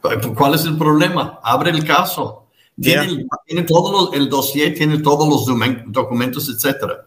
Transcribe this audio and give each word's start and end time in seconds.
¿Cuál 0.00 0.54
es 0.54 0.64
el 0.64 0.76
problema? 0.76 1.40
Abre 1.42 1.70
el 1.70 1.84
caso. 1.84 2.46
Tiene, 2.80 3.26
tiene 3.46 3.62
todo 3.64 4.12
el 4.12 4.28
dossier, 4.28 4.74
tiene 4.74 4.98
todos 4.98 5.28
los 5.28 5.46
documentos, 5.86 6.48
etcétera. 6.48 7.06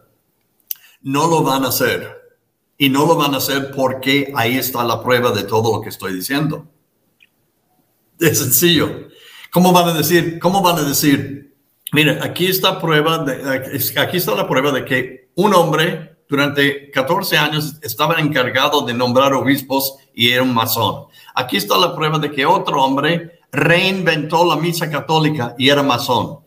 No 1.02 1.26
lo 1.26 1.42
van 1.42 1.64
a 1.64 1.68
hacer. 1.68 2.22
Y 2.78 2.88
no 2.88 3.06
lo 3.06 3.16
van 3.16 3.34
a 3.34 3.38
hacer 3.38 3.70
porque 3.70 4.32
ahí 4.34 4.56
está 4.56 4.84
la 4.84 5.02
prueba 5.02 5.30
de 5.32 5.44
todo 5.44 5.76
lo 5.76 5.80
que 5.80 5.88
estoy 5.88 6.14
diciendo. 6.14 6.66
Es 8.18 8.38
sencillo. 8.38 9.08
¿Cómo 9.50 9.72
van 9.72 9.88
a 9.88 9.92
decir? 9.92 10.38
¿Cómo 10.38 10.62
van 10.62 10.78
a 10.78 10.82
decir? 10.82 11.54
Mire, 11.92 12.18
aquí 12.20 12.46
está 12.46 12.80
prueba 12.80 13.18
de, 13.18 13.62
aquí 13.96 14.16
está 14.16 14.34
la 14.34 14.48
prueba 14.48 14.72
de 14.72 14.84
que 14.84 15.30
un 15.36 15.54
hombre 15.54 16.16
durante 16.28 16.90
14 16.90 17.36
años 17.36 17.76
estaba 17.82 18.18
encargado 18.20 18.84
de 18.84 18.94
nombrar 18.94 19.32
obispos 19.32 19.96
y 20.12 20.30
era 20.30 20.42
un 20.42 20.52
masón. 20.52 21.06
Aquí 21.34 21.56
está 21.56 21.76
la 21.76 21.94
prueba 21.94 22.18
de 22.18 22.30
que 22.30 22.46
otro 22.46 22.82
hombre 22.82 23.40
reinventó 23.50 24.44
la 24.46 24.56
misa 24.56 24.90
católica 24.90 25.54
y 25.58 25.68
era 25.68 25.82
masón. 25.82 26.38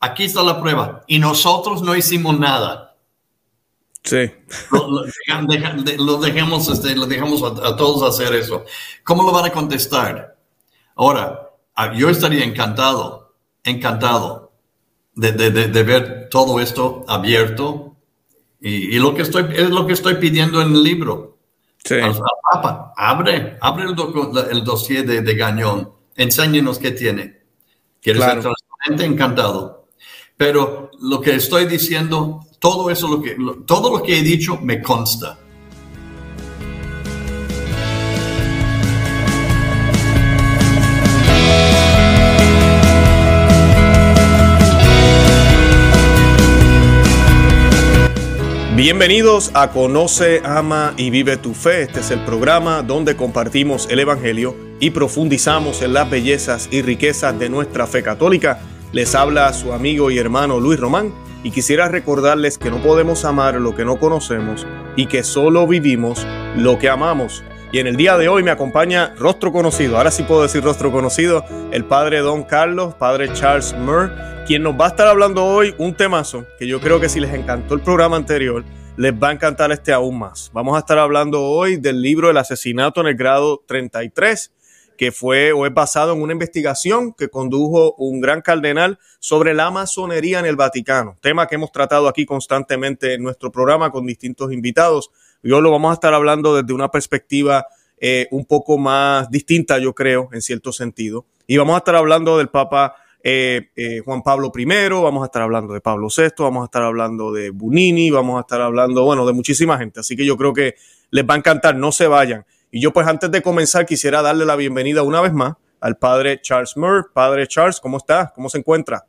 Aquí 0.00 0.24
está 0.24 0.42
la 0.42 0.60
prueba. 0.60 1.02
Y 1.06 1.18
nosotros 1.18 1.82
no 1.82 1.94
hicimos 1.94 2.38
nada. 2.38 2.96
Sí. 4.02 4.30
Lo, 4.70 6.20
dejamos, 6.20 6.68
este, 6.68 6.94
lo 6.96 7.06
dejamos 7.06 7.42
a, 7.42 7.76
todos 7.76 8.02
hacer 8.02 8.34
eso. 8.34 8.64
¿Cómo 9.04 9.24
lo 9.24 9.32
van 9.32 9.46
a 9.46 9.52
contestar? 9.52 10.36
Ahora, 10.94 11.50
ah, 11.74 11.92
yo 11.94 12.08
estaría 12.08 12.44
encantado, 12.44 13.34
encantado 13.62 14.52
de, 15.14 15.32
de 15.32 15.82
ver 15.82 16.28
todo 16.30 16.60
esto 16.60 17.04
abierto. 17.08 17.96
Y, 18.60 18.96
y, 18.96 18.98
lo 18.98 19.14
que 19.14 19.22
estoy, 19.22 19.46
es 19.54 19.70
lo 19.70 19.86
que 19.86 19.92
estoy 19.92 20.14
pidiendo 20.14 20.62
en 20.62 20.72
el 20.72 20.82
libro. 20.82 21.29
Sí. 21.84 21.94
Al, 21.94 22.14
Papa, 22.52 22.92
abre, 22.96 23.56
abre 23.60 23.84
el, 23.84 23.96
el 24.50 24.64
dossier 24.64 25.06
de, 25.06 25.22
de, 25.22 25.34
Gañón, 25.34 25.92
enséñenos 26.16 26.78
qué 26.78 26.90
tiene. 26.90 27.40
Quieres 28.00 28.22
ser 28.22 28.40
transparente, 28.40 29.04
encantado. 29.04 29.88
Pero 30.36 30.90
lo 31.00 31.20
que 31.20 31.34
estoy 31.34 31.66
diciendo, 31.66 32.40
todo 32.58 32.90
eso, 32.90 33.08
lo 33.08 33.22
que, 33.22 33.36
todo 33.66 33.96
lo 33.96 34.02
que 34.02 34.18
he 34.18 34.22
dicho 34.22 34.58
me 34.60 34.80
consta. 34.80 35.38
Bienvenidos 48.80 49.50
a 49.52 49.72
Conoce, 49.72 50.40
Ama 50.42 50.94
y 50.96 51.10
Vive 51.10 51.36
tu 51.36 51.52
Fe. 51.52 51.82
Este 51.82 52.00
es 52.00 52.10
el 52.10 52.24
programa 52.24 52.82
donde 52.82 53.14
compartimos 53.14 53.86
el 53.90 53.98
Evangelio 53.98 54.56
y 54.80 54.88
profundizamos 54.88 55.82
en 55.82 55.92
las 55.92 56.08
bellezas 56.08 56.66
y 56.72 56.80
riquezas 56.80 57.38
de 57.38 57.50
nuestra 57.50 57.86
fe 57.86 58.02
católica. 58.02 58.62
Les 58.92 59.14
habla 59.14 59.52
su 59.52 59.74
amigo 59.74 60.10
y 60.10 60.16
hermano 60.16 60.60
Luis 60.60 60.80
Román 60.80 61.12
y 61.44 61.50
quisiera 61.50 61.88
recordarles 61.88 62.56
que 62.56 62.70
no 62.70 62.82
podemos 62.82 63.26
amar 63.26 63.56
lo 63.56 63.76
que 63.76 63.84
no 63.84 63.98
conocemos 63.98 64.66
y 64.96 65.04
que 65.08 65.24
solo 65.24 65.66
vivimos 65.66 66.26
lo 66.56 66.78
que 66.78 66.88
amamos. 66.88 67.44
Y 67.72 67.78
en 67.78 67.86
el 67.86 67.94
día 67.94 68.18
de 68.18 68.28
hoy 68.28 68.42
me 68.42 68.50
acompaña 68.50 69.14
rostro 69.16 69.52
conocido, 69.52 69.96
ahora 69.96 70.10
sí 70.10 70.24
puedo 70.24 70.42
decir 70.42 70.60
rostro 70.60 70.90
conocido, 70.90 71.44
el 71.70 71.84
padre 71.84 72.18
Don 72.18 72.42
Carlos, 72.42 72.94
padre 72.94 73.32
Charles 73.32 73.74
Murr, 73.74 74.10
quien 74.44 74.64
nos 74.64 74.74
va 74.74 74.86
a 74.86 74.88
estar 74.88 75.06
hablando 75.06 75.44
hoy 75.44 75.76
un 75.78 75.94
temazo 75.94 76.44
que 76.58 76.66
yo 76.66 76.80
creo 76.80 76.98
que 76.98 77.08
si 77.08 77.20
les 77.20 77.32
encantó 77.32 77.74
el 77.74 77.80
programa 77.80 78.16
anterior, 78.16 78.64
les 78.96 79.12
va 79.12 79.28
a 79.28 79.32
encantar 79.32 79.70
este 79.70 79.92
aún 79.92 80.18
más. 80.18 80.50
Vamos 80.52 80.74
a 80.74 80.80
estar 80.80 80.98
hablando 80.98 81.44
hoy 81.44 81.76
del 81.76 82.02
libro 82.02 82.28
El 82.28 82.38
asesinato 82.38 83.02
en 83.02 83.06
el 83.06 83.14
grado 83.14 83.62
33, 83.68 84.52
que 84.98 85.12
fue 85.12 85.52
o 85.52 85.64
es 85.64 85.72
basado 85.72 86.12
en 86.12 86.22
una 86.22 86.32
investigación 86.32 87.12
que 87.12 87.28
condujo 87.28 87.94
un 87.98 88.20
gran 88.20 88.42
cardenal 88.42 88.98
sobre 89.20 89.54
la 89.54 89.70
masonería 89.70 90.40
en 90.40 90.46
el 90.46 90.56
Vaticano, 90.56 91.16
tema 91.20 91.46
que 91.46 91.54
hemos 91.54 91.70
tratado 91.70 92.08
aquí 92.08 92.26
constantemente 92.26 93.14
en 93.14 93.22
nuestro 93.22 93.52
programa 93.52 93.92
con 93.92 94.04
distintos 94.06 94.52
invitados. 94.52 95.12
Y 95.42 95.52
hoy 95.52 95.62
lo 95.62 95.70
vamos 95.70 95.90
a 95.90 95.94
estar 95.94 96.14
hablando 96.14 96.54
desde 96.54 96.72
una 96.72 96.90
perspectiva 96.90 97.66
eh, 97.98 98.28
un 98.30 98.44
poco 98.44 98.78
más 98.78 99.30
distinta, 99.30 99.78
yo 99.78 99.94
creo, 99.94 100.28
en 100.32 100.42
cierto 100.42 100.72
sentido. 100.72 101.26
Y 101.46 101.56
vamos 101.56 101.74
a 101.74 101.78
estar 101.78 101.96
hablando 101.96 102.38
del 102.38 102.48
Papa 102.48 102.94
eh, 103.22 103.70
eh, 103.76 104.00
Juan 104.04 104.22
Pablo 104.22 104.50
I, 104.56 104.64
vamos 104.64 105.22
a 105.22 105.26
estar 105.26 105.42
hablando 105.42 105.74
de 105.74 105.80
Pablo 105.80 106.08
VI, 106.14 106.32
vamos 106.38 106.62
a 106.62 106.64
estar 106.64 106.82
hablando 106.82 107.32
de 107.32 107.50
Bunini, 107.50 108.10
vamos 108.10 108.38
a 108.38 108.40
estar 108.40 108.60
hablando, 108.60 109.04
bueno, 109.04 109.26
de 109.26 109.32
muchísima 109.32 109.76
gente. 109.78 110.00
Así 110.00 110.16
que 110.16 110.24
yo 110.24 110.36
creo 110.36 110.54
que 110.54 110.74
les 111.10 111.24
va 111.28 111.34
a 111.34 111.38
encantar, 111.38 111.76
no 111.76 111.92
se 111.92 112.06
vayan. 112.06 112.46
Y 112.70 112.80
yo 112.80 112.92
pues 112.92 113.06
antes 113.06 113.30
de 113.30 113.42
comenzar 113.42 113.84
quisiera 113.84 114.22
darle 114.22 114.44
la 114.46 114.56
bienvenida 114.56 115.02
una 115.02 115.20
vez 115.20 115.32
más 115.32 115.54
al 115.80 115.96
padre 115.96 116.40
Charles 116.40 116.76
Murr. 116.76 117.10
Padre 117.12 117.46
Charles, 117.46 117.80
¿cómo 117.80 117.98
está? 117.98 118.32
¿Cómo 118.34 118.48
se 118.48 118.58
encuentra? 118.58 119.04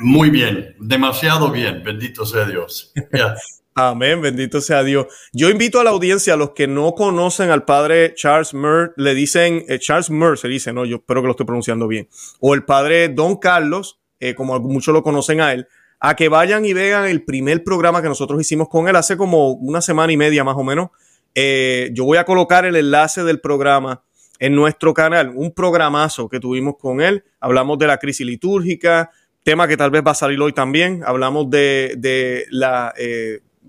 Muy 0.00 0.30
bien, 0.30 0.74
demasiado 0.80 1.50
bien, 1.50 1.82
bendito 1.84 2.24
sea 2.24 2.44
Dios. 2.44 2.92
Amén, 3.74 4.20
bendito 4.20 4.60
sea 4.60 4.82
Dios. 4.82 5.06
Yo 5.32 5.48
invito 5.48 5.78
a 5.78 5.84
la 5.84 5.90
audiencia, 5.90 6.34
a 6.34 6.36
los 6.36 6.50
que 6.50 6.66
no 6.66 6.92
conocen 6.94 7.50
al 7.50 7.64
padre 7.64 8.14
Charles 8.14 8.52
Murr, 8.52 8.92
le 8.96 9.14
dicen, 9.14 9.64
eh, 9.68 9.78
Charles 9.78 10.10
Murr 10.10 10.38
se 10.38 10.48
dice, 10.48 10.72
no, 10.72 10.84
yo 10.84 10.96
espero 10.96 11.22
que 11.22 11.26
lo 11.26 11.30
estoy 11.32 11.46
pronunciando 11.46 11.86
bien, 11.86 12.08
o 12.40 12.54
el 12.54 12.64
padre 12.64 13.08
Don 13.08 13.36
Carlos, 13.36 14.00
eh, 14.18 14.34
como 14.34 14.58
muchos 14.58 14.92
lo 14.92 15.04
conocen 15.04 15.40
a 15.40 15.52
él, 15.52 15.68
a 16.00 16.16
que 16.16 16.28
vayan 16.28 16.64
y 16.64 16.72
vean 16.72 17.06
el 17.06 17.24
primer 17.24 17.62
programa 17.62 18.02
que 18.02 18.08
nosotros 18.08 18.40
hicimos 18.40 18.68
con 18.68 18.88
él 18.88 18.96
hace 18.96 19.16
como 19.16 19.52
una 19.52 19.80
semana 19.80 20.12
y 20.12 20.16
media 20.16 20.42
más 20.42 20.56
o 20.56 20.64
menos. 20.64 20.88
Eh, 21.36 21.90
yo 21.92 22.04
voy 22.04 22.18
a 22.18 22.24
colocar 22.24 22.64
el 22.64 22.74
enlace 22.74 23.22
del 23.22 23.40
programa 23.40 24.02
en 24.40 24.56
nuestro 24.56 24.94
canal, 24.94 25.32
un 25.36 25.52
programazo 25.52 26.28
que 26.28 26.40
tuvimos 26.40 26.74
con 26.76 27.00
él. 27.00 27.22
Hablamos 27.38 27.78
de 27.78 27.86
la 27.86 27.98
crisis 27.98 28.26
litúrgica, 28.26 29.10
tema 29.44 29.68
que 29.68 29.76
tal 29.76 29.90
vez 29.90 30.02
va 30.04 30.10
a 30.10 30.14
salir 30.14 30.40
hoy 30.40 30.52
también. 30.52 31.02
Hablamos 31.04 31.48
de, 31.50 31.94
de 31.98 32.46
la 32.50 32.92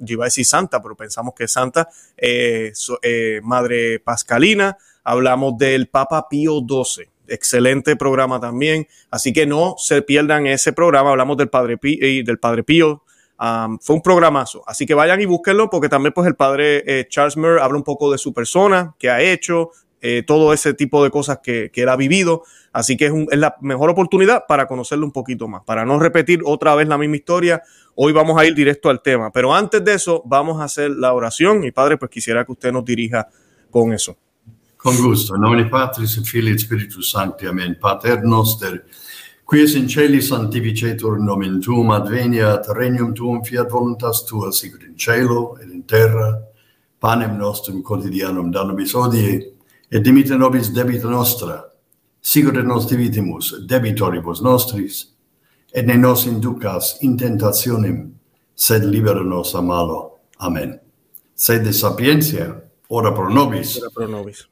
yo 0.01 0.13
iba 0.13 0.25
a 0.25 0.27
decir 0.27 0.45
santa, 0.45 0.81
pero 0.81 0.95
pensamos 0.95 1.33
que 1.35 1.45
es 1.45 1.51
santa, 1.51 1.87
eh, 2.17 2.73
eh, 3.01 3.39
Madre 3.43 3.99
Pascalina, 3.99 4.77
hablamos 5.03 5.57
del 5.57 5.87
Papa 5.87 6.27
Pío 6.29 6.59
XII, 6.59 7.09
excelente 7.27 7.95
programa 7.95 8.39
también, 8.39 8.87
así 9.09 9.31
que 9.31 9.45
no 9.45 9.75
se 9.77 10.01
pierdan 10.01 10.47
ese 10.47 10.73
programa, 10.73 11.11
hablamos 11.11 11.37
del 11.37 11.49
Padre 11.49 11.77
Pío, 11.77 12.05
y 12.05 12.23
del 12.23 12.39
Padre 12.39 12.63
Pío 12.63 13.03
fue 13.79 13.95
un 13.95 14.01
programazo, 14.03 14.63
así 14.67 14.85
que 14.85 14.93
vayan 14.93 15.19
y 15.19 15.25
búsquenlo 15.25 15.69
porque 15.71 15.89
también 15.89 16.13
pues 16.13 16.27
el 16.27 16.35
Padre 16.35 16.83
eh, 16.85 17.07
Charles 17.09 17.37
Murr 17.37 17.59
habla 17.59 17.77
un 17.77 17.83
poco 17.83 18.11
de 18.11 18.19
su 18.19 18.33
persona, 18.33 18.93
qué 18.99 19.09
ha 19.09 19.19
hecho, 19.19 19.71
todo 20.25 20.51
ese 20.51 20.73
tipo 20.73 21.03
de 21.03 21.11
cosas 21.11 21.39
que, 21.43 21.69
que 21.71 21.83
él 21.83 21.89
ha 21.89 21.95
vivido. 21.95 22.43
Así 22.73 22.97
que 22.97 23.05
es, 23.07 23.13
es, 23.31 23.37
la 23.37 23.55
mejor 23.61 23.89
oportunidad 23.89 24.45
para 24.47 24.67
conocerlo 24.67 25.05
un 25.05 25.11
poquito 25.11 25.47
más, 25.47 25.63
para 25.63 25.85
no 25.85 25.99
repetir 25.99 26.41
otra 26.45 26.73
vez 26.75 26.87
la 26.87 26.97
misma 26.97 27.17
historia 27.17 27.61
Hoy 27.95 28.13
vamos 28.13 28.39
a 28.39 28.45
ir 28.45 28.55
directo 28.55 28.89
al 28.89 29.01
tema, 29.01 29.31
pero 29.31 29.53
antes 29.53 29.83
de 29.83 29.93
eso 29.93 30.23
vamos 30.25 30.61
a 30.61 30.63
hacer 30.63 30.91
la 30.91 31.13
oración 31.13 31.63
y 31.63 31.71
Padre, 31.71 31.97
pues 31.97 32.09
quisiera 32.09 32.45
que 32.45 32.53
usted 32.53 32.71
nos 32.71 32.85
dirija 32.85 33.27
con 33.69 33.91
eso. 33.91 34.17
Con 34.77 34.97
gusto. 34.97 35.35
En 35.35 35.41
nombre 35.41 35.65
Patris 35.65 36.17
et 36.17 36.25
Filii 36.25 36.57
Spiritus 36.57 37.11
Sancti. 37.11 37.45
Amén. 37.45 37.77
Pater 37.79 38.23
noster, 38.23 38.85
qui 39.47 39.61
es 39.61 39.75
in 39.75 39.87
celi 39.87 40.21
sanctificetur 40.21 41.19
nomen 41.19 41.59
tuum, 41.61 41.91
adveniat 41.91 42.65
regnum 42.73 43.13
tuum, 43.13 43.43
fiat 43.43 43.69
voluntas 43.69 44.25
tua, 44.25 44.51
sicut 44.51 44.81
in 44.83 44.97
cielo 44.97 45.57
et 45.61 45.69
in 45.69 45.83
terra. 45.83 46.41
Panem 46.99 47.37
nostrum 47.37 47.83
quotidianum 47.83 48.49
da 48.51 48.63
nobis 48.63 48.95
hodie, 48.95 49.53
et 49.91 50.03
dimite 50.03 50.37
nobis 50.37 50.71
debita 50.73 51.09
nostra, 51.09 51.65
sicut 52.21 52.57
et 52.57 52.65
nos 52.65 52.87
divitimus 52.87 53.53
debitoribus 53.67 54.41
nostris, 54.41 55.07
et 55.73 55.85
ne 55.85 55.97
nos 55.97 56.25
inducas 56.25 56.97
in 57.01 57.17
tentationem, 57.17 58.13
sed 58.55 58.83
libera 58.83 59.23
nos 59.23 59.55
a 59.55 59.61
malo. 59.61 60.19
Amén. 60.39 60.79
Sed 61.35 61.63
de 61.63 61.73
sapiencia, 61.73 62.63
ora 62.89 63.13
pro 63.13 63.29
nobis. 63.29 63.77
Ora 63.81 63.89
pro 63.93 64.07
nobis. 64.07 64.47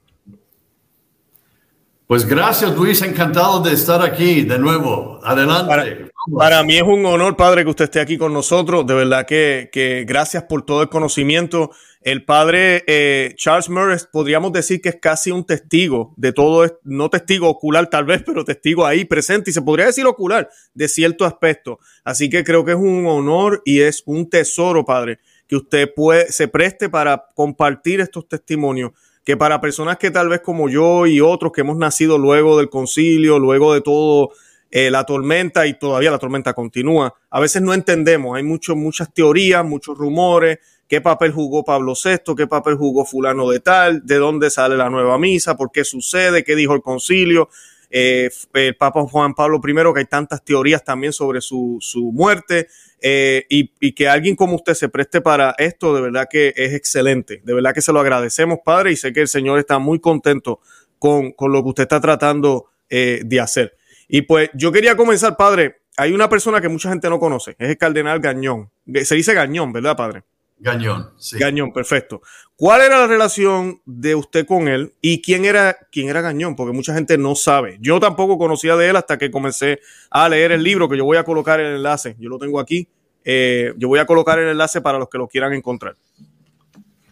Pues 2.10 2.26
gracias, 2.26 2.76
Luis. 2.76 3.04
Encantado 3.04 3.60
de 3.60 3.74
estar 3.74 4.02
aquí 4.02 4.42
de 4.42 4.58
nuevo. 4.58 5.20
Adelante. 5.24 6.10
Para, 6.36 6.64
mí 6.64 6.76
es 6.76 6.82
un 6.82 7.06
honor, 7.06 7.38
Padre, 7.38 7.64
que 7.64 7.70
usted 7.70 7.86
esté 7.86 8.00
aquí 8.00 8.18
con 8.18 8.34
nosotros. 8.34 8.84
De 8.88 8.96
verdad 8.96 9.28
que, 9.28 9.70
que 9.72 10.06
gracias 10.08 10.42
por 10.44 10.64
todo 10.64 10.82
el 10.82 10.90
conocimiento 10.90 11.70
el 12.02 12.24
padre 12.24 12.84
eh, 12.88 13.34
Charles 13.36 13.70
Murray 13.70 13.98
podríamos 14.12 14.54
decir 14.54 14.82
que 14.82 14.90
es 14.90 14.98
casi 15.02 15.32
un 15.32 15.46
testigo 15.46 16.14
de 16.16 16.32
todo, 16.32 16.80
no 16.84 17.10
testigo 17.10 17.50
ocular 17.50 17.90
tal 17.90 18.06
vez, 18.06 18.24
pero 18.26 18.46
testigo 18.46 18.86
ahí 18.86 19.06
presente 19.06 19.50
y 19.50 19.54
se 19.54 19.62
podría 19.62 19.88
decir 19.88 20.06
ocular 20.06 20.50
de 20.74 20.88
cierto 20.88 21.26
aspecto. 21.26 21.80
Así 22.04 22.30
que 22.30 22.44
creo 22.44 22.64
que 22.64 22.72
es 22.72 22.78
un 22.78 23.06
honor 23.06 23.62
y 23.66 23.82
es 23.82 24.04
un 24.06 24.30
tesoro, 24.30 24.86
padre, 24.86 25.20
que 25.48 25.58
usted 25.58 25.90
se 26.30 26.48
preste 26.48 26.90
para 26.90 27.26
compartir 27.36 28.00
estos 28.00 28.28
testimonios 28.28 28.92
que 29.30 29.38
para 29.38 29.62
personas 29.62 29.98
que 29.98 30.10
tal 30.10 30.28
vez 30.28 30.42
como 30.42 30.70
yo 30.70 31.06
y 31.06 31.22
otros 31.22 31.52
que 31.52 31.62
hemos 31.62 31.78
nacido 31.78 32.18
luego 32.18 32.58
del 32.58 32.68
concilio, 32.68 33.38
luego 33.38 33.76
de 33.76 33.82
todo 33.82 34.32
eh, 34.72 34.90
la 34.90 35.04
tormenta 35.04 35.68
y 35.68 35.78
todavía 35.78 36.10
la 36.10 36.18
tormenta 36.18 36.54
continúa, 36.54 37.14
a 37.30 37.40
veces 37.40 37.62
no 37.62 37.76
entendemos, 37.76 38.36
hay 38.36 38.42
mucho, 38.42 38.76
muchas 38.76 39.14
teorías, 39.14 39.64
muchos 39.64 39.96
rumores, 39.98 40.58
qué 40.90 41.00
papel 41.02 41.32
jugó 41.32 41.64
Pablo 41.64 41.94
VI, 41.94 42.36
qué 42.36 42.48
papel 42.48 42.76
jugó 42.76 43.06
fulano 43.06 43.50
de 43.50 43.60
tal, 43.60 44.06
de 44.06 44.16
dónde 44.16 44.50
sale 44.50 44.76
la 44.76 44.90
nueva 44.90 45.18
misa, 45.20 45.56
por 45.56 45.72
qué 45.72 45.86
sucede, 45.86 46.44
qué 46.44 46.56
dijo 46.56 46.74
el 46.74 46.82
concilio, 46.82 47.48
eh, 47.92 48.30
el 48.54 48.76
Papa 48.76 49.04
Juan 49.04 49.36
Pablo 49.36 49.62
I, 49.66 49.94
que 49.94 50.00
hay 50.00 50.06
tantas 50.06 50.44
teorías 50.44 50.84
también 50.84 51.14
sobre 51.14 51.42
su, 51.42 51.78
su 51.80 52.12
muerte, 52.12 52.68
eh, 53.02 53.46
y, 53.50 53.94
que 53.94 54.10
alguien 54.10 54.36
como 54.36 54.56
usted 54.56 54.74
se 54.74 54.90
preste 54.90 55.22
para 55.22 55.54
esto, 55.60 55.96
de 55.96 56.02
verdad 56.02 56.28
que 56.30 56.54
es 56.56 56.74
excelente, 56.74 57.42
de 57.46 57.54
verdad 57.54 57.74
que 57.74 57.82
se 57.82 57.94
lo 57.94 58.00
agradecemos, 58.00 58.60
Padre, 58.66 58.92
y 58.92 58.96
sé 58.96 59.14
que 59.14 59.22
el 59.22 59.28
Señor 59.28 59.60
está 59.60 59.78
muy 59.78 60.00
contento 60.00 60.60
con, 60.98 61.32
con 61.32 61.52
lo 61.52 61.62
que 61.62 61.70
usted 61.70 61.84
está 61.84 62.02
tratando 62.02 62.66
eh, 62.90 63.22
de 63.24 63.40
hacer. 63.40 63.78
Y 64.08 64.24
pues 64.24 64.50
yo 64.56 64.72
quería 64.72 64.98
comenzar, 64.98 65.38
Padre, 65.38 65.82
hay 65.98 66.14
una 66.14 66.30
persona 66.30 66.60
que 66.62 66.68
mucha 66.68 66.90
gente 66.90 67.10
no 67.10 67.20
conoce, 67.20 67.56
es 67.60 67.70
el 67.70 67.78
cardenal 67.78 68.20
Gañón. 68.20 68.72
Se 69.04 69.14
dice 69.14 69.36
Gañón, 69.36 69.72
¿verdad, 69.72 69.96
padre? 69.96 70.24
Gañón, 70.60 71.12
sí. 71.18 71.40
Gañón, 71.40 71.72
perfecto. 71.72 72.22
¿Cuál 72.56 72.82
era 72.82 73.00
la 73.00 73.08
relación 73.08 73.82
de 73.86 74.16
usted 74.16 74.46
con 74.46 74.68
él 74.68 74.94
y 75.02 75.22
quién 75.22 75.46
era, 75.46 75.78
quién 75.92 76.10
era 76.10 76.22
Gañón? 76.22 76.56
Porque 76.56 76.74
mucha 76.74 76.94
gente 76.94 77.18
no 77.18 77.36
sabe. 77.36 77.78
Yo 77.80 78.00
tampoco 78.00 78.38
conocía 78.38 78.76
de 78.76 78.90
él 78.90 78.96
hasta 78.96 79.18
que 79.18 79.32
comencé 79.32 79.80
a 80.12 80.28
leer 80.28 80.52
el 80.52 80.64
libro, 80.64 80.90
que 80.90 80.98
yo 80.98 81.06
voy 81.06 81.18
a 81.18 81.24
colocar 81.24 81.60
el 81.60 81.78
enlace. 81.78 82.16
Yo 82.20 82.30
lo 82.30 82.38
tengo 82.38 82.60
aquí. 82.60 82.88
Eh, 83.24 83.74
yo 83.78 83.88
voy 83.88 84.00
a 84.00 84.06
colocar 84.06 84.40
el 84.40 84.50
enlace 84.50 84.82
para 84.82 85.00
los 85.00 85.10
que 85.10 85.18
lo 85.18 85.28
quieran 85.28 85.54
encontrar. 85.54 85.96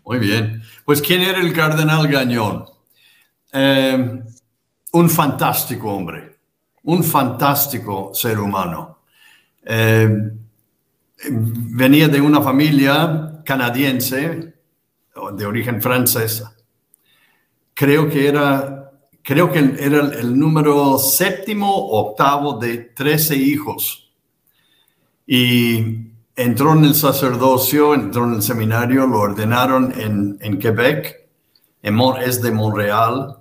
Muy 0.03 0.19
bien. 0.19 0.61
Pues, 0.85 1.01
¿quién 1.01 1.21
era 1.21 1.39
el 1.39 1.53
cardenal 1.53 2.07
Gañón? 2.07 2.65
Eh, 3.53 4.21
un 4.91 5.09
fantástico 5.09 5.93
hombre 5.93 6.37
un 6.87 7.03
fantástico 7.03 8.11
ser 8.13 8.39
humano. 8.39 8.99
Eh, 9.65 10.09
venía 11.29 12.07
de 12.07 12.21
una 12.21 12.41
familia 12.41 13.36
canadiense 13.47 14.53
de 15.33 15.45
origen 15.45 15.81
francesa. 15.81 16.53
Creo 17.73 18.09
que 18.09 18.27
era, 18.27 18.91
creo 19.23 19.49
que 19.49 19.59
era 19.79 20.01
el, 20.01 20.37
número 20.37 20.97
séptimo 20.97 21.73
octavo 21.73 22.59
de 22.59 22.77
13 22.93 23.37
hijos. 23.37 24.11
Y 25.25 26.11
entró 26.35 26.73
en 26.73 26.83
el 26.83 26.93
sacerdocio, 26.93 27.93
entró 27.93 28.25
en 28.25 28.33
el 28.33 28.41
seminario, 28.41 29.07
lo 29.07 29.19
ordenaron 29.19 29.93
en, 29.97 30.37
en 30.41 30.59
Quebec, 30.59 31.29
en 31.81 31.99
es 32.21 32.41
de 32.41 32.51
Montreal. 32.51 33.37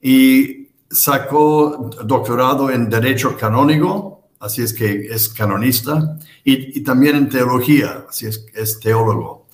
Y 0.00 0.68
sacó 0.88 1.90
doctorado 2.04 2.70
en 2.70 2.88
Derecho 2.88 3.36
Canónico, 3.36 4.21
así 4.42 4.60
es 4.60 4.74
que 4.74 5.06
es 5.08 5.28
canonista, 5.28 6.18
y, 6.42 6.80
también 6.82 7.14
en 7.14 7.28
Teología, 7.28 8.04
así 8.08 8.26
es 8.26 8.38
que 8.38 8.60
es 8.60 8.80
teólogo. 8.80 9.46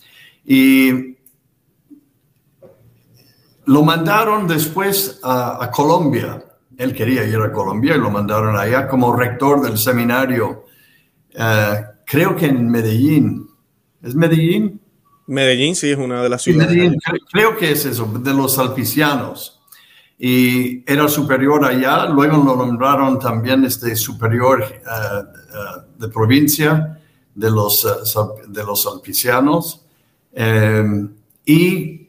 Y 0.47 1.17
lo 3.67 3.83
mandaron 3.83 4.49
después 4.49 5.21
a, 5.23 5.71
Colombia. 5.71 6.43
Él 6.79 6.95
quería 6.95 7.23
ir 7.25 7.37
a 7.37 7.53
Colombia 7.53 7.97
y 7.97 7.99
lo 7.99 8.11
mandaron 8.11 8.57
allá 8.57 8.89
como 8.89 9.15
rector 9.15 9.61
del 9.61 9.77
seminario, 9.77 10.65
eh, 11.35 11.83
creo 12.07 12.35
que 12.35 12.47
en 12.47 12.71
Medellín. 12.71 13.47
¿Es 14.03 14.15
Medellín? 14.15 14.81
Medellín 15.27 15.77
sí 15.77 15.91
es 15.91 15.99
una 15.99 16.23
de 16.23 16.31
las 16.31 16.41
ciudades. 16.41 16.75
Medellín, 16.75 16.97
creo 17.31 17.59
que 17.59 17.73
es 17.73 17.85
eso, 17.85 18.07
de 18.07 18.33
los 18.33 18.55
salpicianos 18.55 19.58
y 20.19 20.83
era 20.91 21.09
superior 21.09 21.65
allá, 21.65 22.07
luego 22.07 22.39
lo 22.39 22.57
nombraron 22.57 23.21
también 23.21 23.65
este 23.65 23.95
superior 23.95 24.63
eh, 24.63 24.79
eh, 24.85 25.83
de 25.97 26.09
provincia 26.09 26.99
de 27.35 27.51
los, 27.51 27.85
uh, 27.85 28.33
de 28.49 28.65
los 28.65 28.87
alpicianos 28.87 29.85
y 31.45 32.09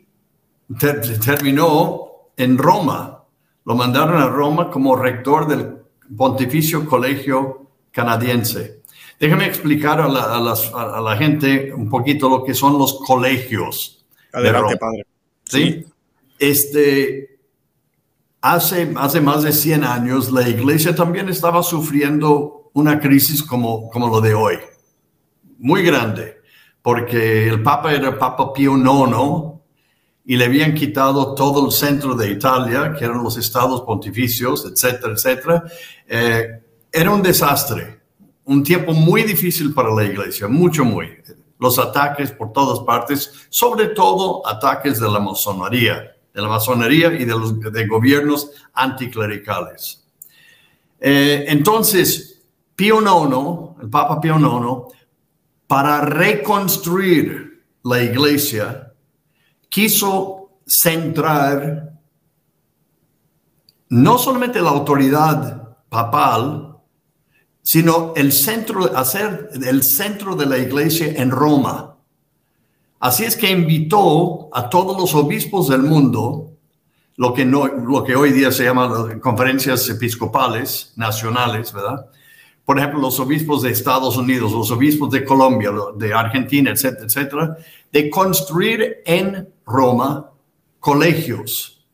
terminó 1.24 2.10
en 2.36 2.58
Roma. 2.58 3.24
Lo 3.66 3.76
mandaron 3.76 4.22
a 4.22 4.28
Roma 4.28 4.70
como 4.70 4.96
rector 4.96 5.48
del 5.48 5.78
Pontificio 6.16 6.86
Colegio 6.86 7.68
Canadiense. 7.92 8.82
Déjame 9.20 9.46
explicar 9.46 10.00
a 10.02 10.08
la, 10.08 10.24
a, 10.36 11.02
la, 11.02 11.18
gente 11.18 11.74
un 11.74 11.90
poquito 11.90 12.30
lo 12.30 12.44
que 12.44 12.54
son 12.54 12.78
los 12.78 13.00
colegios. 13.06 14.06
Adelante, 14.32 14.78
padre. 14.78 15.06
¿Sí? 15.44 15.86
Este, 16.38 17.39
hace, 18.42 18.94
hace 18.96 19.22
más 19.22 19.44
de 19.44 19.52
100 19.52 19.84
años 19.84 20.32
la 20.32 20.48
iglesia 20.48 20.96
también 20.96 21.30
estaba 21.30 21.64
sufriendo 21.64 22.72
una 22.74 23.00
crisis 23.00 23.44
como, 23.44 23.90
como 23.90 24.08
lo 24.08 24.22
de 24.22 24.34
hoy, 24.34 24.58
muy 25.58 25.84
grande, 25.84 26.38
porque 26.82 27.48
el 27.48 27.62
Papa 27.62 27.94
era 27.94 28.18
Papa 28.18 28.54
Pío 28.54 28.78
IX 28.78 29.60
y 30.26 30.38
le 30.38 30.46
habían 30.46 30.76
quitado 30.76 31.34
todo 31.34 31.66
el 31.66 31.72
centro 31.72 32.16
de 32.16 32.32
Italia, 32.32 32.94
que 32.98 33.04
eran 33.04 33.24
los 33.24 33.38
estados 33.38 33.82
pontificios, 33.82 34.66
etcétera, 34.72 35.14
etcétera. 35.14 35.64
Eh, 36.08 36.64
era 36.92 37.12
un 37.12 37.22
desastre, 37.22 38.00
un 38.46 38.64
tiempo 38.64 38.94
muy 38.94 39.24
difícil 39.24 39.74
para 39.74 39.94
la 39.94 40.04
iglesia, 40.04 40.48
mucho, 40.48 40.86
muy. 40.86 41.10
Los 41.58 41.80
ataques 41.80 42.32
por 42.32 42.54
todas 42.54 42.80
partes, 42.82 43.48
sobre 43.50 43.88
todo 43.88 44.48
ataques 44.48 45.00
de 45.00 45.10
la 45.10 45.20
masonería 45.20 46.16
de 46.40 46.44
la 46.44 46.50
masonería 46.50 47.12
y 47.14 47.26
de 47.26 47.38
los 47.38 47.60
de 47.60 47.86
gobiernos 47.86 48.52
anticlericales. 48.74 50.06
Eh, 51.00 51.46
entonces, 51.48 52.42
Pío 52.76 53.02
IX, 53.02 53.82
el 53.84 53.90
Papa 53.90 54.22
Pío 54.22 54.38
IX, 54.40 54.98
para 55.68 56.02
reconstruir 56.02 57.66
la 57.84 58.02
iglesia, 58.02 58.94
quiso 59.68 60.62
centrar 60.66 61.94
no 63.90 64.18
solamente 64.18 64.62
la 64.62 64.70
autoridad 64.70 65.78
papal, 65.90 66.78
sino 67.62 68.14
el 68.16 68.32
centro, 68.32 68.96
hacer 68.96 69.50
el 69.62 69.84
centro 69.84 70.36
de 70.36 70.46
la 70.46 70.58
iglesia 70.58 71.08
en 71.08 71.32
Roma. 71.32 71.98
Así 73.00 73.24
es 73.24 73.38
que 73.38 73.50
invitó 73.50 74.50
a 74.52 74.70
todos 74.70 74.98
los 75.00 75.16
obispos 75.16 75.70
del 75.70 75.84
mundo, 75.84 76.52
lo 77.16 77.34
que, 77.34 77.46
no, 77.46 77.68
lo 77.68 78.04
que 78.04 78.16
hoy 78.16 78.34
día 78.34 78.52
se 78.52 78.66
llama 78.66 79.20
conferencias 79.22 79.88
episcopales 79.90 80.94
nacionales, 80.98 81.72
¿verdad? 81.72 82.08
Por 82.66 82.78
ejemplo, 82.78 83.00
los 83.00 83.20
obispos 83.20 83.62
de 83.62 83.72
Estados 83.72 84.18
Unidos, 84.18 84.52
los 84.52 84.70
obispos 84.70 85.12
de 85.12 85.24
Colombia, 85.24 85.72
de 85.96 86.14
Argentina, 86.14 86.72
etcétera, 86.72 87.06
etcétera, 87.06 87.58
de 87.92 88.10
construir 88.10 88.98
en 89.06 89.50
Roma 89.66 90.32
colegios, 90.80 91.86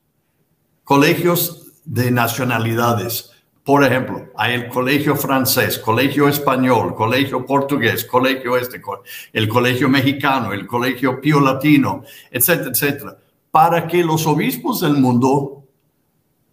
colegios 0.84 1.68
de 1.86 2.12
nacionalidades 2.12 3.32
por 3.66 3.84
ejemplo, 3.84 4.28
hay 4.38 4.54
el 4.54 4.68
colegio 4.70 5.16
francés, 5.16 5.80
colegio 5.80 6.28
español, 6.28 6.94
colegio 6.94 7.44
portugués, 7.48 8.06
colegio 8.06 8.56
este, 8.58 8.80
el 9.34 9.50
colegio 9.50 9.90
mexicano, 9.90 10.54
el 10.54 10.68
colegio 10.68 11.20
pío 11.20 11.40
latino, 11.40 12.04
etcétera, 12.30 12.70
etcétera, 12.70 13.18
para 13.50 13.88
que 13.88 14.04
los 14.04 14.28
obispos 14.28 14.82
del 14.82 14.94
mundo 14.94 15.64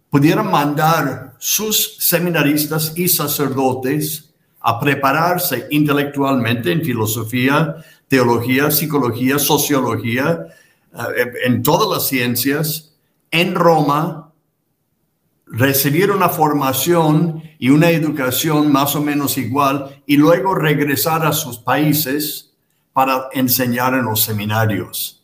pudieran 0.09 0.49
mandar 0.49 1.35
sus 1.37 1.97
seminaristas 1.99 2.93
y 2.95 3.07
sacerdotes 3.07 4.33
a 4.59 4.79
prepararse 4.79 5.67
intelectualmente 5.69 6.71
en 6.71 6.81
filosofía, 6.81 7.75
teología, 8.07 8.71
psicología, 8.71 9.37
sociología, 9.37 10.47
eh, 10.93 11.31
en 11.45 11.61
todas 11.61 11.87
las 11.95 12.07
ciencias, 12.07 12.95
en 13.29 13.53
Roma, 13.53 14.22
recibir 15.53 16.09
una 16.09 16.29
formación 16.29 17.43
y 17.59 17.69
una 17.69 17.91
educación 17.91 18.71
más 18.71 18.95
o 18.95 19.01
menos 19.03 19.37
igual 19.37 20.01
y 20.07 20.17
luego 20.17 20.55
regresar 20.55 21.23
a 21.27 21.31
sus 21.31 21.59
países 21.59 22.55
para 22.91 23.29
enseñar 23.31 23.93
en 23.93 24.05
los 24.05 24.21
seminarios. 24.21 25.23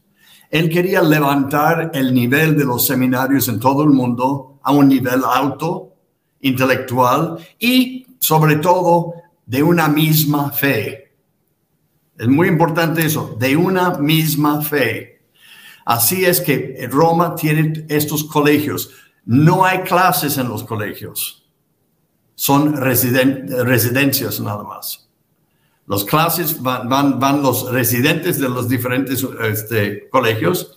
Él 0.51 0.69
quería 0.69 1.01
levantar 1.01 1.89
el 1.95 2.13
nivel 2.13 2.55
de 2.55 2.63
los 2.63 2.85
seminarios 2.85 3.47
en 3.47 3.59
todo 3.59 3.83
el 3.83 3.89
mundo 3.89 4.59
a 4.61 4.71
un 4.71 4.87
nivel 4.87 5.21
alto, 5.27 5.95
intelectual 6.41 7.37
y 7.57 8.05
sobre 8.19 8.57
todo 8.57 9.15
de 9.47 9.63
una 9.63 9.87
misma 9.87 10.51
fe. 10.51 11.11
Es 12.19 12.27
muy 12.27 12.47
importante 12.47 13.03
eso, 13.03 13.35
de 13.39 13.57
una 13.57 13.97
misma 13.97 14.61
fe. 14.61 15.23
Así 15.85 16.23
es 16.23 16.39
que 16.39 16.87
Roma 16.91 17.33
tiene 17.33 17.85
estos 17.89 18.25
colegios. 18.25 18.91
No 19.31 19.63
hay 19.63 19.81
clases 19.81 20.39
en 20.39 20.49
los 20.49 20.63
colegios, 20.63 21.47
son 22.33 22.75
residencias 22.75 24.39
nada 24.39 24.63
más. 24.63 25.07
Las 25.85 26.03
clases 26.03 26.59
van, 26.59 27.19
van, 27.19 27.43
los 27.43 27.71
residentes 27.71 28.39
de 28.39 28.49
los 28.49 28.67
diferentes 28.67 29.23
este, 29.43 30.09
colegios 30.09 30.75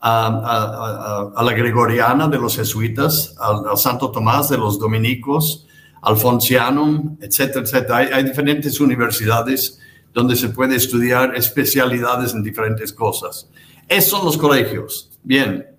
a, 0.00 1.42
la 1.42 1.52
Gregoriana 1.54 2.28
de 2.28 2.38
los 2.38 2.54
jesuitas, 2.54 3.34
al, 3.36 3.76
Santo 3.76 4.12
Tomás 4.12 4.48
de 4.48 4.58
los 4.58 4.78
dominicos, 4.78 5.66
al 6.00 6.16
Foncianum, 6.16 7.16
etcétera, 7.20 7.62
etcétera. 7.64 7.96
Hay, 7.96 8.06
hay 8.12 8.22
diferentes 8.22 8.78
universidades 8.78 9.80
donde 10.14 10.36
se 10.36 10.50
puede 10.50 10.76
estudiar 10.76 11.34
especialidades 11.34 12.32
en 12.32 12.44
diferentes 12.44 12.92
cosas. 12.92 13.50
Esos 13.88 14.10
son 14.10 14.24
los 14.24 14.38
colegios. 14.38 15.10
Bien, 15.24 15.77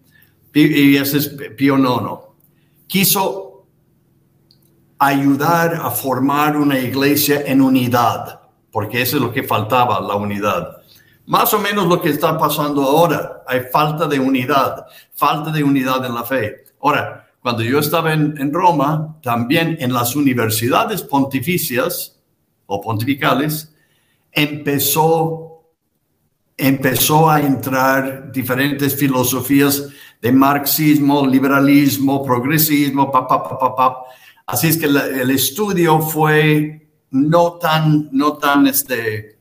y 0.53 0.97
ese 0.97 1.17
es 1.17 1.27
Pío 1.57 1.77
Nono. 1.77 2.35
Quiso 2.87 3.49
ayudar 4.99 5.75
a 5.75 5.89
formar 5.89 6.57
una 6.57 6.77
iglesia 6.77 7.43
en 7.45 7.61
unidad, 7.61 8.41
porque 8.71 9.01
eso 9.01 9.15
es 9.15 9.23
lo 9.23 9.31
que 9.31 9.43
faltaba, 9.43 10.01
la 10.01 10.15
unidad. 10.15 10.79
Más 11.25 11.53
o 11.53 11.59
menos 11.59 11.87
lo 11.87 12.01
que 12.01 12.09
está 12.09 12.37
pasando 12.37 12.83
ahora. 12.83 13.43
Hay 13.47 13.61
falta 13.71 14.07
de 14.07 14.19
unidad, 14.19 14.85
falta 15.13 15.51
de 15.51 15.63
unidad 15.63 16.03
en 16.05 16.15
la 16.15 16.23
fe. 16.23 16.65
Ahora, 16.81 17.27
cuando 17.39 17.63
yo 17.63 17.79
estaba 17.79 18.11
en, 18.13 18.51
Roma, 18.51 19.17
también 19.21 19.77
en 19.79 19.93
las 19.93 20.15
universidades 20.15 21.01
pontificias 21.03 22.19
o 22.65 22.81
pontificales, 22.81 23.73
empezó, 24.31 25.48
empezó 26.59 27.29
a 27.29 27.39
entrar 27.39 28.31
diferentes 28.31 28.95
filosofías 28.95 29.89
de 30.21 30.31
marxismo, 30.31 31.25
liberalismo, 31.25 32.23
progresismo, 32.23 33.09
pa, 33.09 33.25
pa, 33.27 33.57
pa, 33.57 33.75
pa, 33.75 34.03
Así 34.45 34.67
es 34.67 34.77
que 34.77 34.87
el 34.87 35.31
estudio 35.31 35.99
fue 36.01 36.89
no 37.11 37.53
tan, 37.53 38.09
no 38.11 38.37
tan 38.37 38.67
este, 38.67 39.29
eh, 39.29 39.35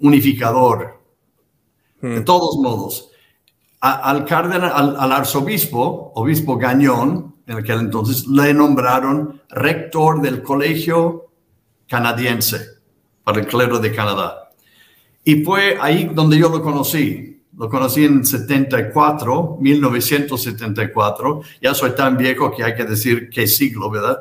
unificador. 0.00 1.00
De 2.00 2.20
hmm. 2.20 2.24
todos 2.24 2.56
modos, 2.56 3.10
al, 3.80 4.24
cardenal, 4.24 4.96
al, 4.98 5.12
arzobispo, 5.12 6.12
obispo 6.14 6.56
Gañón, 6.56 7.36
en 7.46 7.58
aquel 7.58 7.80
entonces, 7.80 8.26
le 8.26 8.52
nombraron 8.52 9.42
rector 9.50 10.20
del 10.20 10.42
colegio 10.42 11.30
canadiense 11.86 12.80
para 13.24 13.40
el 13.40 13.46
clero 13.46 13.78
de 13.78 13.92
Canadá. 13.92 14.49
Y 15.24 15.44
fue 15.44 15.76
ahí 15.80 16.10
donde 16.12 16.36
yo 16.38 16.48
lo 16.48 16.62
conocí. 16.62 17.42
Lo 17.56 17.68
conocí 17.68 18.04
en 18.04 18.24
74, 18.24 19.58
1974. 19.60 21.42
Ya 21.60 21.74
soy 21.74 21.90
tan 21.90 22.16
viejo 22.16 22.50
que 22.50 22.64
hay 22.64 22.74
que 22.74 22.84
decir 22.84 23.28
qué 23.28 23.46
siglo, 23.46 23.90
¿verdad? 23.90 24.18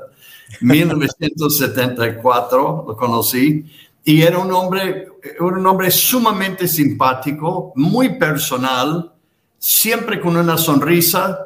1974 0.62 2.86
lo 2.88 2.98
conocí 2.98 3.65
y 4.03 4.22
era 4.22 4.39
un 4.39 4.51
hombre, 4.51 5.08
un 5.39 5.65
hombre 5.65 5.89
sumamente 5.91 6.68
simpático, 6.68 7.72
muy 7.75 8.18
personal, 8.18 9.13
siempre 9.58 10.20
con 10.20 10.36
una 10.36 10.58
sonrisa 10.58 11.39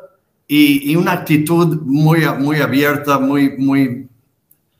y, 0.47 0.95
una 0.95 1.11
actitud 1.13 1.81
muy, 1.81 2.25
muy 2.37 2.61
abierta, 2.61 3.19
muy, 3.19 3.57
muy, 3.57 4.07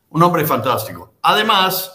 un 0.10 0.24
hombre 0.24 0.46
fantástico. 0.46 1.14
Además, 1.22 1.92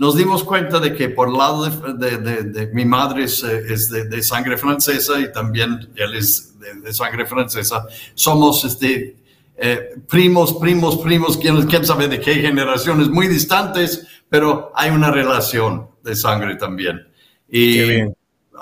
nos 0.00 0.16
dimos 0.16 0.42
cuenta 0.44 0.80
de 0.80 0.94
que 0.94 1.10
por 1.10 1.28
el 1.28 1.34
lado 1.34 1.66
de, 1.68 2.70
mi 2.72 2.86
madre 2.86 3.24
es, 3.24 3.42
de, 3.90 4.22
sangre 4.22 4.56
francesa 4.56 5.20
y 5.20 5.30
también 5.30 5.90
él 5.94 6.14
es 6.14 6.54
de, 6.58 6.94
sangre 6.94 7.26
francesa. 7.26 7.86
Somos 8.14 8.64
este, 8.64 9.18
eh, 9.58 9.90
primos, 10.08 10.54
primos, 10.54 10.96
primos, 10.96 11.36
quién, 11.36 11.66
quién 11.66 11.84
sabe 11.84 12.08
de 12.08 12.18
qué 12.18 12.36
generaciones, 12.36 13.10
muy 13.10 13.28
distantes, 13.28 14.06
pero 14.30 14.72
hay 14.74 14.88
una 14.88 15.10
relación 15.10 15.90
de 16.02 16.16
sangre 16.16 16.56
también. 16.56 17.06
Y 17.50 18.00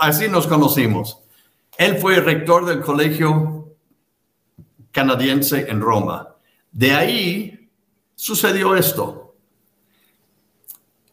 así 0.00 0.28
nos 0.28 0.48
conocimos. 0.48 1.20
Él 1.76 1.98
fue 1.98 2.16
rector 2.16 2.66
del 2.66 2.80
colegio 2.80 3.76
canadiense 4.90 5.70
en 5.70 5.80
Roma. 5.82 6.34
De 6.72 6.96
ahí 6.96 7.70
sucedió 8.16 8.74
esto. 8.74 9.17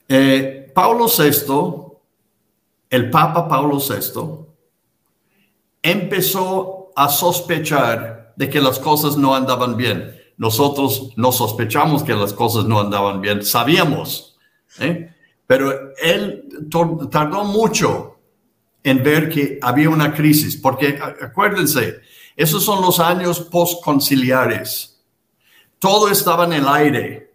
Eh, 0.07 0.71
Pablo 0.74 1.07
VI, 1.07 1.97
el 2.89 3.09
Papa 3.09 3.47
Pablo 3.47 3.77
VI, 3.77 4.45
empezó 5.81 6.91
a 6.95 7.09
sospechar 7.09 8.33
de 8.35 8.50
que 8.50 8.62
las 8.62 8.79
cosas 8.79 9.17
no 9.17 9.35
andaban 9.35 9.77
bien. 9.77 10.15
Nosotros 10.38 11.13
no 11.15 11.31
sospechamos 11.31 12.03
que 12.03 12.13
las 12.13 12.33
cosas 12.33 12.65
no 12.65 12.79
andaban 12.79 13.21
bien, 13.21 13.43
sabíamos, 13.43 14.38
¿eh? 14.79 15.13
pero 15.47 15.93
él 16.01 16.50
tardó 17.09 17.45
mucho 17.45 18.17
en 18.83 19.03
ver 19.03 19.29
que 19.29 19.59
había 19.62 19.89
una 19.89 20.13
crisis, 20.13 20.57
porque 20.57 21.00
acuérdense, 21.21 22.01
esos 22.35 22.63
son 22.63 22.81
los 22.81 23.00
años 23.00 23.39
postconciliares. 23.39 25.01
Todo 25.79 26.09
estaba 26.09 26.45
en 26.45 26.53
el 26.53 26.67
aire. 26.67 27.34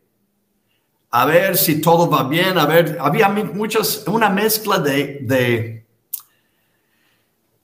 A 1.10 1.24
ver 1.24 1.56
si 1.56 1.80
todo 1.80 2.08
va 2.08 2.22
bien, 2.24 2.56
a 2.56 2.66
ver, 2.66 2.98
había 3.00 3.28
muchas, 3.28 4.04
una 4.06 4.30
mezcla 4.30 4.78
de, 4.78 5.18
de, 5.22 5.86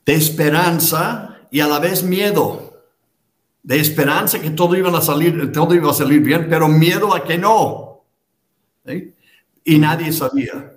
esperanza 0.04 1.46
y 1.50 1.60
a 1.60 1.68
la 1.68 1.78
vez 1.78 2.02
miedo. 2.02 2.82
De 3.62 3.80
esperanza 3.80 4.40
que 4.40 4.50
todo 4.50 4.76
iba 4.76 4.96
a 4.96 5.00
salir, 5.00 5.52
todo 5.52 5.74
iba 5.74 5.90
a 5.90 5.94
salir 5.94 6.20
bien, 6.20 6.46
pero 6.48 6.68
miedo 6.68 7.14
a 7.14 7.24
que 7.24 7.38
no. 7.38 8.04
Y 9.64 9.78
nadie 9.78 10.12
sabía. 10.12 10.76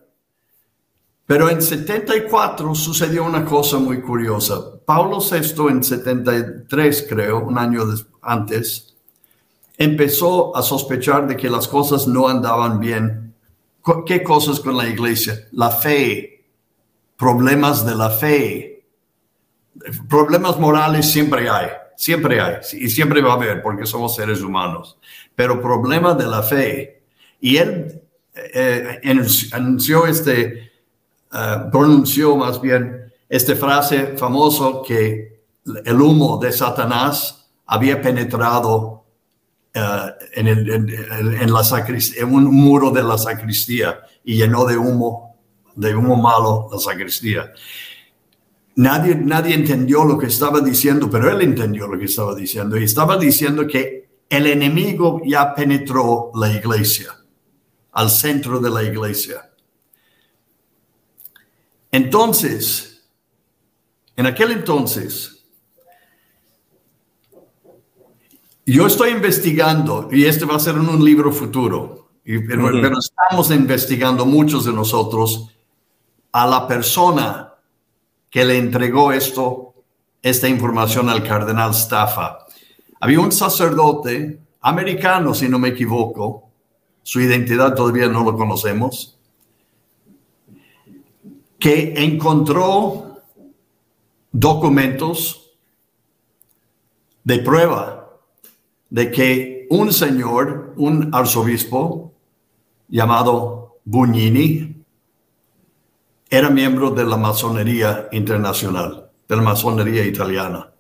Pero 1.25 1.47
en 1.49 1.61
74 1.61 2.73
sucedió 2.73 3.23
una 3.23 3.45
cosa 3.45 3.77
muy 3.77 4.01
curiosa. 4.01 4.79
Pablo 4.83 5.19
VI 5.19 5.69
en 5.69 5.83
73, 5.83 7.05
creo, 7.07 7.45
un 7.45 7.57
año 7.59 7.83
antes, 8.23 8.95
empezó 9.79 10.55
a 10.55 10.62
sospechar 10.62 11.25
de 11.25 11.38
que 11.38 11.50
las 11.50 11.67
cosas 11.67 12.07
no 12.07 12.27
andaban 12.27 12.79
bien. 12.79 13.33
¿Qué 14.05 14.21
cosas 14.21 14.59
con 14.59 14.77
la 14.77 14.88
iglesia? 14.88 15.48
La 15.53 15.71
fe, 15.71 16.45
problemas 17.17 17.86
de 17.86 17.95
la 17.95 18.12
fe. 18.12 18.86
Problemas 20.07 20.59
morales 20.59 21.09
siempre 21.09 21.50
hay, 21.50 21.69
siempre 21.95 22.41
hay, 22.41 22.57
y 22.74 22.89
siempre 22.89 23.21
va 23.21 23.31
a 23.31 23.36
haber 23.36 23.62
porque 23.63 23.86
somos 23.86 24.15
seres 24.15 24.41
humanos. 24.41 24.98
Pero 25.33 25.62
problemas 25.62 26.17
de 26.17 26.27
la 26.27 26.43
fe. 26.43 27.01
Y 27.39 27.55
él 27.57 28.01
eh, 28.36 29.00
anunció 29.53 30.05
este 30.05 30.69
eh, 31.31 31.55
pronunció 31.71 32.36
más 32.36 32.59
bien 32.59 33.13
esta 33.29 33.55
frase 33.55 34.17
famoso 34.17 34.81
que 34.81 35.41
el 35.86 36.01
humo 36.01 36.38
de 36.38 36.51
Satanás 36.51 37.50
había 37.67 38.01
penetrado 38.01 38.99
eh, 39.73 40.11
en, 40.33 40.47
en, 40.47 41.53
la 41.53 41.63
sacristía, 41.63 42.23
en 42.23 42.33
un 42.33 42.45
muro 42.45 42.89
de 42.91 43.03
la 43.03 43.17
sacristía 43.17 43.99
y 44.23 44.38
llenó 44.38 44.65
de 44.65 44.77
humo, 44.77 45.38
de 45.75 45.95
humo 45.95 46.15
malo 46.15 46.69
la 46.71 46.79
sacristía. 46.79 47.51
Nadie, 48.75 49.15
nadie 49.15 49.53
entendió 49.53 50.05
lo 50.05 50.17
que 50.17 50.27
estaba 50.27 50.61
diciendo, 50.61 51.09
pero 51.09 51.29
él 51.29 51.41
entendió 51.41 51.88
lo 51.88 51.99
que 51.99 52.05
estaba 52.05 52.33
diciendo 52.33 52.77
y 52.77 52.83
estaba 52.85 53.17
diciendo 53.17 53.67
que 53.67 54.09
el 54.29 54.47
enemigo 54.47 55.21
ya 55.25 55.53
penetró 55.53 56.31
la 56.35 56.51
iglesia, 56.51 57.15
al 57.91 58.09
centro 58.09 58.59
de 58.59 58.69
la 58.69 58.83
iglesia. 58.83 59.49
Entonces, 61.91 63.09
en 64.15 64.25
aquel 64.25 64.51
entonces, 64.51 65.38
yo 68.71 68.88
estoy 68.88 69.11
investigando, 69.11 70.09
y 70.11 70.25
este 70.25 70.45
va 70.45 70.55
a 70.55 70.59
ser 70.59 70.75
en 70.75 70.89
un 70.89 71.03
libro 71.03 71.31
futuro, 71.31 72.09
pero, 72.23 72.69
estamos 72.97 73.49
investigando 73.51 74.25
muchos 74.25 74.65
de 74.65 74.73
nosotros 74.73 75.49
a 76.31 76.45
la 76.45 76.67
persona 76.67 77.53
que 78.29 78.45
le 78.45 78.57
entregó 78.57 79.11
esto, 79.11 79.73
esta 80.21 80.47
información 80.47 81.09
al 81.09 81.23
cardenal 81.23 81.73
Staffa. 81.73 82.45
Había 82.99 83.19
un 83.19 83.31
sacerdote 83.31 84.39
americano, 84.61 85.33
si 85.33 85.49
no 85.49 85.57
me 85.57 85.69
equivoco, 85.69 86.49
su 87.01 87.21
identidad 87.21 87.73
todavía 87.73 88.07
no 88.07 88.23
lo 88.23 88.38
conocemos, 88.38 89.17
que 91.57 91.93
encontró 91.97 93.21
documentos 94.31 95.51
de 97.23 97.39
prueba 97.39 97.99
de 98.89 99.12
que 99.12 99.67
un 99.69 99.93
señor, 99.93 100.74
un 100.77 101.10
arzobispo 101.13 102.13
llamado 102.88 103.79
Bugnini, 103.86 104.75
era 106.29 106.50
miembro 106.50 106.91
de 106.91 107.05
la 107.05 107.17
masonería 107.17 108.08
internacional, 108.12 109.10
de 109.27 109.36
la 109.36 109.41
masonería 109.41 110.05
italiana. 110.05 110.72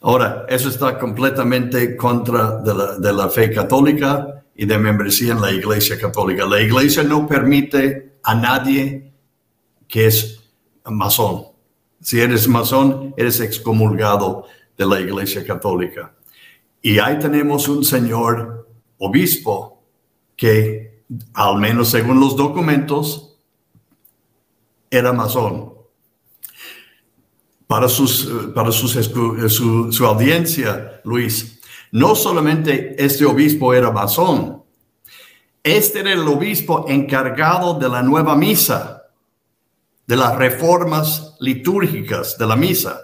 Ahora, 0.00 0.44
eso 0.48 0.68
está 0.68 0.98
completamente 0.98 1.96
contra 1.96 2.58
de 2.60 3.12
la, 3.12 3.28
fe 3.30 3.50
católica 3.50 4.44
y 4.54 4.66
de 4.66 4.78
membresía 4.78 5.32
en 5.32 5.40
la 5.40 5.50
iglesia 5.50 5.98
católica. 5.98 6.44
La 6.44 6.60
iglesia 6.60 7.02
no 7.02 7.26
permite 7.26 8.18
a 8.22 8.34
nadie 8.34 9.12
que 9.88 10.06
es 10.06 10.40
masón. 10.84 11.46
Si 12.00 12.20
eres 12.20 12.46
masón, 12.46 13.14
eres 13.16 13.40
excomulgado 13.40 14.44
de 14.76 14.86
la 14.86 15.00
Iglesia 15.00 15.46
Católica. 15.46 16.13
Y 16.84 16.98
ahí 16.98 17.18
tenemos 17.18 17.66
un 17.66 17.82
señor 17.82 18.68
obispo 18.98 19.82
que 20.36 20.84
al 21.32 21.56
menos 21.58 21.88
según 21.88 22.20
los 22.20 22.36
documentos, 22.36 23.38
era 24.90 25.12
masón. 25.12 25.72
Para, 27.66 27.88
sus, 27.88 28.28
para 28.54 28.70
sus, 28.70 28.92
su, 28.92 29.92
su 29.92 30.06
audiencia, 30.06 31.00
Luis, 31.04 31.58
no 31.90 32.14
solamente 32.14 33.02
este 33.02 33.24
obispo 33.24 33.72
era 33.72 33.90
masón, 33.90 34.62
este 35.62 36.00
era 36.00 36.12
el 36.12 36.28
obispo 36.28 36.84
encargado 36.88 37.78
de 37.78 37.88
la 37.88 38.02
nueva 38.02 38.36
misa, 38.36 39.04
de 40.06 40.16
las 40.16 40.36
reformas 40.36 41.34
litúrgicas 41.40 42.36
de 42.36 42.46
la 42.46 42.56
misa. 42.56 43.00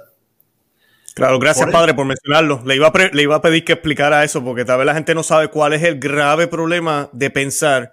Claro, 1.20 1.38
gracias 1.38 1.70
padre 1.70 1.92
por 1.92 2.06
mencionarlo. 2.06 2.62
Le 2.64 2.76
iba, 2.76 2.86
a 2.86 3.08
le 3.12 3.22
iba 3.22 3.36
a 3.36 3.42
pedir 3.42 3.62
que 3.62 3.74
explicara 3.74 4.24
eso 4.24 4.42
porque 4.42 4.64
tal 4.64 4.78
vez 4.78 4.86
la 4.86 4.94
gente 4.94 5.14
no 5.14 5.22
sabe 5.22 5.48
cuál 5.48 5.74
es 5.74 5.82
el 5.82 6.00
grave 6.00 6.46
problema 6.46 7.10
de 7.12 7.28
pensar 7.28 7.92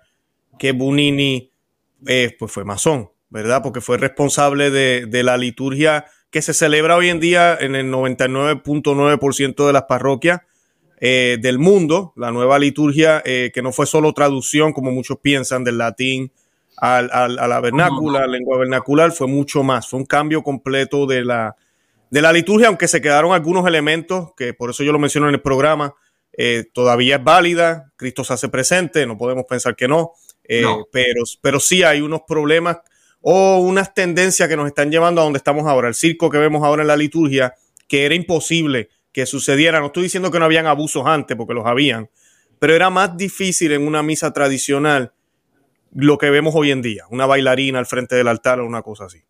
que 0.57 0.72
Bunini 0.72 1.51
eh, 2.05 2.34
pues 2.39 2.53
fue 2.53 2.63
masón, 2.63 3.10
¿verdad? 3.29 3.62
Porque 3.62 3.81
fue 3.81 3.98
responsable 3.98 4.72
de, 4.72 5.24
la 5.24 5.36
liturgia 5.36 6.05
que 6.29 6.41
se 6.41 6.53
celebra 6.53 6.96
hoy 6.96 7.10
en 7.10 7.19
día 7.19 7.57
en 7.60 7.75
el 7.75 7.91
99.9% 7.91 9.67
de 9.67 9.74
las 9.74 9.84
parroquias 9.84 10.39
eh, 11.01 11.38
del 11.41 11.60
mundo, 11.60 12.13
la 12.15 12.31
nueva 12.31 12.57
liturgia 12.60 13.22
eh, 13.25 13.51
que 13.53 13.62
no 13.62 13.74
fue 13.74 13.88
solo 13.88 14.13
traducción, 14.13 14.72
como 14.72 14.91
muchos 14.91 15.17
piensan, 15.19 15.65
del 15.65 15.79
latín 15.79 16.31
a 16.77 17.01
la 17.01 17.60
vernácula, 17.60 18.25
lengua 18.25 18.57
vernacular, 18.57 19.12
fue 19.12 19.27
mucho 19.27 19.63
más, 19.63 19.89
fue 19.89 20.00
un 20.00 20.05
cambio 20.05 20.43
completo 20.43 21.07
de 21.07 21.25
la, 21.25 21.55
de 22.09 22.21
la 22.21 22.31
liturgia, 22.31 22.67
aunque 22.67 22.87
se 22.87 23.01
quedaron 23.01 23.33
algunos 23.33 23.67
elementos, 23.67 24.29
que 24.35 24.53
por 24.53 24.69
eso 24.69 24.83
yo 24.83 24.91
lo 24.91 24.99
menciono 24.99 25.27
en 25.27 25.35
el 25.35 25.41
programa, 25.41 25.95
eh, 26.33 26.65
todavía 26.73 27.17
es 27.17 27.23
válida, 27.23 27.91
Cristo 27.95 28.23
se 28.23 28.33
hace 28.33 28.49
presente, 28.49 29.05
no 29.05 29.17
podemos 29.17 29.45
pensar 29.45 29.75
que 29.75 29.87
no, 29.87 30.13
eh, 30.47 30.63
Pero, 30.91 31.23
pero 31.41 31.59
sí 31.59 31.83
hay 31.83 32.01
unos 32.01 32.21
problemas 32.27 32.77
o 33.21 33.57
unas 33.57 33.93
tendencias 33.93 34.47
que 34.47 34.55
nos 34.55 34.67
están 34.67 34.91
llevando 34.91 35.19
a 35.19 35.23
donde 35.25 35.37
estamos 35.37 35.67
ahora, 35.67 35.87
el 35.87 35.95
circo 35.95 36.29
que 36.29 36.37
vemos 36.37 36.63
ahora 36.63 36.83
en 36.83 36.87
la 36.87 36.95
liturgia, 36.95 37.55
que 37.87 38.05
era 38.05 38.15
imposible 38.15 38.89
que 39.11 39.25
sucediera. 39.25 39.79
No 39.79 39.87
estoy 39.87 40.03
diciendo 40.03 40.31
que 40.31 40.39
no 40.39 40.45
habían 40.45 40.67
abusos 40.67 41.05
antes, 41.05 41.35
porque 41.35 41.53
los 41.53 41.65
habían, 41.65 42.09
pero 42.59 42.75
era 42.75 42.89
más 42.89 43.17
difícil 43.17 43.71
en 43.71 43.85
una 43.85 44.03
misa 44.03 44.31
tradicional 44.31 45.13
lo 45.93 46.17
que 46.17 46.29
vemos 46.29 46.53
hoy 46.55 46.71
en 46.71 46.81
día, 46.81 47.05
una 47.09 47.25
bailarina 47.25 47.79
al 47.79 47.85
frente 47.85 48.15
del 48.15 48.27
altar 48.27 48.59
o 48.59 48.65
una 48.65 48.81
cosa 48.81 49.05
así. 49.05 49.23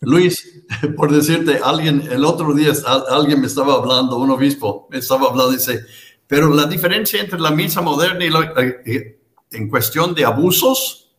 Luis, 0.00 0.64
por 0.96 1.12
decirte, 1.12 1.60
alguien, 1.62 2.06
el 2.10 2.24
otro 2.24 2.54
día 2.54 2.72
alguien 3.10 3.40
me 3.40 3.46
estaba 3.46 3.74
hablando, 3.74 4.16
un 4.18 4.30
obispo 4.30 4.88
me 4.90 4.98
estaba 4.98 5.28
hablando, 5.28 5.52
dice, 5.52 5.84
pero 6.26 6.52
la 6.52 6.66
diferencia 6.66 7.20
entre 7.20 7.38
la 7.38 7.50
misa 7.50 7.80
moderna 7.80 8.24
y 8.24 8.30
la, 8.30 8.52
eh, 8.56 8.82
eh, 8.86 9.18
en 9.52 9.68
cuestión 9.68 10.14
de 10.14 10.24
abusos, 10.24 11.12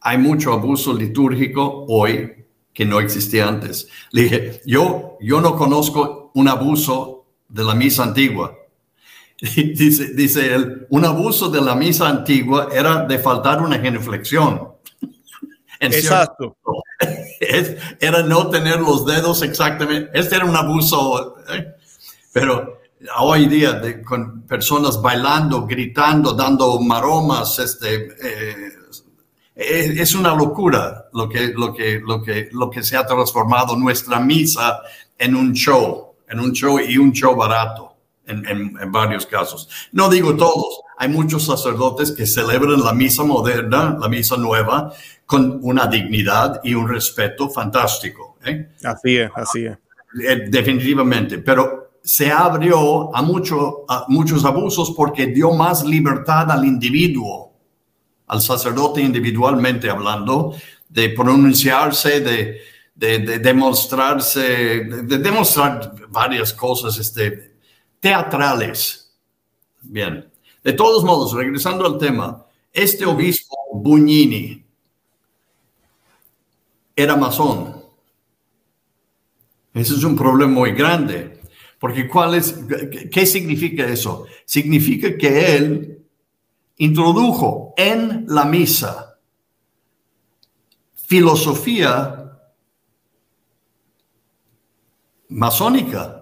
hay 0.00 0.18
mucho 0.18 0.52
abuso 0.52 0.92
litúrgico 0.92 1.84
hoy 1.88 2.46
que 2.72 2.84
no 2.84 3.00
existía 3.00 3.48
antes. 3.48 3.88
Le 4.12 4.22
dije, 4.22 4.60
yo, 4.64 5.18
yo 5.20 5.40
no 5.40 5.56
conozco 5.56 6.30
un 6.34 6.48
abuso 6.48 7.26
de 7.48 7.64
la 7.64 7.74
misa 7.74 8.04
antigua. 8.04 8.56
dice, 9.40 10.14
dice 10.14 10.54
él, 10.54 10.86
un 10.90 11.04
abuso 11.04 11.48
de 11.48 11.60
la 11.60 11.74
misa 11.74 12.08
antigua 12.08 12.68
era 12.72 13.04
de 13.04 13.18
faltar 13.18 13.60
una 13.60 13.78
genuflexión. 13.78 14.68
Exacto. 15.80 16.56
era 18.00 18.22
no 18.22 18.48
tener 18.48 18.80
los 18.80 19.06
dedos 19.06 19.42
exactamente. 19.42 20.10
Este 20.12 20.36
era 20.36 20.44
un 20.44 20.56
abuso, 20.56 21.36
¿eh? 21.48 21.74
pero 22.32 22.80
hoy 23.18 23.46
día 23.46 23.80
con 24.04 24.42
personas 24.42 25.00
bailando, 25.00 25.66
gritando, 25.66 26.32
dando 26.32 26.80
maromas, 26.80 27.58
este, 27.58 28.08
eh, 28.20 28.72
es 29.54 30.14
una 30.14 30.34
locura 30.34 31.08
lo 31.12 31.28
que, 31.28 31.48
lo, 31.48 31.72
que, 31.72 32.00
lo, 32.00 32.22
que, 32.22 32.48
lo 32.52 32.70
que 32.70 32.82
se 32.82 32.96
ha 32.96 33.06
transformado 33.06 33.76
nuestra 33.76 34.20
misa 34.20 34.80
en 35.16 35.34
un 35.34 35.52
show, 35.52 36.14
en 36.28 36.40
un 36.40 36.52
show 36.52 36.78
y 36.78 36.96
un 36.96 37.12
show 37.12 37.34
barato. 37.34 37.97
En, 38.28 38.46
en, 38.46 38.92
varios 38.92 39.24
casos. 39.26 39.68
No 39.90 40.08
digo 40.08 40.36
todos, 40.36 40.82
hay 40.98 41.08
muchos 41.08 41.46
sacerdotes 41.46 42.12
que 42.12 42.26
celebran 42.26 42.82
la 42.82 42.92
misa 42.92 43.24
moderna, 43.24 43.96
la 43.98 44.08
misa 44.08 44.36
nueva, 44.36 44.92
con 45.24 45.58
una 45.62 45.86
dignidad 45.86 46.60
y 46.62 46.74
un 46.74 46.88
respeto 46.88 47.48
fantástico. 47.48 48.38
¿eh? 48.44 48.68
Así 48.84 49.16
es, 49.16 49.30
así 49.34 49.64
es. 49.66 49.78
Eh, 50.26 50.48
definitivamente, 50.48 51.38
pero 51.38 51.90
se 52.02 52.30
abrió 52.30 53.14
a, 53.14 53.20
mucho, 53.20 53.84
a 53.88 54.06
muchos 54.08 54.44
abusos 54.44 54.92
porque 54.96 55.26
dio 55.26 55.52
más 55.52 55.84
libertad 55.84 56.50
al 56.50 56.64
individuo, 56.64 57.52
al 58.26 58.40
sacerdote 58.40 59.02
individualmente 59.02 59.90
hablando, 59.90 60.54
de 60.88 61.10
pronunciarse, 61.10 62.20
de, 62.20 62.60
de, 62.94 63.38
demostrarse, 63.38 64.40
de, 64.40 65.18
demostrar 65.18 65.94
varias 66.08 66.54
cosas 66.54 66.96
este, 66.98 67.47
teatrales. 68.00 69.12
Bien, 69.82 70.30
de 70.62 70.72
todos 70.72 71.04
modos, 71.04 71.32
regresando 71.32 71.86
al 71.86 71.98
tema, 71.98 72.44
este 72.72 73.04
obispo 73.04 73.56
Buñini, 73.72 74.64
era 76.94 77.16
masón. 77.16 77.82
Ese 79.72 79.94
es 79.94 80.02
un 80.02 80.16
problema 80.16 80.52
muy 80.52 80.72
grande, 80.72 81.40
porque 81.78 82.08
¿cuál 82.08 82.34
es, 82.34 82.58
¿qué 83.12 83.24
significa 83.24 83.86
eso? 83.86 84.26
Significa 84.44 85.16
que 85.16 85.56
él 85.56 86.04
introdujo 86.78 87.74
en 87.76 88.24
la 88.28 88.44
misa 88.44 89.08
filosofía 91.08 92.38
masónica. 95.28 96.17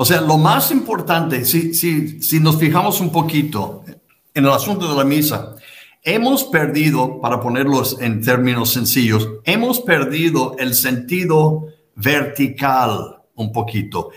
O 0.00 0.04
sea, 0.06 0.22
lo 0.22 0.38
más 0.38 0.70
importante, 0.70 1.44
si, 1.44 1.74
si, 1.74 2.22
si 2.22 2.40
nos 2.40 2.56
fijamos 2.56 3.02
un 3.02 3.12
poquito 3.12 3.84
en 4.32 4.44
el 4.46 4.50
asunto 4.50 4.88
de 4.88 4.96
la 4.96 5.04
misa, 5.04 5.56
Hemos 6.02 6.44
perdido, 6.44 7.20
para 7.20 7.40
ponerlos 7.42 8.00
en 8.00 8.22
términos 8.22 8.70
sencillos, 8.70 9.28
hemos 9.44 9.80
perdido 9.80 10.56
el 10.58 10.72
sentido 10.72 11.66
vertical 11.94 13.20
un 13.34 13.52
poquito. 13.52 14.08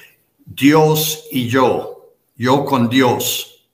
Dios 0.46 1.26
y 1.30 1.50
yo, 1.50 2.14
yo 2.38 2.64
con 2.64 2.88
Dios. 2.88 3.68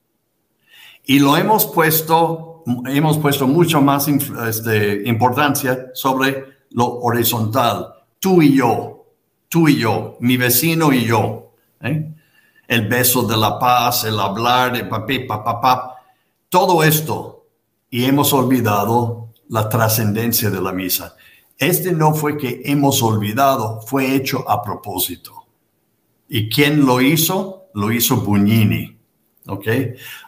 Y 1.06 1.20
lo 1.20 1.38
hemos 1.38 1.68
puesto, 1.68 2.64
hemos 2.88 3.20
puesto 3.20 3.46
mucho 3.46 3.80
más 3.80 4.08
este, 4.08 5.08
importancia 5.08 5.92
sobre 5.94 6.46
lo 6.72 6.88
horizontal. 7.02 7.94
Tú 8.20 8.42
y 8.42 8.56
yo, 8.58 9.06
tú 9.50 9.68
y 9.68 9.78
yo, 9.78 10.18
mi 10.20 10.36
vecino 10.36 10.92
y 10.92 11.06
yo. 11.06 11.49
¿Eh? 11.82 12.14
El 12.68 12.88
beso 12.88 13.24
de 13.24 13.36
la 13.36 13.58
paz, 13.58 14.04
el 14.04 14.20
hablar 14.20 14.74
de 14.74 14.86
papi, 14.86 15.20
papá, 15.20 15.60
papá. 15.60 15.96
Todo 16.50 16.84
esto 16.84 17.48
y 17.90 18.06
hemos 18.06 18.34
olvidado 18.34 19.30
la 19.50 19.68
trascendencia 19.68 20.50
de 20.50 20.62
la 20.62 20.72
misa. 20.72 21.16
Este 21.58 21.92
no 21.92 22.14
fue 22.14 22.38
que 22.38 22.62
hemos 22.66 23.02
olvidado, 23.02 23.82
fue 23.82 24.16
hecho 24.16 24.50
a 24.50 24.62
propósito. 24.62 25.48
¿Y 26.28 26.48
quién 26.48 26.86
lo 26.86 27.02
hizo? 27.02 27.66
Lo 27.74 27.92
hizo 27.92 28.18
Bugnini. 28.18 28.98
¿Ok? 29.48 29.68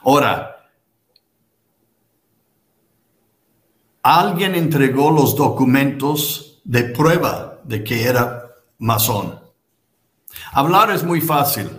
Ahora, 0.03 0.67
alguien 4.01 4.55
entregó 4.55 5.11
los 5.11 5.35
documentos 5.35 6.59
de 6.63 6.83
prueba 6.85 7.59
de 7.63 7.83
que 7.83 8.03
era 8.03 8.55
masón. 8.79 9.39
Hablar 10.53 10.91
es 10.91 11.03
muy 11.03 11.21
fácil. 11.21 11.69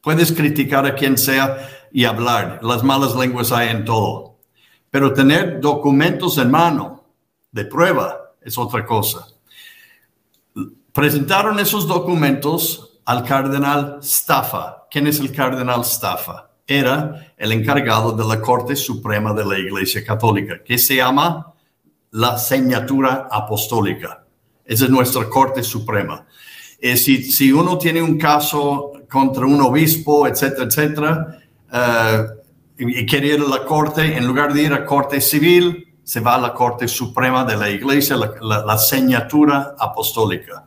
Puedes 0.00 0.32
criticar 0.32 0.86
a 0.86 0.94
quien 0.94 1.18
sea 1.18 1.68
y 1.92 2.04
hablar. 2.04 2.60
Las 2.62 2.82
malas 2.82 3.14
lenguas 3.14 3.52
hay 3.52 3.70
en 3.70 3.84
todo. 3.84 4.38
Pero 4.90 5.12
tener 5.12 5.60
documentos 5.60 6.38
en 6.38 6.50
mano 6.50 7.04
de 7.50 7.64
prueba 7.64 8.32
es 8.40 8.56
otra 8.56 8.84
cosa. 8.84 9.26
Presentaron 10.92 11.58
esos 11.58 11.86
documentos 11.86 13.00
al 13.04 13.24
cardenal 13.24 13.98
Staffa. 14.02 14.86
¿Quién 14.90 15.06
es 15.06 15.20
el 15.20 15.32
cardenal 15.32 15.84
Staffa? 15.84 16.50
Era 16.66 17.34
el 17.36 17.52
encargado 17.52 18.12
de 18.12 18.24
la 18.24 18.40
Corte 18.40 18.74
Suprema 18.74 19.32
de 19.32 19.44
la 19.44 19.58
Iglesia 19.58 20.04
Católica, 20.04 20.62
que 20.64 20.78
se 20.78 20.96
llama 20.96 21.52
la 22.10 22.38
Señatura 22.38 23.28
Apostólica. 23.30 24.24
Esa 24.64 24.84
es 24.84 24.90
nuestra 24.90 25.28
Corte 25.28 25.62
Suprema. 25.62 26.26
Eh, 26.78 26.96
si, 26.96 27.22
si, 27.22 27.52
uno 27.52 27.78
tiene 27.78 28.02
un 28.02 28.18
caso 28.18 28.92
contra 29.08 29.46
un 29.46 29.60
obispo, 29.60 30.26
etcétera, 30.26 30.64
etcétera, 30.64 31.38
eh, 31.72 32.26
y 32.78 33.06
quiere 33.06 33.28
ir 33.28 33.40
a 33.40 33.48
la 33.48 33.64
corte, 33.64 34.16
en 34.16 34.26
lugar 34.26 34.52
de 34.52 34.62
ir 34.62 34.72
a 34.72 34.84
corte 34.84 35.20
civil, 35.20 35.86
se 36.06 36.20
va 36.20 36.36
a 36.36 36.38
la 36.38 36.54
corte 36.54 36.86
suprema 36.86 37.44
de 37.44 37.56
la 37.56 37.68
iglesia, 37.68 38.16
la, 38.16 38.64
la, 38.64 38.78
señatura 38.78 39.74
apostólica. 39.76 40.64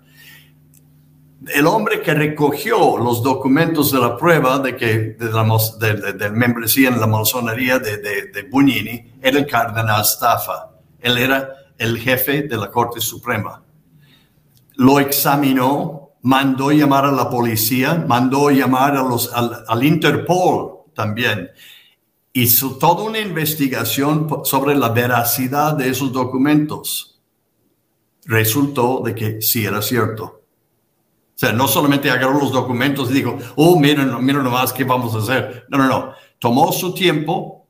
el 1.48 1.66
hombre 1.66 2.02
que 2.02 2.14
recogió 2.14 2.98
los 2.98 3.24
documentos 3.24 3.92
de 3.92 4.00
la 4.00 4.18
prueba 4.18 4.60
de 4.60 4.76
que 4.76 5.16
de 5.18 5.32
la 5.32 5.48
de, 5.80 6.30
membresía 6.32 6.90
en 6.90 7.00
la 7.00 7.08
masonería 7.08 7.80
de, 7.80 7.98
de, 8.00 8.44
Bugnini 8.52 9.14
era 9.22 9.40
el 9.40 9.48
cardenal 9.48 10.04
Staffa. 10.04 10.72
Él 11.00 11.18
era 11.18 11.54
el 11.78 11.98
jefe 11.98 12.44
de 12.44 12.58
la 12.58 12.70
Corte 12.70 13.00
Suprema. 13.00 13.64
Lo 14.76 15.00
examinó, 15.00 15.99
mandó 16.22 16.72
llamar 16.72 17.06
a 17.06 17.12
la 17.12 17.30
policía, 17.30 18.06
mandó 18.08 18.50
llamar 18.52 18.96
a 18.98 19.04
los, 19.04 19.34
al, 19.34 19.64
al 19.68 19.84
Interpol 19.84 20.92
también. 20.94 21.50
Hizo 22.34 22.78
toda 22.78 23.04
una 23.04 23.20
investigación 23.20 24.28
sobre 24.44 24.76
la 24.76 24.90
veracidad 24.90 25.74
de 25.74 25.90
esos 25.90 26.12
documentos. 26.12 27.20
Resultó 28.26 29.02
de 29.04 29.16
que 29.16 29.42
sí 29.42 29.66
era 29.66 29.82
cierto 29.82 30.40
o 31.30 31.42
sea, 31.42 31.54
no 31.54 31.70
solamente 31.70 32.12
agarró 32.12 32.38
los 32.38 32.52
documentos 32.52 33.10
y 33.10 33.14
dijo, 33.14 33.38
oh, 33.56 33.80
miren, 33.80 34.14
miren 34.26 34.44
nomás 34.44 34.74
qué 34.74 34.84
vamos 34.84 35.16
a 35.16 35.20
hacer. 35.20 35.68
No, 35.70 35.78
no, 35.78 35.88
no. 35.88 36.12
Tomó 36.38 36.70
su 36.74 36.94
tiempo, 36.94 37.66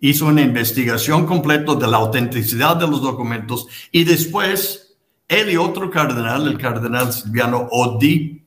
hizo 0.00 0.24
una 0.24 0.40
investigación 0.40 1.26
completa 1.26 1.74
de 1.74 1.86
la 1.88 1.98
autenticidad 1.98 2.74
de 2.76 2.86
los 2.88 3.02
documentos 3.02 3.66
y 3.90 4.04
después 4.04 4.91
él 5.32 5.50
y 5.50 5.56
otro 5.56 5.90
cardenal, 5.90 6.46
el 6.46 6.58
cardenal 6.58 7.12
Silviano 7.12 7.68
Odi, 7.70 8.44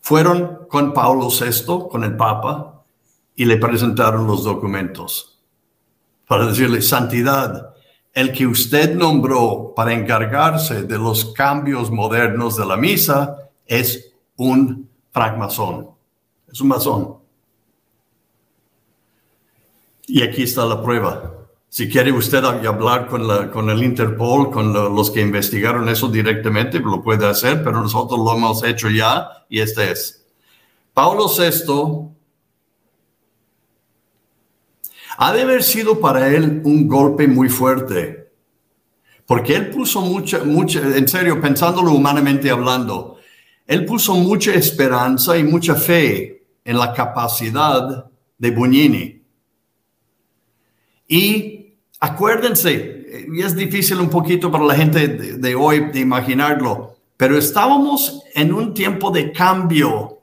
fueron 0.00 0.66
con 0.68 0.92
Pablo 0.92 1.28
VI, 1.28 1.88
con 1.90 2.02
el 2.02 2.16
Papa, 2.16 2.82
y 3.36 3.44
le 3.44 3.56
presentaron 3.56 4.26
los 4.26 4.42
documentos 4.42 5.38
para 6.26 6.46
decirle, 6.46 6.82
santidad, 6.82 7.74
el 8.12 8.32
que 8.32 8.46
usted 8.46 8.94
nombró 8.94 9.72
para 9.74 9.92
encargarse 9.92 10.82
de 10.82 10.98
los 10.98 11.32
cambios 11.32 11.90
modernos 11.90 12.56
de 12.56 12.66
la 12.66 12.76
misa 12.76 13.48
es 13.64 14.12
un 14.36 14.88
francmasón, 15.10 15.90
es 16.50 16.60
un 16.60 16.68
masón. 16.68 17.16
Y 20.06 20.22
aquí 20.22 20.42
está 20.42 20.64
la 20.64 20.82
prueba. 20.82 21.37
Si 21.70 21.88
quiere 21.88 22.10
usted 22.12 22.42
hablar 22.44 23.06
con, 23.08 23.28
la, 23.28 23.50
con 23.50 23.68
el 23.68 23.82
Interpol, 23.82 24.50
con 24.50 24.72
los 24.72 25.10
que 25.10 25.20
investigaron 25.20 25.88
eso 25.88 26.08
directamente, 26.08 26.80
lo 26.80 27.02
puede 27.02 27.26
hacer, 27.26 27.62
pero 27.62 27.82
nosotros 27.82 28.18
lo 28.18 28.34
hemos 28.34 28.64
hecho 28.64 28.88
ya 28.88 29.28
y 29.50 29.60
este 29.60 29.92
es. 29.92 30.26
Pablo 30.94 31.26
VI 31.28 32.08
ha 35.18 35.32
de 35.32 35.42
haber 35.42 35.62
sido 35.62 36.00
para 36.00 36.34
él 36.34 36.62
un 36.64 36.88
golpe 36.88 37.28
muy 37.28 37.50
fuerte, 37.50 38.32
porque 39.26 39.54
él 39.54 39.68
puso 39.68 40.00
mucha, 40.00 40.44
mucha, 40.44 40.80
en 40.80 41.06
serio, 41.06 41.38
pensándolo 41.38 41.92
humanamente 41.92 42.50
hablando, 42.50 43.18
él 43.66 43.84
puso 43.84 44.14
mucha 44.14 44.54
esperanza 44.54 45.36
y 45.36 45.44
mucha 45.44 45.74
fe 45.74 46.46
en 46.64 46.78
la 46.78 46.94
capacidad 46.94 48.06
de 48.38 48.50
Bugnini. 48.50 49.22
Y 51.06 51.57
acuérdense, 52.00 53.26
y 53.32 53.42
es 53.42 53.56
difícil 53.56 53.98
un 53.98 54.10
poquito 54.10 54.50
para 54.50 54.64
la 54.64 54.74
gente 54.74 55.08
de, 55.08 55.54
hoy 55.54 55.90
de 55.90 56.00
imaginarlo, 56.00 56.96
pero 57.16 57.36
estábamos 57.36 58.22
en 58.34 58.52
un 58.52 58.74
tiempo 58.74 59.10
de 59.10 59.32
cambio, 59.32 60.20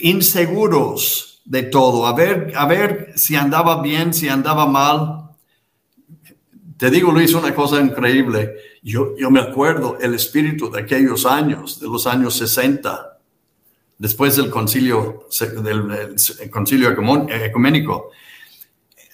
inseguros, 0.00 1.42
de 1.44 1.62
todo, 1.62 2.06
a 2.06 2.14
ver, 2.14 2.52
a 2.56 2.66
ver 2.66 3.12
si 3.16 3.34
andaba 3.34 3.80
bien, 3.80 4.12
si 4.12 4.28
andaba 4.28 4.66
mal. 4.66 5.30
Te 6.76 6.90
digo, 6.90 7.10
Luis, 7.10 7.32
una 7.32 7.54
cosa 7.54 7.80
increíble. 7.80 8.54
Yo, 8.82 9.16
yo 9.16 9.30
me 9.30 9.40
acuerdo 9.40 9.98
el 10.00 10.14
espíritu 10.14 10.70
de 10.70 10.82
aquellos 10.82 11.24
años, 11.24 11.80
de 11.80 11.88
los 11.88 12.06
años 12.06 12.34
60, 12.36 13.18
después 13.96 14.36
del 14.36 14.50
concilio, 14.50 15.26
del, 15.62 16.14
concilio 16.50 16.90
ecuménico. 16.90 18.10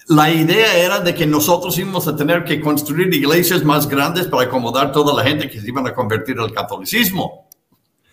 La 0.07 0.29
idea 0.29 0.77
era 0.77 0.99
de 0.99 1.15
que 1.15 1.25
nosotros 1.25 1.77
íbamos 1.79 2.07
a 2.07 2.15
tener 2.15 2.43
que 2.43 2.61
construir 2.61 3.11
iglesias 3.11 3.63
más 3.63 3.87
grandes 3.87 4.27
para 4.27 4.43
acomodar 4.43 4.91
toda 4.91 5.13
la 5.15 5.27
gente 5.27 5.49
que 5.49 5.59
se 5.59 5.67
iban 5.67 5.87
a 5.87 5.95
convertir 5.95 6.39
al 6.39 6.53
catolicismo. 6.53 7.49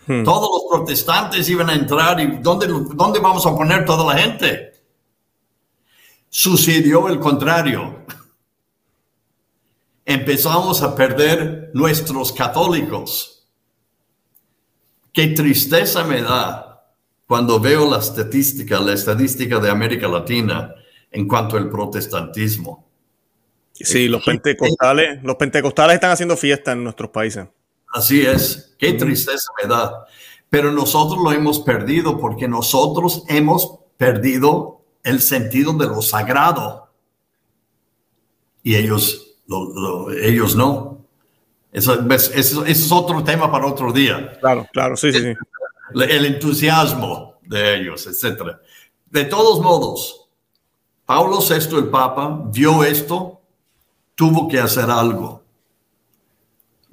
Hmm. 0.07 0.23
Todos 0.23 0.49
los 0.49 0.63
protestantes 0.71 1.47
iban 1.49 1.69
a 1.69 1.75
entrar 1.75 2.19
y 2.19 2.37
¿dónde, 2.41 2.67
¿dónde 2.67 3.19
vamos 3.19 3.45
a 3.45 3.55
poner 3.55 3.85
toda 3.85 4.11
la 4.11 4.19
gente? 4.19 4.73
Sucedió 6.29 7.07
el 7.09 7.19
contrario. 7.19 8.03
Empezamos 10.03 10.81
a 10.81 10.95
perder 10.95 11.69
nuestros 11.75 12.31
católicos. 12.31 13.47
Qué 15.13 15.27
tristeza 15.27 16.03
me 16.03 16.23
da 16.23 16.91
cuando 17.27 17.59
veo 17.59 17.89
la 17.89 17.99
estadística, 17.99 18.79
la 18.79 18.93
estadística 18.93 19.59
de 19.59 19.69
América 19.69 20.07
Latina 20.07 20.73
en 21.13 21.27
cuanto 21.27 21.55
al 21.55 21.69
protestantismo. 21.69 22.85
Sí, 23.71 24.07
los 24.07 24.23
pentecostales, 24.23 25.23
los 25.23 25.35
pentecostales 25.35 25.95
están 25.95 26.11
haciendo 26.11 26.35
fiesta 26.35 26.73
en 26.73 26.83
nuestros 26.83 27.09
países. 27.09 27.47
Así 27.93 28.25
es, 28.25 28.75
qué 28.77 28.93
tristeza 28.93 29.51
me 29.61 29.69
da. 29.69 30.05
Pero 30.49 30.71
nosotros 30.71 31.19
lo 31.23 31.31
hemos 31.31 31.59
perdido 31.59 32.19
porque 32.19 32.47
nosotros 32.47 33.23
hemos 33.27 33.79
perdido 33.97 34.81
el 35.03 35.21
sentido 35.21 35.73
de 35.73 35.85
lo 35.87 36.01
sagrado. 36.01 36.91
Y 38.63 38.75
ellos, 38.75 39.37
ellos 40.21 40.55
no. 40.55 41.05
Eso, 41.71 42.05
es 42.35 42.91
otro 42.91 43.23
tema 43.23 43.51
para 43.51 43.67
otro 43.67 43.91
día. 43.91 44.37
Claro, 44.39 44.67
claro, 44.71 44.95
sí, 44.95 45.11
sí, 45.11 45.19
sí. 45.19 45.33
El 45.95 46.25
entusiasmo 46.25 47.39
de 47.41 47.75
ellos, 47.75 48.07
etc. 48.07 48.57
De 49.09 49.25
todos 49.25 49.59
modos, 49.59 50.22
Pablo 51.13 51.39
VI, 51.39 51.77
el 51.77 51.87
Papa, 51.89 52.41
vio 52.51 52.83
esto, 52.83 53.41
tuvo 54.15 54.47
que 54.47 54.59
hacer 54.59 54.89
algo 54.89 55.43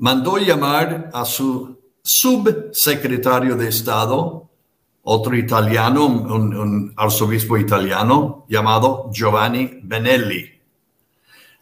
mandó 0.00 0.38
llamar 0.38 1.10
a 1.12 1.24
su 1.24 1.78
subsecretario 2.02 3.54
de 3.54 3.68
Estado, 3.68 4.48
otro 5.02 5.36
italiano, 5.36 6.06
un, 6.06 6.92
arzobispo 6.96 7.56
italiano 7.58 8.46
llamado 8.48 9.10
Giovanni 9.12 9.80
Benelli. 9.82 10.58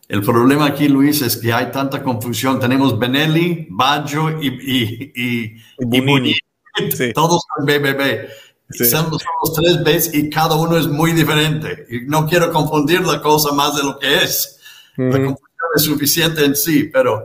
El 0.08 0.22
problema 0.22 0.66
aquí, 0.66 0.88
Luis, 0.88 1.20
es 1.20 1.36
que 1.36 1.52
hay 1.52 1.70
tanta 1.70 2.02
confusión. 2.02 2.58
Tenemos 2.58 2.98
Benelli, 2.98 3.66
Baggio 3.70 4.40
y, 4.40 4.46
y, 4.46 5.12
y, 5.14 7.12
Todos 7.12 7.42
son 7.56 7.66
BBB. 7.66 8.28
Son, 8.70 9.10
los 9.10 9.54
tres 9.54 9.82
Bs 9.82 10.14
y 10.14 10.28
cada 10.28 10.54
uno 10.54 10.76
es 10.76 10.86
muy 10.86 11.12
diferente. 11.12 11.86
Y 11.88 12.00
no 12.06 12.26
quiero 12.26 12.52
confundir 12.52 13.00
la 13.00 13.20
cosa 13.22 13.52
más 13.52 13.76
de 13.76 13.82
lo 13.82 13.98
que 13.98 14.22
es. 14.22 14.60
La 14.96 15.12
confusión 15.12 15.68
es 15.76 15.82
suficiente 15.82 16.44
en 16.44 16.54
sí, 16.56 16.90
pero 16.92 17.24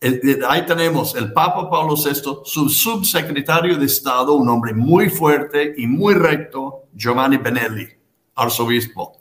eh, 0.00 0.20
eh, 0.22 0.38
ahí 0.46 0.66
tenemos 0.66 1.14
el 1.16 1.32
Papa 1.32 1.70
Pablo 1.70 1.94
VI, 1.96 2.42
su 2.44 2.68
subsecretario 2.68 3.78
de 3.78 3.86
Estado, 3.86 4.34
un 4.34 4.48
hombre 4.50 4.74
muy 4.74 5.08
fuerte 5.08 5.74
y 5.78 5.86
muy 5.86 6.12
recto, 6.12 6.88
Giovanni 6.92 7.38
Benelli, 7.38 7.88
arzobispo. 8.34 9.18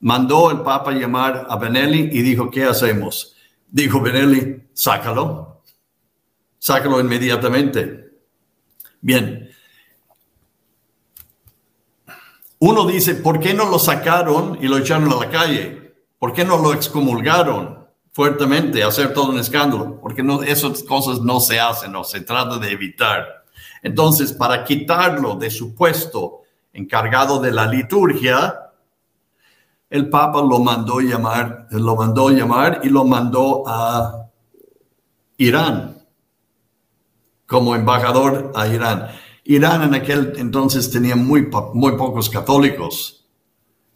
Mandó 0.00 0.50
el 0.50 0.60
Papa 0.60 0.92
llamar 0.92 1.46
a 1.48 1.56
Benelli 1.56 2.10
y 2.12 2.20
dijo, 2.20 2.50
¿qué 2.50 2.64
hacemos? 2.64 3.34
Dijo 3.66 4.00
Benelli, 4.00 4.68
sácalo, 4.74 5.62
sácalo 6.58 7.00
inmediatamente. 7.00 8.10
Bien. 9.00 9.45
Uno 12.58 12.86
dice, 12.86 13.14
¿por 13.14 13.40
qué 13.40 13.54
no 13.54 13.68
lo 13.68 13.78
sacaron 13.78 14.58
y 14.60 14.68
lo 14.68 14.78
echaron 14.78 15.12
a 15.12 15.16
la 15.16 15.30
calle? 15.30 15.94
¿Por 16.18 16.32
qué 16.32 16.44
no 16.44 16.58
lo 16.58 16.72
excomulgaron? 16.72 17.76
fuertemente, 18.16 18.82
hacer 18.82 19.12
todo 19.12 19.28
un 19.28 19.38
escándalo, 19.38 20.00
porque 20.00 20.22
no, 20.22 20.42
esas 20.42 20.82
cosas 20.84 21.20
no 21.20 21.38
se 21.38 21.60
hacen, 21.60 21.92
no 21.92 22.02
se 22.02 22.22
trata 22.22 22.56
de 22.56 22.72
evitar. 22.72 23.44
Entonces, 23.82 24.32
para 24.32 24.64
quitarlo 24.64 25.34
de 25.34 25.50
su 25.50 25.74
puesto 25.74 26.40
encargado 26.72 27.40
de 27.40 27.52
la 27.52 27.66
liturgia, 27.66 28.72
el 29.90 30.08
Papa 30.08 30.40
lo 30.40 30.60
mandó 30.60 31.00
llamar, 31.00 31.66
lo 31.72 31.94
mandó 31.94 32.30
llamar 32.30 32.80
y 32.82 32.88
lo 32.88 33.04
mandó 33.04 33.64
a 33.66 34.30
Irán 35.36 35.98
como 37.46 37.76
embajador 37.76 38.50
a 38.54 38.66
Irán. 38.66 39.10
Irán 39.46 39.82
en 39.82 39.94
aquel 39.94 40.32
entonces 40.36 40.90
tenía 40.90 41.16
muy, 41.16 41.48
muy 41.72 41.96
pocos 41.96 42.28
católicos, 42.28 43.24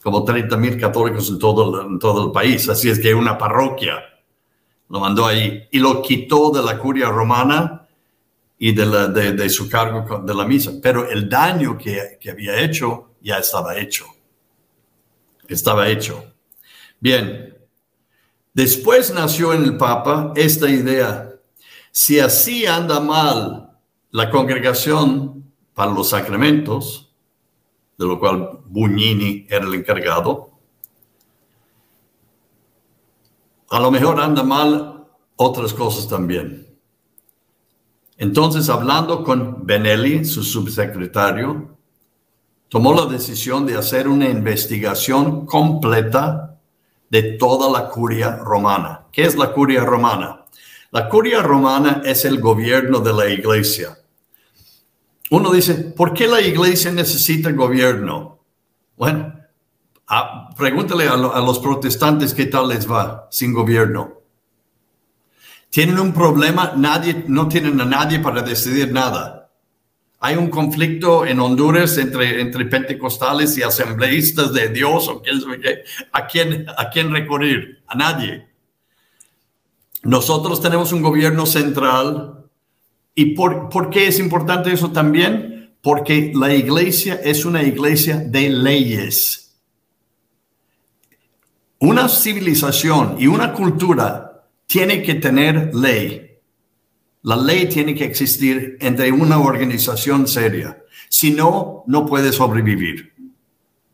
como 0.02 0.24
30 0.24 0.56
mil 0.56 0.78
católicos 0.78 1.28
en 1.28 1.38
todo, 1.38 1.82
en 1.82 1.98
todo 1.98 2.26
el 2.26 2.32
país, 2.32 2.68
así 2.68 2.88
es 2.88 2.98
que 2.98 3.14
una 3.14 3.36
parroquia 3.36 3.96
lo 4.88 5.00
mandó 5.00 5.26
ahí 5.26 5.68
y 5.70 5.78
lo 5.78 6.02
quitó 6.02 6.50
de 6.50 6.62
la 6.62 6.78
curia 6.78 7.08
romana 7.10 7.86
y 8.58 8.72
de, 8.72 9.32
de, 9.32 9.48
su 9.48 9.68
cargo 9.70 10.20
de 10.20 10.34
la 10.34 10.44
misa. 10.44 10.72
Pero 10.82 11.08
el 11.08 11.28
daño 11.28 11.78
que, 11.78 12.18
que 12.20 12.30
había 12.30 12.60
hecho 12.60 13.12
ya 13.20 13.38
estaba 13.38 13.78
hecho. 13.78 14.04
Estaba 15.48 15.88
hecho. 15.88 16.32
Bien, 16.98 17.56
después 18.52 19.12
nació 19.14 19.54
en 19.54 19.64
el 19.64 19.76
Papa 19.76 20.32
esta 20.34 20.68
idea. 20.68 21.30
Si 21.92 22.18
así 22.18 22.66
anda 22.66 23.00
mal 23.00 23.69
la 24.12 24.30
congregación 24.30 25.52
para 25.74 25.92
los 25.92 26.10
sacramentos, 26.10 27.14
de 27.96 28.06
lo 28.06 28.18
cual 28.18 28.60
Bugnini 28.66 29.46
era 29.48 29.66
el 29.66 29.74
encargado, 29.74 30.50
a 33.70 33.78
lo 33.78 33.90
mejor 33.90 34.20
anda 34.20 34.42
mal 34.42 35.06
otras 35.36 35.72
cosas 35.72 36.08
también. 36.08 36.66
Entonces, 38.16 38.68
hablando 38.68 39.22
con 39.22 39.64
Benelli, 39.64 40.24
su 40.24 40.42
subsecretario, 40.42 41.78
tomó 42.68 42.92
la 42.92 43.06
decisión 43.06 43.64
de 43.64 43.76
hacer 43.76 44.08
una 44.08 44.28
investigación 44.28 45.46
completa 45.46 46.58
de 47.08 47.22
toda 47.38 47.70
la 47.70 47.88
curia 47.88 48.36
romana. 48.36 49.06
¿Qué 49.12 49.22
es 49.22 49.36
la 49.36 49.52
curia 49.52 49.84
romana? 49.84 50.44
La 50.90 51.08
curia 51.08 51.40
romana 51.40 52.02
es 52.04 52.24
el 52.24 52.40
gobierno 52.40 53.00
de 53.00 53.12
la 53.12 53.28
iglesia. 53.28 53.99
Uno 55.30 55.50
dice, 55.52 55.74
¿por 55.74 56.12
qué 56.12 56.26
la 56.26 56.40
iglesia 56.40 56.92
necesita 56.92 57.50
gobierno? 57.52 58.40
Bueno, 58.96 59.34
pregúntale 60.56 61.08
a, 61.08 61.12
a 61.12 61.40
los 61.40 61.58
protestantes 61.58 62.34
qué 62.34 62.46
tal 62.46 62.68
les 62.68 62.90
va 62.90 63.28
sin 63.30 63.52
gobierno. 63.52 64.20
Tienen 65.70 65.98
un 65.98 66.12
problema, 66.12 66.74
nadie, 66.76 67.24
no 67.28 67.48
tienen 67.48 67.80
a 67.80 67.84
nadie 67.84 68.18
para 68.18 68.42
decidir 68.42 68.92
nada 68.92 69.40
hay 70.22 70.36
un 70.36 70.50
conflicto 70.50 71.24
en 71.24 71.40
Honduras 71.40 71.96
entre, 71.96 72.42
entre 72.42 72.66
pentecostales 72.66 73.56
y 73.56 73.62
asambleístas 73.62 74.52
de 74.52 74.68
Dios 74.68 75.08
o. 75.08 75.22
¿A 76.12 76.26
quién, 76.26 76.66
¿A 76.76 76.90
quién 76.90 77.10
recurrir? 77.10 77.82
A 77.86 77.94
nadie. 77.94 78.46
Nosotros 80.02 80.60
tenemos 80.60 80.92
un 80.92 81.00
gobierno 81.00 81.46
central. 81.46 82.39
¿Y 83.20 83.34
por, 83.34 83.68
por 83.68 83.90
qué 83.90 84.06
es 84.08 84.18
importante 84.18 84.72
eso 84.72 84.92
también? 84.92 85.74
Porque 85.82 86.32
la 86.34 86.54
iglesia 86.54 87.20
es 87.22 87.44
una 87.44 87.62
iglesia 87.62 88.16
de 88.16 88.48
leyes. 88.48 89.58
Una 91.80 92.08
civilización 92.08 93.16
y 93.18 93.26
una 93.26 93.52
cultura 93.52 94.46
tiene 94.66 95.02
que 95.02 95.16
tener 95.16 95.74
ley. 95.74 96.38
La 97.20 97.36
ley 97.36 97.68
tiene 97.68 97.94
que 97.94 98.06
existir 98.06 98.78
entre 98.80 99.12
una 99.12 99.38
organización 99.38 100.26
seria. 100.26 100.82
Si 101.10 101.30
no, 101.30 101.84
no 101.88 102.06
puede 102.06 102.32
sobrevivir. 102.32 103.12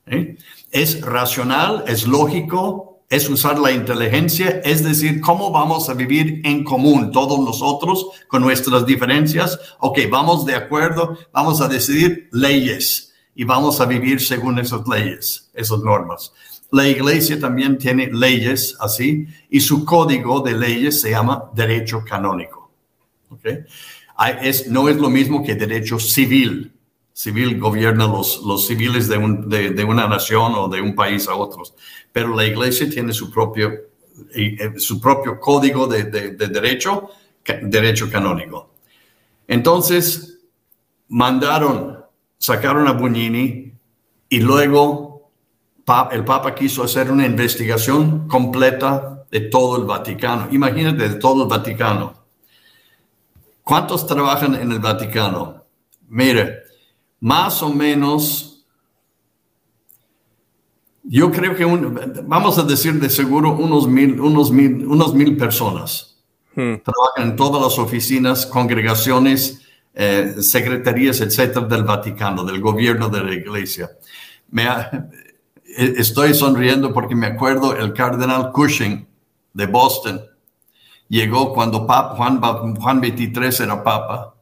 ¿Eh? 0.06 0.36
Es 0.70 1.00
racional, 1.00 1.82
es 1.88 2.06
lógico, 2.06 2.95
es 3.08 3.28
usar 3.28 3.58
la 3.58 3.70
inteligencia, 3.70 4.60
es 4.64 4.82
decir, 4.82 5.20
cómo 5.20 5.50
vamos 5.50 5.88
a 5.88 5.94
vivir 5.94 6.40
en 6.44 6.64
común 6.64 7.12
todos 7.12 7.38
nosotros 7.38 8.06
con 8.26 8.42
nuestras 8.42 8.84
diferencias. 8.84 9.58
Ok, 9.78 10.00
vamos 10.10 10.44
de 10.44 10.56
acuerdo, 10.56 11.16
vamos 11.32 11.60
a 11.60 11.68
decidir 11.68 12.28
leyes 12.32 13.14
y 13.34 13.44
vamos 13.44 13.80
a 13.80 13.86
vivir 13.86 14.20
según 14.20 14.58
esas 14.58 14.86
leyes, 14.88 15.50
esas 15.54 15.78
normas. 15.80 16.32
La 16.72 16.88
iglesia 16.88 17.38
también 17.38 17.78
tiene 17.78 18.10
leyes 18.12 18.76
así 18.80 19.26
y 19.48 19.60
su 19.60 19.84
código 19.84 20.40
de 20.40 20.54
leyes 20.54 21.00
se 21.00 21.10
llama 21.10 21.44
derecho 21.54 22.02
canónico. 22.04 22.70
¿okay? 23.30 23.58
Es, 24.42 24.66
no 24.68 24.88
es 24.88 24.96
lo 24.96 25.10
mismo 25.10 25.44
que 25.44 25.54
derecho 25.54 26.00
civil. 26.00 26.72
Civil 27.16 27.58
gobierna 27.58 28.06
los, 28.06 28.42
los 28.42 28.66
civiles 28.66 29.08
de, 29.08 29.16
un, 29.16 29.48
de, 29.48 29.84
una 29.84 30.06
nación 30.06 30.52
o 30.54 30.68
de 30.68 30.82
un 30.82 30.94
país 30.94 31.26
a 31.28 31.34
otros, 31.34 31.72
pero 32.12 32.36
la 32.36 32.44
iglesia 32.44 32.90
tiene 32.90 33.14
su 33.14 33.30
propio, 33.30 33.72
eh, 34.34 34.74
su 34.76 35.00
propio 35.00 35.40
código 35.40 35.86
de, 35.86 36.04
de, 36.04 36.48
derecho, 36.48 37.08
derecho 37.62 38.10
canónico. 38.10 38.68
Entonces, 39.48 40.40
mandaron, 41.08 42.04
sacaron 42.36 42.86
a 42.86 42.92
Bugnini 42.92 43.72
y 44.28 44.40
luego 44.40 45.30
el 46.12 46.22
Papa 46.22 46.54
quiso 46.54 46.82
hacer 46.82 47.10
una 47.10 47.24
investigación 47.24 48.28
completa 48.28 49.24
de 49.30 49.40
todo 49.40 49.78
el 49.78 49.84
Vaticano. 49.84 50.48
Imagínate, 50.50 51.08
de 51.08 51.14
todo 51.14 51.44
el 51.44 51.48
Vaticano. 51.48 52.12
¿Cuántos 53.62 54.06
trabajan 54.06 54.54
en 54.56 54.70
el 54.70 54.80
Vaticano? 54.80 55.64
Mire, 56.08 56.65
más 57.20 57.62
o 57.62 57.72
menos, 57.72 58.66
yo 61.02 61.30
creo 61.30 61.54
que 61.54 61.64
vamos 62.24 62.58
a 62.58 62.62
decir 62.64 63.00
de 63.00 63.08
seguro 63.08 63.56
unos 63.56 63.88
mil, 63.88 64.20
unos 64.20 64.50
mil, 64.50 64.86
unos 64.86 65.14
mil 65.14 65.36
personas. 65.36 66.18
Hmm. 66.54 66.76
Trabajan 66.82 67.30
en 67.30 67.36
todas 67.36 67.62
las 67.62 67.78
oficinas, 67.78 68.46
congregaciones, 68.46 69.62
eh, 69.94 70.36
secretarías, 70.40 71.20
etcétera, 71.20 71.66
del 71.66 71.84
Vaticano, 71.84 72.44
del 72.44 72.60
gobierno 72.60 73.08
de 73.08 73.22
la 73.22 73.34
iglesia. 73.34 73.90
Me 74.50 74.66
estoy 75.64 76.34
sonriendo 76.34 76.92
porque 76.92 77.14
me 77.14 77.26
acuerdo 77.26 77.76
el 77.76 77.92
cardenal 77.92 78.52
Cushing 78.52 79.06
de 79.52 79.66
Boston 79.66 80.20
llegó 81.08 81.52
cuando 81.54 81.86
Juan, 81.86 82.40
Juan 82.76 83.00
23 83.00 83.60
era 83.60 83.82
papa. 83.82 84.35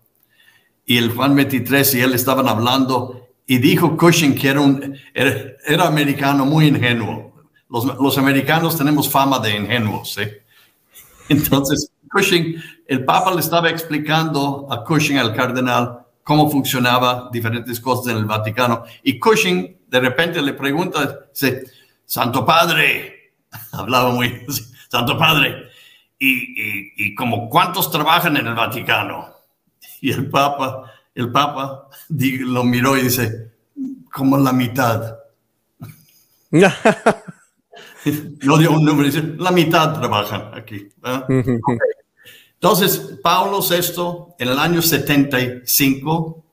Y 0.87 0.99
el 0.99 1.13
Juan 1.13 1.35
23 1.35 1.95
y 1.95 2.01
él 2.01 2.15
estaban 2.15 2.49
hablando 2.49 3.29
y 3.47 3.59
dijo 3.59 3.97
Cushing 3.97 4.35
que 4.35 4.49
era, 4.49 4.61
un, 4.61 4.97
era, 5.15 5.87
americano 5.87 6.45
muy 6.45 6.67
ingenuo. 6.67 7.33
Los, 7.69 7.85
los, 7.85 8.19
americanos 8.19 8.77
tenemos 8.77 9.11
fama 9.11 9.39
de 9.39 9.57
ingenuos. 9.57 10.19
Entonces, 11.29 11.91
Cushing, 12.11 12.63
el 12.87 13.05
Papa 13.05 13.33
le 13.33 13.41
estaba 13.41 13.71
explicando 13.71 14.67
a 14.71 14.85
Cushing, 14.85 15.19
al 15.19 15.35
cardenal, 15.35 16.05
cómo 16.23 16.51
funcionaba 16.51 17.29
diferentes 17.33 17.81
cosas 17.81 18.13
en 18.13 18.19
el 18.19 18.25
Vaticano. 18.25 18.85
Y 19.03 19.19
Cushing 19.19 19.79
de 19.89 20.01
repente 20.01 20.43
le 20.43 20.55
pregunta, 20.55 21.27
dice, 21.33 21.65
Santo 22.05 22.45
Padre, 22.45 23.35
hablaba 23.73 24.13
muy, 24.13 24.45
Santo 24.89 25.17
Padre, 25.17 25.69
y, 26.19 27.15
como 27.15 27.51
cuántos 27.51 27.91
trabajan 27.91 28.37
en 28.39 28.47
el 28.47 28.55
Vaticano. 28.55 29.34
Y 30.05 30.13
el 30.13 30.29
Papa, 30.29 30.93
el 31.15 31.33
Papa 31.33 31.89
lo 32.09 32.65
miró 32.65 32.97
y 32.97 33.03
dice, 33.03 33.53
como 34.13 34.37
la 34.37 34.53
mitad. 34.53 35.17
no 38.43 38.59
dio 38.59 38.73
un 38.73 38.85
número, 38.85 39.07
dice, 39.07 39.35
la 39.39 39.51
mitad 39.51 39.99
trabajan 39.99 40.51
aquí. 40.55 40.89
Entonces, 42.53 43.19
Pablo 43.23 43.61
VI, 43.61 44.35
en 44.39 44.49
el 44.49 44.59
año 44.59 44.83
75, 44.83 46.45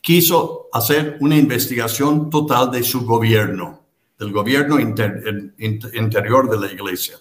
quiso 0.00 0.68
hacer 0.72 1.16
una 1.20 1.36
investigación 1.36 2.28
total 2.28 2.70
de 2.70 2.82
su 2.82 3.06
gobierno, 3.06 3.86
del 4.18 4.32
gobierno 4.32 4.78
interior 4.78 6.50
de 6.50 6.60
la 6.60 6.70
iglesia 6.70 7.16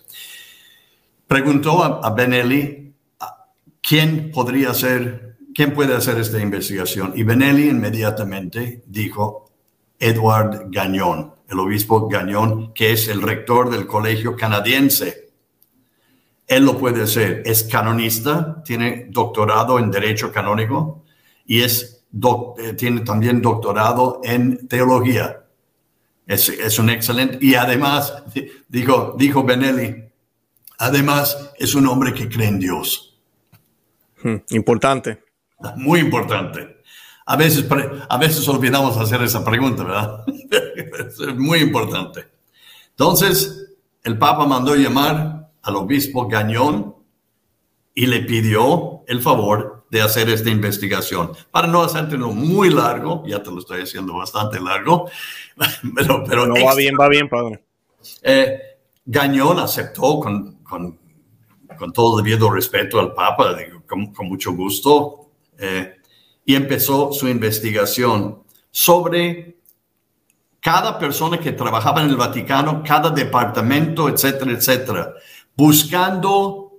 preguntó 1.28 1.84
a, 1.84 2.10
Benelli 2.12 2.94
quién 3.82 4.32
podría 4.32 4.72
hacer, 4.72 5.27
quién 5.58 5.74
puede 5.74 5.96
hacer 5.96 6.20
esta 6.20 6.40
investigación. 6.40 7.14
Y 7.16 7.24
Benelli 7.24 7.68
inmediatamente 7.68 8.84
dijo 8.86 9.50
Edward 9.98 10.68
Gagnon, 10.70 11.34
el 11.50 11.60
obispo 11.60 12.08
Gagnon, 12.08 12.76
que 12.76 12.92
es 12.92 13.08
el 13.08 13.24
rector 13.24 13.72
del 13.72 13.88
colegio 13.88 14.36
canadiense. 14.36 15.32
Él 16.46 16.64
lo 16.64 16.78
puede 16.78 17.02
hacer. 17.02 17.42
Es 17.44 17.64
canonista, 17.64 18.62
tiene 18.64 19.08
doctorado 19.10 19.80
en 19.80 19.90
derecho 19.90 20.32
canónico 20.32 21.04
y 21.48 21.64
es 21.64 22.04
eh, 22.60 22.74
tiene 22.74 23.02
también 23.02 23.42
doctorado 23.42 24.22
en 24.24 24.68
teología. 24.68 25.44
Es, 26.28 26.50
es, 26.50 26.78
un 26.78 26.92
excelente. 26.92 27.40
Y 27.42 27.56
además, 27.56 28.14
dijo, 28.68 29.16
dijo 29.18 29.44
Benelli, 29.44 30.04
Además, 30.80 31.52
es 31.58 31.74
un 31.74 31.88
hombre 31.88 32.14
que 32.14 32.30
cree 32.30 32.50
en 32.50 32.60
Dios. 32.60 33.20
Hmm, 34.22 34.36
importante. 34.52 35.27
Muy 35.76 36.00
importante. 36.00 36.78
A 37.26 37.36
veces, 37.36 37.66
a 38.10 38.18
veces 38.18 38.48
olvidamos 38.48 38.98
hacer 38.98 39.22
esa 39.22 39.44
pregunta, 39.44 39.84
¿verdad? 39.84 40.26
es 41.30 41.36
muy 41.36 41.60
importante. 41.60 42.26
Entonces, 42.92 43.76
el 44.04 44.18
Papa 44.18 44.46
mandó 44.46 44.76
llamar 44.76 45.50
al 45.62 45.76
obispo 45.76 46.28
Gañón 46.28 46.96
y 47.94 48.06
le 48.06 48.22
pidió 48.22 49.04
el 49.08 49.22
favor 49.22 49.86
de 49.90 50.02
hacer 50.02 50.30
esta 50.30 50.50
investigación. 50.50 51.32
Para 51.52 51.68
no 51.68 51.82
hacértelo 51.82 52.32
muy 52.32 52.70
largo, 52.70 53.24
ya 53.26 53.42
te 53.42 53.52
lo 53.52 53.60
estoy 53.60 53.82
haciendo 53.82 54.14
bastante 54.16 54.60
largo, 54.60 55.10
pero... 55.96 56.24
pero 56.26 56.46
no, 56.46 56.54
va 56.64 56.76
bien, 56.76 56.96
va 57.00 57.10
bien, 57.10 57.28
padre. 57.28 57.64
Eh, 58.22 58.60
Gañón 59.06 59.60
aceptó 59.60 60.20
con 60.20 60.58
con, 60.68 61.00
con 61.78 61.94
todo 61.94 62.18
debido 62.18 62.50
respeto 62.50 63.00
al 63.00 63.14
Papa, 63.14 63.56
con, 63.88 64.28
mucho 64.28 64.54
gusto, 64.54 65.27
eh, 65.58 65.96
y 66.46 66.56
empezó 66.56 67.12
su 67.12 67.28
investigación 67.28 68.44
sobre 68.72 69.58
cada 70.60 71.00
persona 71.00 71.40
que 71.40 71.52
trabajaba 71.52 72.02
en 72.02 72.10
el 72.10 72.16
Vaticano, 72.16 72.84
cada 72.86 73.10
departamento, 73.10 74.10
etcétera, 74.10 74.52
etcétera, 74.52 75.14
buscando 75.56 76.74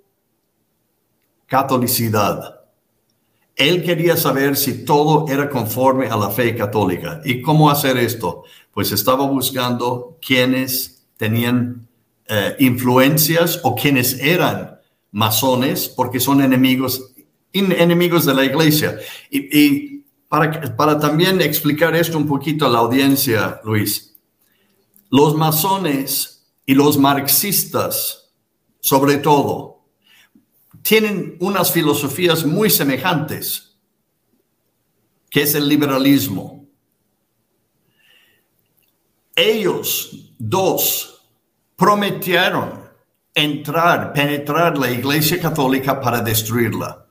catolicidad. 1.46 2.60
Él 3.56 3.82
quería 3.82 4.16
saber 4.16 4.56
si 4.56 4.84
todo 4.84 5.26
era 5.28 5.50
conforme 5.50 6.06
a 6.06 6.16
la 6.16 6.30
fe 6.30 6.54
católica. 6.54 7.20
¿Y 7.24 7.42
cómo 7.42 7.70
hacer 7.70 7.96
esto? 7.96 8.44
Pues 8.72 8.92
estaba 8.92 9.26
buscando 9.26 10.16
quienes 10.20 11.04
tenían 11.16 11.88
eh, 12.28 12.54
influencias 12.60 13.58
o 13.64 13.74
quienes 13.74 14.20
eran 14.20 14.78
masones, 15.10 15.88
porque 15.88 16.20
son 16.20 16.42
enemigos, 16.42 17.12
enemigos 17.52 18.24
de 18.24 18.34
la 18.34 18.44
iglesia. 18.44 18.98
Y, 19.30 19.98
para, 20.28 20.76
para 20.76 20.98
también 20.98 21.40
explicar 21.40 21.96
esto 21.96 22.18
un 22.18 22.26
poquito 22.26 22.66
a 22.66 22.68
la 22.68 22.78
audiencia, 22.78 23.60
Luis, 23.64 24.14
los 25.10 25.34
masones 25.34 26.46
y 26.66 26.74
los 26.74 26.98
marxistas, 26.98 28.30
sobre 28.80 29.16
todo, 29.16 29.86
tienen 30.82 31.36
unas 31.40 31.72
filosofías 31.72 32.44
muy 32.44 32.70
semejantes, 32.70 33.76
que 35.30 35.42
es 35.42 35.54
el 35.54 35.68
liberalismo. 35.68 36.66
Ellos 39.34 40.34
dos 40.38 41.22
prometieron 41.76 42.88
entrar, 43.34 44.12
penetrar 44.12 44.76
la 44.76 44.90
Iglesia 44.90 45.40
Católica 45.40 46.00
para 46.00 46.20
destruirla. 46.20 47.07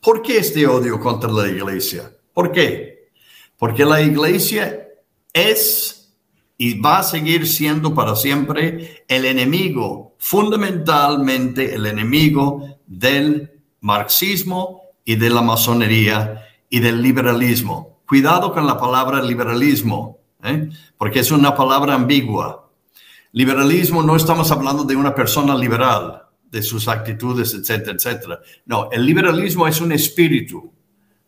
¿Por 0.00 0.22
qué 0.22 0.38
este 0.38 0.66
odio 0.66 1.00
contra 1.00 1.30
la 1.30 1.48
Iglesia? 1.48 2.10
¿Por 2.32 2.52
qué? 2.52 3.10
Porque 3.56 3.84
la 3.84 4.00
Iglesia 4.00 4.88
es 5.32 5.98
y 6.56 6.80
va 6.80 6.98
a 6.98 7.02
seguir 7.04 7.46
siendo 7.46 7.94
para 7.94 8.16
siempre 8.16 9.04
el 9.06 9.24
enemigo, 9.24 10.16
fundamentalmente 10.18 11.74
el 11.74 11.86
enemigo 11.86 12.78
del 12.86 13.62
marxismo 13.80 14.82
y 15.04 15.14
de 15.14 15.30
la 15.30 15.40
masonería 15.40 16.44
y 16.68 16.80
del 16.80 17.00
liberalismo. 17.00 18.00
Cuidado 18.06 18.52
con 18.52 18.66
la 18.66 18.76
palabra 18.76 19.22
liberalismo, 19.22 20.18
¿eh? 20.42 20.68
porque 20.96 21.20
es 21.20 21.30
una 21.30 21.54
palabra 21.54 21.94
ambigua. 21.94 22.68
Liberalismo 23.32 24.02
no 24.02 24.16
estamos 24.16 24.50
hablando 24.50 24.82
de 24.82 24.96
una 24.96 25.14
persona 25.14 25.54
liberal, 25.54 26.22
de 26.50 26.62
sus 26.62 26.88
actitudes, 26.88 27.54
etcétera, 27.54 27.92
etcétera. 27.92 28.40
No, 28.66 28.90
el 28.90 29.04
liberalismo 29.04 29.66
es 29.66 29.80
un 29.80 29.92
espíritu, 29.92 30.72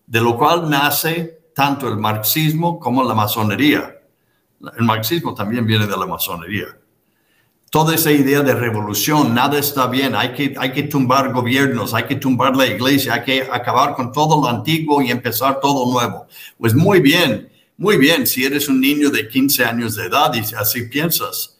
de 0.06 0.20
lo 0.20 0.36
cual 0.36 0.68
nace 0.68 1.40
tanto 1.54 1.88
el 1.88 1.96
marxismo 1.96 2.78
como 2.78 3.04
la 3.04 3.14
masonería. 3.14 3.96
El 4.78 4.84
marxismo 4.84 5.34
también 5.34 5.66
viene 5.66 5.86
de 5.86 5.96
la 5.96 6.06
masonería. 6.06 6.66
Toda 7.70 7.94
esa 7.94 8.10
idea 8.10 8.40
de 8.40 8.52
revolución, 8.52 9.32
nada 9.32 9.58
está 9.58 9.86
bien, 9.86 10.16
hay 10.16 10.32
que, 10.32 10.54
hay 10.58 10.72
que 10.72 10.82
tumbar 10.84 11.32
gobiernos, 11.32 11.94
hay 11.94 12.02
que 12.04 12.16
tumbar 12.16 12.56
la 12.56 12.66
iglesia, 12.66 13.14
hay 13.14 13.22
que 13.22 13.42
acabar 13.42 13.94
con 13.94 14.10
todo 14.10 14.40
lo 14.40 14.48
antiguo 14.48 15.00
y 15.00 15.10
empezar 15.10 15.60
todo 15.60 15.90
nuevo. 15.90 16.26
Pues 16.58 16.74
muy 16.74 17.00
bien, 17.00 17.48
muy 17.76 17.96
bien, 17.96 18.26
si 18.26 18.44
eres 18.44 18.68
un 18.68 18.80
niño 18.80 19.08
de 19.10 19.28
15 19.28 19.64
años 19.64 19.94
de 19.94 20.06
edad 20.06 20.32
y 20.34 20.40
así 20.54 20.82
piensas. 20.88 21.59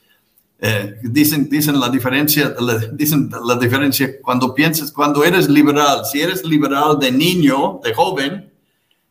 Eh, 0.62 0.98
dicen, 1.02 1.48
dicen 1.48 1.80
la 1.80 1.88
diferencia, 1.88 2.54
dicen 2.92 3.30
la 3.44 3.56
diferencia 3.56 4.20
cuando 4.20 4.54
piensas, 4.54 4.92
cuando 4.92 5.24
eres 5.24 5.48
liberal, 5.48 6.04
si 6.04 6.20
eres 6.20 6.44
liberal 6.44 6.98
de 6.98 7.10
niño, 7.10 7.80
de 7.82 7.94
joven, 7.94 8.52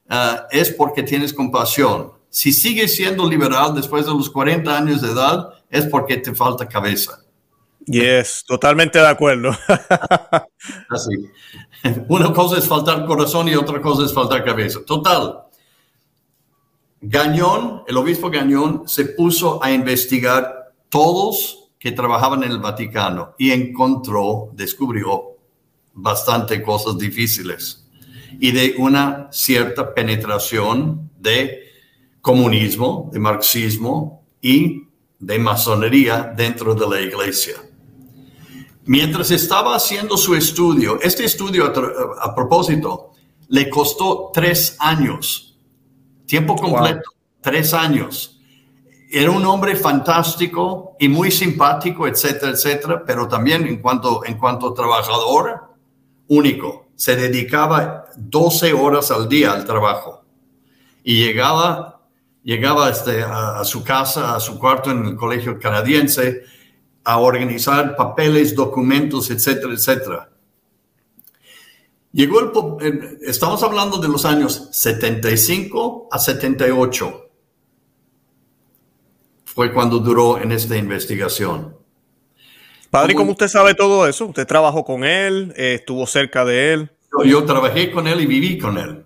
eh, 0.10 0.36
es 0.52 0.70
porque 0.70 1.02
tienes 1.02 1.34
compasión 1.34 2.20
si 2.30 2.52
sigues 2.52 2.96
siendo 2.96 3.28
liberal 3.28 3.74
después 3.74 4.06
de 4.06 4.12
los 4.12 4.30
40 4.30 4.76
años 4.76 5.02
de 5.02 5.12
edad, 5.12 5.54
es 5.70 5.86
porque 5.86 6.18
te 6.18 6.34
falta 6.34 6.68
cabeza. 6.68 7.20
Yes, 7.86 8.44
totalmente 8.46 9.00
de 9.00 9.08
acuerdo. 9.08 9.52
Así. 10.90 11.30
Una 12.08 12.32
cosa 12.34 12.60
es 12.60 12.68
faltar 12.68 13.06
corazón 13.06 13.48
y 13.48 13.56
otra 13.56 13.82
cosa 13.82 14.06
es 14.06 14.14
faltar 14.14 14.46
cabeza. 14.46 14.80
Total. 14.86 15.40
Gañón, 17.02 17.84
el 17.88 17.98
obispo 17.98 18.30
Gañón, 18.30 18.84
se 18.88 19.06
puso 19.06 19.64
a 19.64 19.72
investigar 19.72 20.59
todos 20.90 21.70
que 21.80 21.92
trabajaban 21.92 22.44
en 22.44 22.52
el 22.52 22.60
Vaticano 22.60 23.36
y 23.38 23.52
encontró, 23.52 24.50
descubrió 24.54 25.38
bastante 25.94 26.62
cosas 26.62 26.98
difíciles 26.98 27.88
y 28.40 28.52
de 28.52 28.76
una 28.78 29.30
cierta 29.32 29.94
penetración 29.94 31.10
de 31.18 31.64
comunismo, 32.22 33.10
de 33.12 33.20
marxismo 33.20 34.24
y 34.42 34.84
de 35.20 35.40
masonería 35.40 36.34
dentro 36.36 36.76
de 36.76 36.88
la 36.88 37.02
iglesia. 37.02 37.56
Mientras 38.86 39.32
estaba 39.32 39.76
haciendo 39.76 40.18
su 40.18 40.36
estudio, 40.36 41.00
este 41.02 41.26
estudio 41.26 41.66
a, 41.66 42.36
propósito 42.36 43.12
le 43.48 43.70
costó 43.70 44.32
tres 44.34 44.76
años, 44.80 45.58
tiempo 46.26 46.56
completo, 46.56 47.12
tres 47.42 47.74
años. 47.74 48.39
Era 49.12 49.32
un 49.32 49.46
hombre 49.46 49.76
fantástico 49.76 50.96
y 51.00 51.10
muy 51.10 51.32
simpático, 51.32 52.08
etcétera, 52.08 52.52
etcétera, 52.52 53.04
pero 53.06 53.28
también 53.28 53.66
en 53.66 53.82
cuanto, 53.82 54.24
en 54.24 54.38
cuanto 54.38 54.74
trabajador 54.74 55.76
único. 56.28 56.90
Se 56.96 57.16
dedicaba 57.16 58.06
12 58.18 58.74
horas 58.74 59.10
al 59.10 59.28
día 59.28 59.54
al 59.54 59.66
trabajo 59.66 60.24
y 61.04 61.24
llegaba 61.24 62.00
llegaba 62.44 62.90
este, 62.90 63.22
a, 63.24 63.64
su 63.64 63.84
casa, 63.84 64.36
a 64.36 64.40
su 64.40 64.58
cuarto 64.58 64.92
en 64.92 65.06
el 65.06 65.16
colegio 65.16 65.60
canadiense, 65.60 66.44
a 67.04 67.20
organizar 67.20 67.96
papeles, 67.96 68.56
documentos, 68.56 69.30
etcétera, 69.30 69.74
etcétera. 69.74 70.30
Llegó 72.12 72.80
el, 72.82 73.20
estamos 73.22 73.62
hablando 73.62 74.00
de 74.00 74.08
los 74.08 74.26
años 74.26 74.70
75 74.72 76.10
a 76.12 76.18
78. 76.18 77.29
Fue 79.54 79.74
cuando 79.74 80.00
duró 80.00 80.40
en 80.40 80.52
esta 80.52 80.78
investigación. 80.78 81.76
Padre, 82.92 83.16
¿cómo 83.16 83.32
usted 83.32 83.48
sabe 83.48 83.74
todo 83.74 84.08
eso? 84.08 84.28
¿Usted 84.28 84.48
trabajó 84.48 84.84
con 84.84 85.04
él? 85.04 85.54
Eh, 85.58 85.76
¿Estuvo 85.76 86.06
cerca 86.08 86.46
de 86.46 86.74
él? 86.74 86.92
yo 87.26 87.44
trabajé 87.44 87.92
con 87.92 88.08
él 88.08 88.22
y 88.22 88.26
viví 88.28 88.58
con 88.60 88.78
él. 88.78 89.04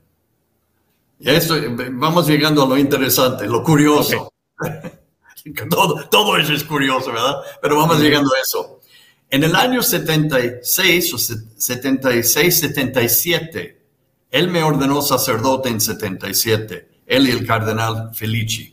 Esto, 1.19 1.55
vamos 1.91 2.27
llegando 2.27 2.63
a 2.63 2.67
lo 2.67 2.77
interesante, 2.77 3.47
lo 3.47 3.63
curioso. 3.63 4.33
todo, 5.69 6.07
todo 6.09 6.37
eso 6.37 6.53
es 6.53 6.65
curioso, 6.65 7.13
¿verdad? 7.13 7.37
Pero 7.61 7.77
vamos 7.77 7.99
llegando 7.99 8.29
a 8.33 8.41
eso. 8.41 8.81
En 9.29 9.43
el 9.43 9.55
año 9.55 9.81
76 9.81 11.13
o 11.13 11.17
76, 11.17 12.59
77, 12.59 13.81
él 14.29 14.49
me 14.49 14.61
ordenó 14.61 15.01
sacerdote 15.01 15.69
en 15.69 15.79
77, 15.79 16.89
él 17.07 17.27
y 17.29 17.31
el 17.31 17.47
cardenal 17.47 18.11
Felici. 18.13 18.72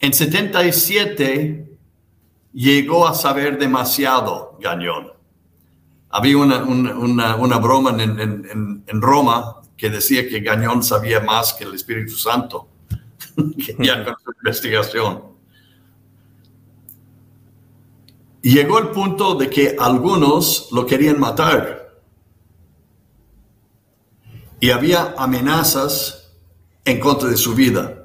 En 0.00 0.12
77 0.12 1.78
llegó 2.52 3.06
a 3.06 3.14
saber 3.14 3.58
demasiado 3.58 4.58
Gañón. 4.60 5.12
Había 6.10 6.38
una, 6.38 6.64
una, 6.64 7.36
una, 7.36 7.58
broma 7.58 7.90
en, 8.02 8.18
en, 8.18 8.84
en 8.86 9.02
Roma 9.02 9.62
que 9.76 9.90
decía 9.90 10.28
que 10.28 10.40
Gañón 10.40 10.82
sabía 10.82 11.20
más 11.20 11.52
que 11.52 11.64
el 11.64 11.74
Espíritu 11.74 12.16
Santo, 12.16 12.68
ya 13.78 14.04
con 14.04 14.14
su 14.24 14.32
investigación. 14.42 15.30
llegó 18.42 18.78
el 18.78 18.88
punto 18.88 19.34
de 19.34 19.50
que 19.50 19.76
algunos 19.78 20.68
lo 20.72 20.86
querían 20.86 21.20
matar. 21.20 22.00
Y 24.60 24.70
había 24.70 25.14
amenazas 25.16 26.32
en 26.84 27.00
contra 27.00 27.28
de 27.28 27.36
su 27.36 27.54
vida. 27.54 27.99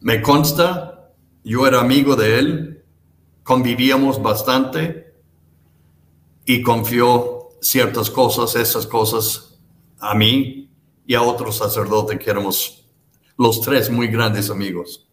Me 0.00 0.22
consta, 0.22 1.12
yo 1.44 1.66
era 1.66 1.80
amigo 1.80 2.16
de 2.16 2.38
él, 2.38 2.84
convivíamos 3.42 4.22
bastante 4.22 5.14
y 6.44 6.62
confió 6.62 7.48
ciertas 7.60 8.10
cosas, 8.10 8.54
esas 8.54 8.86
cosas 8.86 9.58
a 9.98 10.14
mí 10.14 10.70
y 11.06 11.14
a 11.14 11.22
otro 11.22 11.50
sacerdote 11.50 12.18
que 12.18 12.30
éramos 12.30 12.84
los 13.36 13.60
tres 13.60 13.90
muy 13.90 14.08
grandes 14.08 14.50
amigos. 14.50 15.08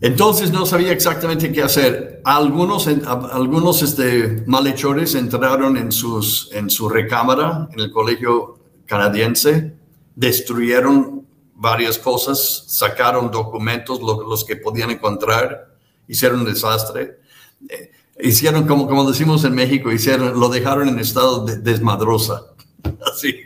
Entonces 0.00 0.50
no 0.50 0.66
sabía 0.66 0.90
exactamente 0.90 1.52
qué 1.52 1.62
hacer. 1.62 2.20
Algunos, 2.24 2.88
algunos 2.88 3.82
este, 3.82 4.42
malhechores 4.46 5.14
entraron 5.14 5.76
en, 5.76 5.92
sus, 5.92 6.50
en 6.52 6.70
su 6.70 6.88
recámara 6.88 7.68
en 7.72 7.78
el 7.78 7.92
colegio 7.92 8.58
canadiense, 8.84 9.76
destruyeron 10.16 11.24
varias 11.62 11.96
cosas, 11.96 12.64
sacaron 12.66 13.30
documentos, 13.30 14.00
los 14.02 14.44
que 14.44 14.56
podían 14.56 14.90
encontrar, 14.90 15.76
hicieron 16.08 16.40
un 16.40 16.46
desastre. 16.46 17.20
Eh, 17.68 17.92
hicieron, 18.20 18.66
como, 18.66 18.88
como 18.88 19.08
decimos 19.08 19.44
en 19.44 19.54
México, 19.54 19.92
hicieron, 19.92 20.38
lo 20.38 20.48
dejaron 20.48 20.88
en 20.88 20.98
estado 20.98 21.44
de 21.44 21.58
desmadrosa. 21.58 22.46
Así. 23.12 23.36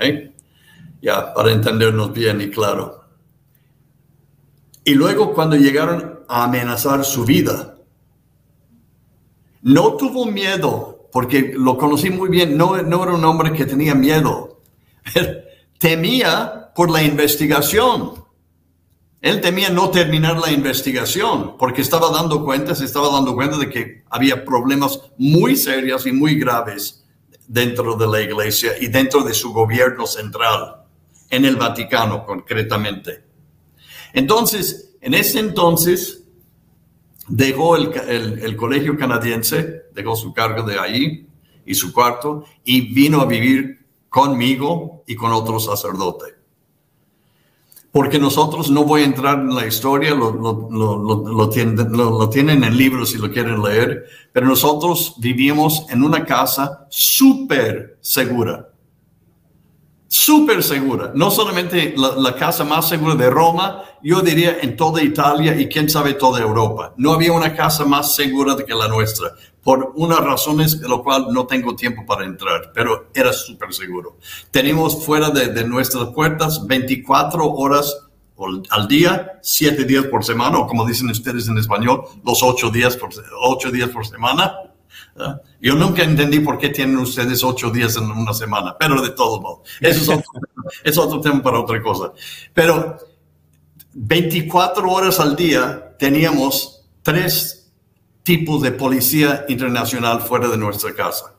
¿eh? 0.00 0.32
Ya, 1.00 1.32
para 1.32 1.52
entendernos 1.52 2.12
bien 2.12 2.40
y 2.40 2.50
claro. 2.50 3.04
Y 4.84 4.94
luego 4.94 5.32
cuando 5.32 5.54
llegaron 5.54 6.24
a 6.28 6.42
amenazar 6.42 7.04
su 7.04 7.24
vida, 7.24 7.78
no 9.62 9.96
tuvo 9.96 10.26
miedo 10.26 11.08
porque 11.12 11.54
lo 11.56 11.78
conocí 11.78 12.10
muy 12.10 12.28
bien, 12.28 12.56
no, 12.56 12.82
no 12.82 13.04
era 13.04 13.14
un 13.14 13.24
hombre 13.24 13.52
que 13.52 13.66
tenía 13.66 13.94
miedo, 13.94 14.62
temía 15.78 16.61
por 16.74 16.90
la 16.90 17.02
investigación. 17.02 18.24
Él 19.20 19.40
temía 19.40 19.70
no 19.70 19.90
terminar 19.90 20.38
la 20.38 20.50
investigación 20.50 21.56
porque 21.56 21.82
estaba 21.82 22.10
dando 22.10 22.44
cuenta, 22.44 22.74
se 22.74 22.84
estaba 22.84 23.08
dando 23.10 23.34
cuenta 23.34 23.56
de 23.56 23.68
que 23.68 24.04
había 24.10 24.44
problemas 24.44 25.00
muy 25.16 25.56
serios 25.56 26.06
y 26.06 26.12
muy 26.12 26.34
graves 26.34 27.04
dentro 27.46 27.94
de 27.96 28.06
la 28.06 28.20
iglesia 28.20 28.72
y 28.80 28.88
dentro 28.88 29.22
de 29.22 29.34
su 29.34 29.52
gobierno 29.52 30.06
central, 30.06 30.84
en 31.30 31.44
el 31.44 31.56
Vaticano 31.56 32.24
concretamente. 32.24 33.24
Entonces, 34.12 34.94
en 35.00 35.14
ese 35.14 35.38
entonces, 35.38 36.24
dejó 37.28 37.76
el, 37.76 38.56
colegio 38.56 38.96
canadiense, 38.96 39.82
dejó 39.94 40.16
su 40.16 40.32
cargo 40.32 40.62
de 40.62 40.78
ahí 40.78 41.26
y 41.64 41.74
su 41.74 41.92
cuarto 41.92 42.44
y 42.64 42.92
vino 42.92 43.20
a 43.20 43.26
vivir 43.26 43.86
conmigo 44.08 45.04
y 45.06 45.14
con 45.14 45.32
otro 45.32 45.58
sacerdote. 45.60 46.41
Porque 47.92 48.18
nosotros, 48.18 48.70
no 48.70 48.84
voy 48.84 49.02
a 49.02 49.04
entrar 49.04 49.38
en 49.38 49.54
la 49.54 49.66
historia, 49.66 50.14
lo, 50.14 50.32
lo, 50.32 51.48
tienen, 51.50 52.64
en 52.64 52.76
libros 52.76 53.10
si 53.10 53.18
lo 53.18 53.30
quieren 53.30 53.62
leer, 53.62 54.06
pero 54.32 54.46
nosotros 54.46 55.14
vivimos 55.18 55.84
en 55.90 56.02
una 56.02 56.24
casa 56.24 56.86
súper 56.88 57.98
segura 58.00 58.71
súper 60.12 60.62
segura. 60.62 61.10
No 61.14 61.30
solamente 61.30 61.94
la, 61.96 62.34
casa 62.34 62.64
más 62.64 62.86
segura 62.86 63.14
de 63.14 63.30
Roma, 63.30 63.82
yo 64.02 64.20
diría 64.20 64.58
en 64.60 64.76
toda 64.76 65.02
Italia 65.02 65.58
y 65.58 65.68
quién 65.68 65.88
sabe 65.88 66.12
toda 66.12 66.40
Europa. 66.40 66.92
No 66.98 67.12
había 67.12 67.32
una 67.32 67.56
casa 67.56 67.86
más 67.86 68.14
segura 68.14 68.54
que 68.56 68.74
la 68.74 68.88
nuestra, 68.88 69.32
por 69.62 69.92
unas 69.96 70.20
razones 70.20 70.78
de 70.78 70.86
lo 70.86 71.02
cual 71.02 71.28
no 71.32 71.46
tengo 71.46 71.74
tiempo 71.74 72.04
para 72.04 72.26
entrar, 72.26 72.72
pero 72.74 73.08
era 73.14 73.32
súper 73.32 73.72
seguro. 73.72 74.18
Tenemos 74.50 75.02
fuera 75.02 75.30
de, 75.30 75.64
nuestras 75.64 76.08
puertas 76.10 76.66
24 76.66 77.50
horas 77.50 77.96
al 78.68 78.88
día, 78.88 79.38
7 79.40 79.84
días 79.84 80.04
por 80.06 80.24
semana, 80.24 80.58
o 80.58 80.66
como 80.66 80.84
dicen 80.84 81.08
ustedes 81.08 81.48
en 81.48 81.56
español, 81.56 82.02
los 82.22 82.42
8 82.42 82.68
días 82.68 82.98
por, 82.98 83.10
8 83.40 83.70
días 83.70 83.88
por 83.88 84.06
semana 84.06 84.52
yo 85.60 85.74
nunca 85.74 86.02
entendí 86.02 86.40
por 86.40 86.58
qué 86.58 86.70
tienen 86.70 86.96
ustedes 86.96 87.44
ocho 87.44 87.70
días 87.70 87.96
en 87.96 88.10
una 88.10 88.32
semana, 88.32 88.76
pero 88.78 89.00
de 89.00 89.10
todos 89.10 89.40
modos, 89.40 89.68
eso 89.80 90.22
es 90.82 90.98
otro, 90.98 91.20
tema 91.20 91.42
para 91.42 91.60
otra 91.60 91.82
cosa. 91.82 92.12
Pero 92.54 92.96
24 93.92 94.90
horas 94.90 95.20
al 95.20 95.36
día 95.36 95.94
teníamos 95.98 96.84
tres 97.02 97.72
tipos 98.22 98.62
de 98.62 98.72
policía 98.72 99.44
internacional 99.48 100.22
fuera 100.22 100.48
de 100.48 100.56
nuestra 100.56 100.94
casa, 100.94 101.34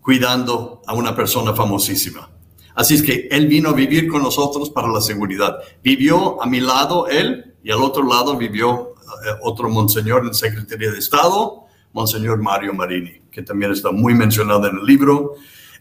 cuidando 0.00 0.82
a 0.86 0.94
una 0.94 1.14
persona 1.16 1.54
famosísima. 1.54 2.30
Así 2.74 2.94
es 2.94 3.02
que 3.02 3.28
él 3.30 3.46
vino 3.46 3.70
a 3.70 3.72
vivir 3.72 4.06
con 4.06 4.22
nosotros 4.22 4.68
para 4.68 4.88
la 4.88 5.00
seguridad. 5.00 5.56
Vivió 5.82 6.42
a 6.42 6.46
mi 6.46 6.60
lado 6.60 7.06
él 7.08 7.54
y 7.64 7.70
al 7.70 7.82
otro 7.82 8.06
lado 8.06 8.36
vivió 8.36 8.94
eh, 9.24 9.30
otro 9.42 9.70
monseñor 9.70 10.26
en 10.26 10.34
Secretaría 10.34 10.90
de 10.90 10.98
Estado 10.98 11.65
Monseñor 11.96 12.42
Mario 12.42 12.74
Marini, 12.74 13.22
que 13.30 13.40
también 13.40 13.72
está 13.72 13.90
muy 13.90 14.14
mencionado 14.14 14.68
en 14.68 14.76
el 14.76 14.84
libro. 14.84 15.36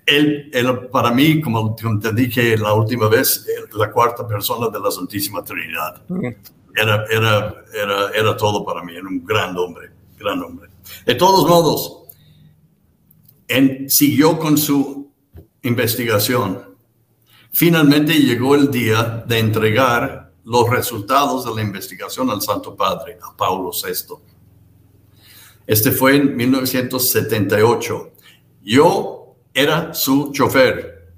Él, 0.06 0.50
para 0.90 1.12
mí, 1.12 1.42
como 1.42 1.76
te 1.76 2.14
dije 2.14 2.58
la 2.58 2.74
última 2.74 3.10
vez, 3.10 3.46
la 3.74 3.92
cuarta 3.92 4.26
persona 4.26 4.70
de 4.70 4.80
la 4.80 4.90
Santísima 4.92 5.44
Trinidad. 5.44 6.04
Era, 6.74 7.04
era, 7.12 7.56
era, 7.74 8.10
era 8.16 8.38
todo 8.38 8.64
para 8.64 8.82
mí, 8.82 8.96
era 8.96 9.06
un 9.06 9.26
gran 9.26 9.58
hombre, 9.58 9.92
gran 10.18 10.42
hombre. 10.42 10.70
De 11.06 11.16
todos 11.16 11.46
modos, 11.50 12.04
él 13.50 13.88
siguió 13.90 14.40
con 14.40 14.58
su 14.58 15.12
investigación. 15.64 16.78
Finalmente 17.52 18.14
llegó 18.14 18.56
el 18.56 18.72
día 18.72 19.26
de 19.28 19.40
entregar 19.40 20.32
los 20.46 20.70
resultados 20.70 21.44
de 21.44 21.56
la 21.56 21.62
investigación 21.62 22.30
al 22.30 22.42
Santo 22.42 22.74
Padre, 22.74 23.18
a 23.22 23.36
Paulo 23.36 23.72
VI. 23.72 24.35
Este 25.68 25.92
fue 25.92 26.16
en 26.16 26.36
1978. 26.36 28.12
Yo 28.62 29.36
era 29.54 29.94
su 29.94 30.32
chofer. 30.32 31.14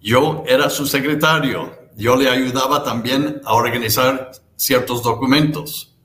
Yo 0.00 0.44
era 0.46 0.70
su 0.70 0.86
secretario. 0.86 1.76
Yo 1.96 2.14
le 2.14 2.28
ayudaba 2.28 2.84
también 2.84 3.40
a 3.44 3.54
organizar 3.54 4.30
ciertos 4.54 5.02
documentos. 5.02 5.96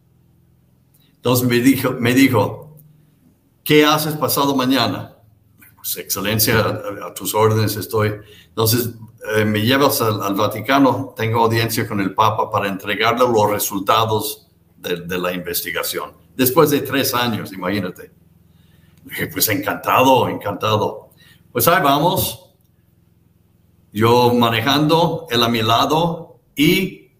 Entonces 1.16 1.48
me 1.48 1.60
dijo, 1.60 1.91
me 1.91 2.14
dijo 2.14 2.78
¿qué 3.64 3.86
haces 3.86 4.16
pasado 4.16 4.56
mañana? 4.56 5.16
Pues 5.76 5.98
excelencia, 5.98 6.60
a, 6.60 7.14
tus 7.14 7.36
órdenes 7.36 7.76
estoy. 7.76 8.14
Entonces 8.48 8.89
eh, 9.36 9.46
me 9.46 9.62
llevas 9.62 10.02
al, 10.02 10.34
Vaticano, 10.34 11.14
tengo 11.16 11.41
audiencia 11.41 11.88
con 11.88 12.00
el 12.00 12.14
Papa 12.16 12.50
para 12.50 12.68
entregarle 12.68 13.26
los 13.28 13.52
resultados 13.52 14.48
de 14.78 15.18
la 15.18 15.32
investigación 15.32 16.22
después 16.36 16.70
de 16.70 16.82
tres 16.82 17.14
años, 17.14 17.54
imagínate. 17.54 18.12
Dije, 19.04 19.28
pues 19.28 19.48
encantado, 19.50 20.30
encantado. 20.30 21.10
Pues 21.52 21.68
ahí 21.68 21.82
vamos. 21.84 22.52
Yo 23.92 24.34
manejando, 24.34 25.28
él 25.30 25.44
a 25.44 25.50
mi 25.50 25.62
lado 25.62 26.40
y 26.56 27.12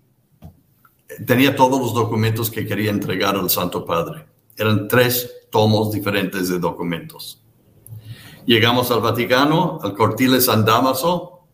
tenía 1.26 1.56
todos 1.56 1.80
los 1.80 1.94
documentos 1.94 2.50
que 2.50 2.66
quería 2.66 2.90
entregar 2.90 3.36
al 3.36 3.50
Santo 3.50 3.86
Padre. 3.86 4.26
Eran 4.58 4.88
tres 4.88 5.48
tomos 5.52 5.92
diferentes 5.92 6.50
de 6.50 6.60
documentos. 6.60 7.44
Llegamos 8.46 8.92
al 8.92 9.02
Vaticano, 9.02 9.80
al 9.82 9.94
Cortile 9.94 10.42
San 10.42 10.66
Damaso. 10.66 11.48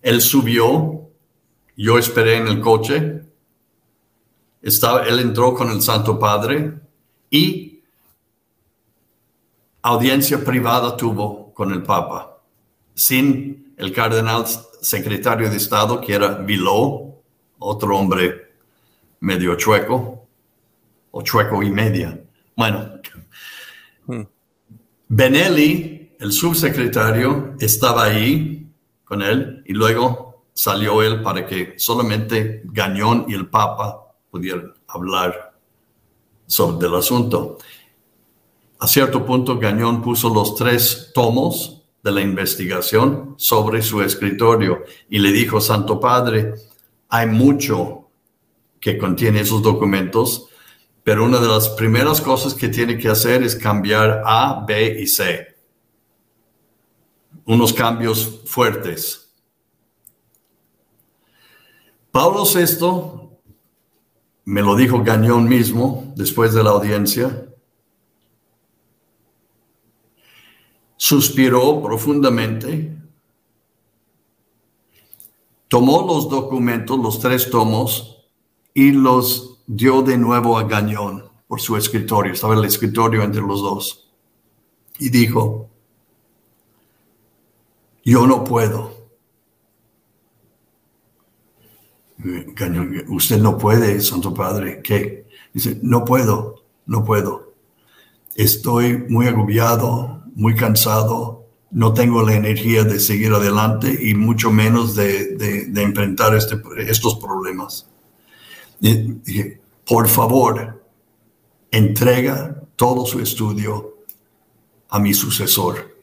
Él 0.00 0.20
subió, 0.20 1.10
yo 1.76 1.98
esperé 1.98 2.36
en 2.36 2.46
el 2.46 2.60
coche, 2.60 3.25
estaba, 4.68 5.04
él 5.06 5.20
entró 5.20 5.54
con 5.54 5.70
el 5.70 5.80
Santo 5.80 6.18
Padre 6.18 6.74
y 7.30 7.82
audiencia 9.82 10.44
privada 10.44 10.96
tuvo 10.96 11.54
con 11.54 11.70
el 11.72 11.82
Papa, 11.82 12.38
sin 12.94 13.74
el 13.76 13.92
cardenal 13.92 14.44
secretario 14.80 15.48
de 15.48 15.56
Estado, 15.56 16.00
que 16.00 16.14
era 16.14 16.34
Viló, 16.34 17.22
otro 17.58 17.96
hombre 17.96 18.54
medio 19.20 19.54
chueco, 19.54 20.26
o 21.12 21.22
chueco 21.22 21.62
y 21.62 21.70
media. 21.70 22.20
Bueno, 22.56 22.90
hmm. 24.06 24.22
Benelli, 25.08 26.16
el 26.18 26.32
subsecretario, 26.32 27.54
estaba 27.60 28.04
ahí 28.04 28.68
con 29.04 29.22
él 29.22 29.62
y 29.64 29.72
luego 29.72 30.46
salió 30.52 31.02
él 31.02 31.22
para 31.22 31.46
que 31.46 31.74
solamente 31.76 32.62
Gañón 32.64 33.26
y 33.28 33.34
el 33.34 33.48
Papa 33.48 34.05
pudieran 34.30 34.74
hablar 34.88 35.54
sobre 36.46 36.86
el 36.86 36.94
asunto. 36.94 37.58
A 38.78 38.86
cierto 38.86 39.24
punto, 39.24 39.58
Gañón 39.58 40.02
puso 40.02 40.32
los 40.32 40.54
tres 40.54 41.10
tomos 41.14 41.82
de 42.02 42.12
la 42.12 42.20
investigación 42.20 43.34
sobre 43.36 43.82
su 43.82 44.02
escritorio 44.02 44.84
y 45.08 45.18
le 45.18 45.32
dijo, 45.32 45.60
Santo 45.60 45.98
Padre, 45.98 46.54
hay 47.08 47.26
mucho 47.26 48.10
que 48.80 48.98
contiene 48.98 49.40
esos 49.40 49.62
documentos, 49.62 50.48
pero 51.02 51.24
una 51.24 51.40
de 51.40 51.48
las 51.48 51.68
primeras 51.70 52.20
cosas 52.20 52.54
que 52.54 52.68
tiene 52.68 52.98
que 52.98 53.08
hacer 53.08 53.42
es 53.42 53.56
cambiar 53.56 54.22
A, 54.24 54.64
B 54.66 55.00
y 55.00 55.06
C. 55.06 55.56
Unos 57.44 57.72
cambios 57.72 58.42
fuertes. 58.44 59.32
Pablo 62.10 62.44
VI 62.44 63.25
me 64.46 64.62
lo 64.62 64.76
dijo 64.76 65.02
Gañón 65.02 65.48
mismo 65.48 66.12
después 66.16 66.54
de 66.54 66.62
la 66.62 66.70
audiencia. 66.70 67.48
Suspiró 70.96 71.82
profundamente, 71.82 72.96
tomó 75.68 76.06
los 76.06 76.30
documentos, 76.30 76.98
los 76.98 77.18
tres 77.18 77.50
tomos, 77.50 78.28
y 78.72 78.92
los 78.92 79.62
dio 79.66 80.02
de 80.02 80.16
nuevo 80.16 80.56
a 80.56 80.62
Gañón 80.62 81.28
por 81.48 81.60
su 81.60 81.76
escritorio. 81.76 82.32
Estaba 82.32 82.54
el 82.54 82.64
escritorio 82.64 83.22
entre 83.22 83.42
los 83.42 83.60
dos. 83.62 84.12
Y 84.98 85.10
dijo, 85.10 85.68
yo 88.04 88.26
no 88.26 88.44
puedo 88.44 88.95
usted 93.08 93.38
no 93.38 93.58
puede, 93.58 94.00
Santo 94.00 94.34
Padre, 94.34 94.80
¿qué? 94.82 95.26
Dice, 95.52 95.78
no 95.82 96.04
puedo, 96.04 96.64
no 96.86 97.04
puedo. 97.04 97.54
Estoy 98.34 98.98
muy 99.08 99.26
agobiado, 99.26 100.22
muy 100.34 100.54
cansado, 100.54 101.46
no 101.70 101.92
tengo 101.94 102.22
la 102.22 102.34
energía 102.34 102.84
de 102.84 103.00
seguir 103.00 103.32
adelante 103.32 103.98
y 104.00 104.14
mucho 104.14 104.50
menos 104.50 104.94
de, 104.94 105.36
de, 105.36 105.82
enfrentar 105.82 106.34
este, 106.34 106.60
estos 106.88 107.16
problemas. 107.16 107.88
Dije, 108.80 109.60
por 109.86 110.08
favor, 110.08 110.84
entrega 111.70 112.62
todo 112.76 113.06
su 113.06 113.20
estudio 113.20 113.96
a 114.88 114.98
mi 114.98 115.14
sucesor. 115.14 115.96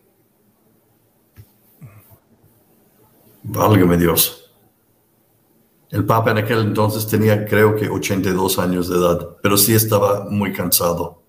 Válgame 3.43 3.97
Dios. 3.97 4.42
El 5.93 6.05
Papa 6.05 6.31
en 6.31 6.39
aquel 6.39 6.57
entonces 6.61 7.07
tenía 7.07 7.45
creo 7.45 7.75
que 7.75 7.87
82 7.87 8.57
años 8.57 8.89
de 8.89 8.97
edad, 8.97 9.37
pero 9.43 9.55
sí 9.55 9.75
estaba 9.75 10.25
muy 10.27 10.51
cansado. 10.51 11.21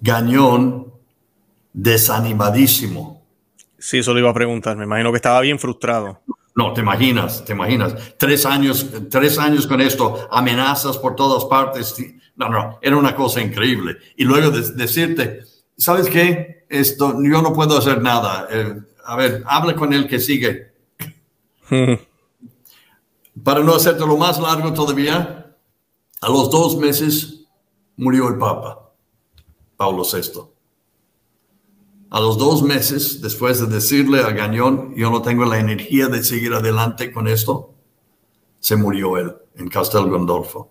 Gañón, 0.00 0.92
desanimadísimo. 1.72 3.26
Sí, 3.76 3.98
eso 3.98 4.14
le 4.14 4.20
iba 4.20 4.30
a 4.30 4.34
preguntar. 4.34 4.76
Me 4.76 4.84
imagino 4.84 5.10
que 5.10 5.16
estaba 5.16 5.40
bien 5.40 5.58
frustrado. 5.58 6.20
No, 6.54 6.72
te 6.72 6.82
imaginas, 6.82 7.44
te 7.44 7.52
imaginas. 7.52 7.96
Tres 8.16 8.46
años, 8.46 8.86
tres 9.10 9.40
años 9.40 9.66
con 9.66 9.80
esto, 9.80 10.28
amenazas 10.30 10.98
por 10.98 11.16
todas 11.16 11.44
partes. 11.46 11.96
No, 12.36 12.48
no, 12.48 12.78
era 12.82 12.96
una 12.96 13.12
cosa 13.12 13.40
increíble. 13.42 13.96
Y 14.16 14.22
luego 14.22 14.52
decirte, 14.52 15.40
¿sabes 15.76 16.08
qué? 16.08 16.64
Esto, 16.68 17.20
yo 17.24 17.42
no 17.42 17.52
puedo 17.52 17.76
hacer 17.76 18.00
nada. 18.00 18.46
Eh, 18.52 18.72
a 19.04 19.16
ver, 19.16 19.42
habla 19.46 19.74
con 19.74 19.92
el 19.92 20.06
que 20.06 20.20
sigue. 20.20 20.70
Para 23.42 23.60
no 23.60 23.74
hacerte 23.74 24.06
lo 24.06 24.16
más 24.16 24.38
largo 24.40 24.72
todavía, 24.72 25.56
a 26.20 26.28
los 26.28 26.50
dos 26.50 26.76
meses 26.76 27.46
murió 27.96 28.28
el 28.28 28.38
Papa, 28.38 28.92
Pablo 29.76 30.02
VI. 30.04 30.40
A 32.10 32.20
los 32.20 32.38
dos 32.38 32.62
meses, 32.62 33.20
después 33.20 33.60
de 33.60 33.66
decirle 33.66 34.20
a 34.20 34.30
Gañón, 34.30 34.94
yo 34.96 35.10
no 35.10 35.22
tengo 35.22 35.44
la 35.44 35.58
energía 35.58 36.08
de 36.08 36.22
seguir 36.22 36.54
adelante 36.54 37.12
con 37.12 37.28
esto, 37.28 37.74
se 38.60 38.76
murió 38.76 39.16
él 39.18 39.34
en 39.56 39.68
Castel 39.68 40.08
Gondolfo. 40.08 40.70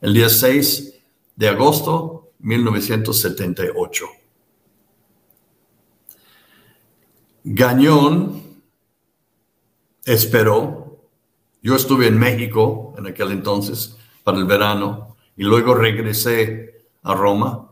El 0.00 0.14
día 0.14 0.28
6 0.28 0.94
de 1.36 1.48
agosto 1.48 2.32
1978. 2.40 4.06
Gañón 7.44 8.42
esperó. 10.04 10.81
Yo 11.62 11.76
estuve 11.76 12.08
en 12.08 12.18
México 12.18 12.94
en 12.98 13.06
aquel 13.06 13.30
entonces 13.30 13.96
para 14.24 14.38
el 14.38 14.44
verano 14.44 15.16
y 15.36 15.44
luego 15.44 15.74
regresé 15.74 16.86
a 17.02 17.14
Roma 17.14 17.68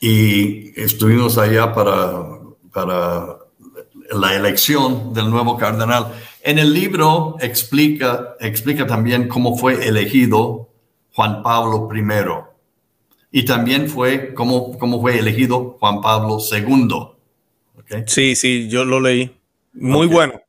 y 0.00 0.78
estuvimos 0.80 1.38
allá 1.38 1.72
para, 1.72 2.26
para 2.72 3.38
la 4.10 4.34
elección 4.34 5.14
del 5.14 5.30
nuevo 5.30 5.56
cardenal. 5.56 6.12
En 6.42 6.58
el 6.58 6.72
libro 6.74 7.36
explica, 7.40 8.34
explica 8.40 8.86
también 8.86 9.28
cómo 9.28 9.56
fue 9.56 9.86
elegido 9.86 10.68
Juan 11.14 11.42
Pablo 11.42 11.88
I 11.94 12.02
y 13.30 13.44
también 13.44 13.88
fue 13.88 14.34
cómo, 14.34 14.78
cómo 14.78 15.00
fue 15.00 15.18
elegido 15.18 15.76
Juan 15.80 16.00
Pablo 16.00 16.38
II. 16.38 16.88
Sí, 18.06 18.34
sí, 18.34 18.68
yo 18.68 18.84
lo 18.84 19.00
leí. 19.00 19.30
Muy 19.72 20.06
bueno. 20.06 20.40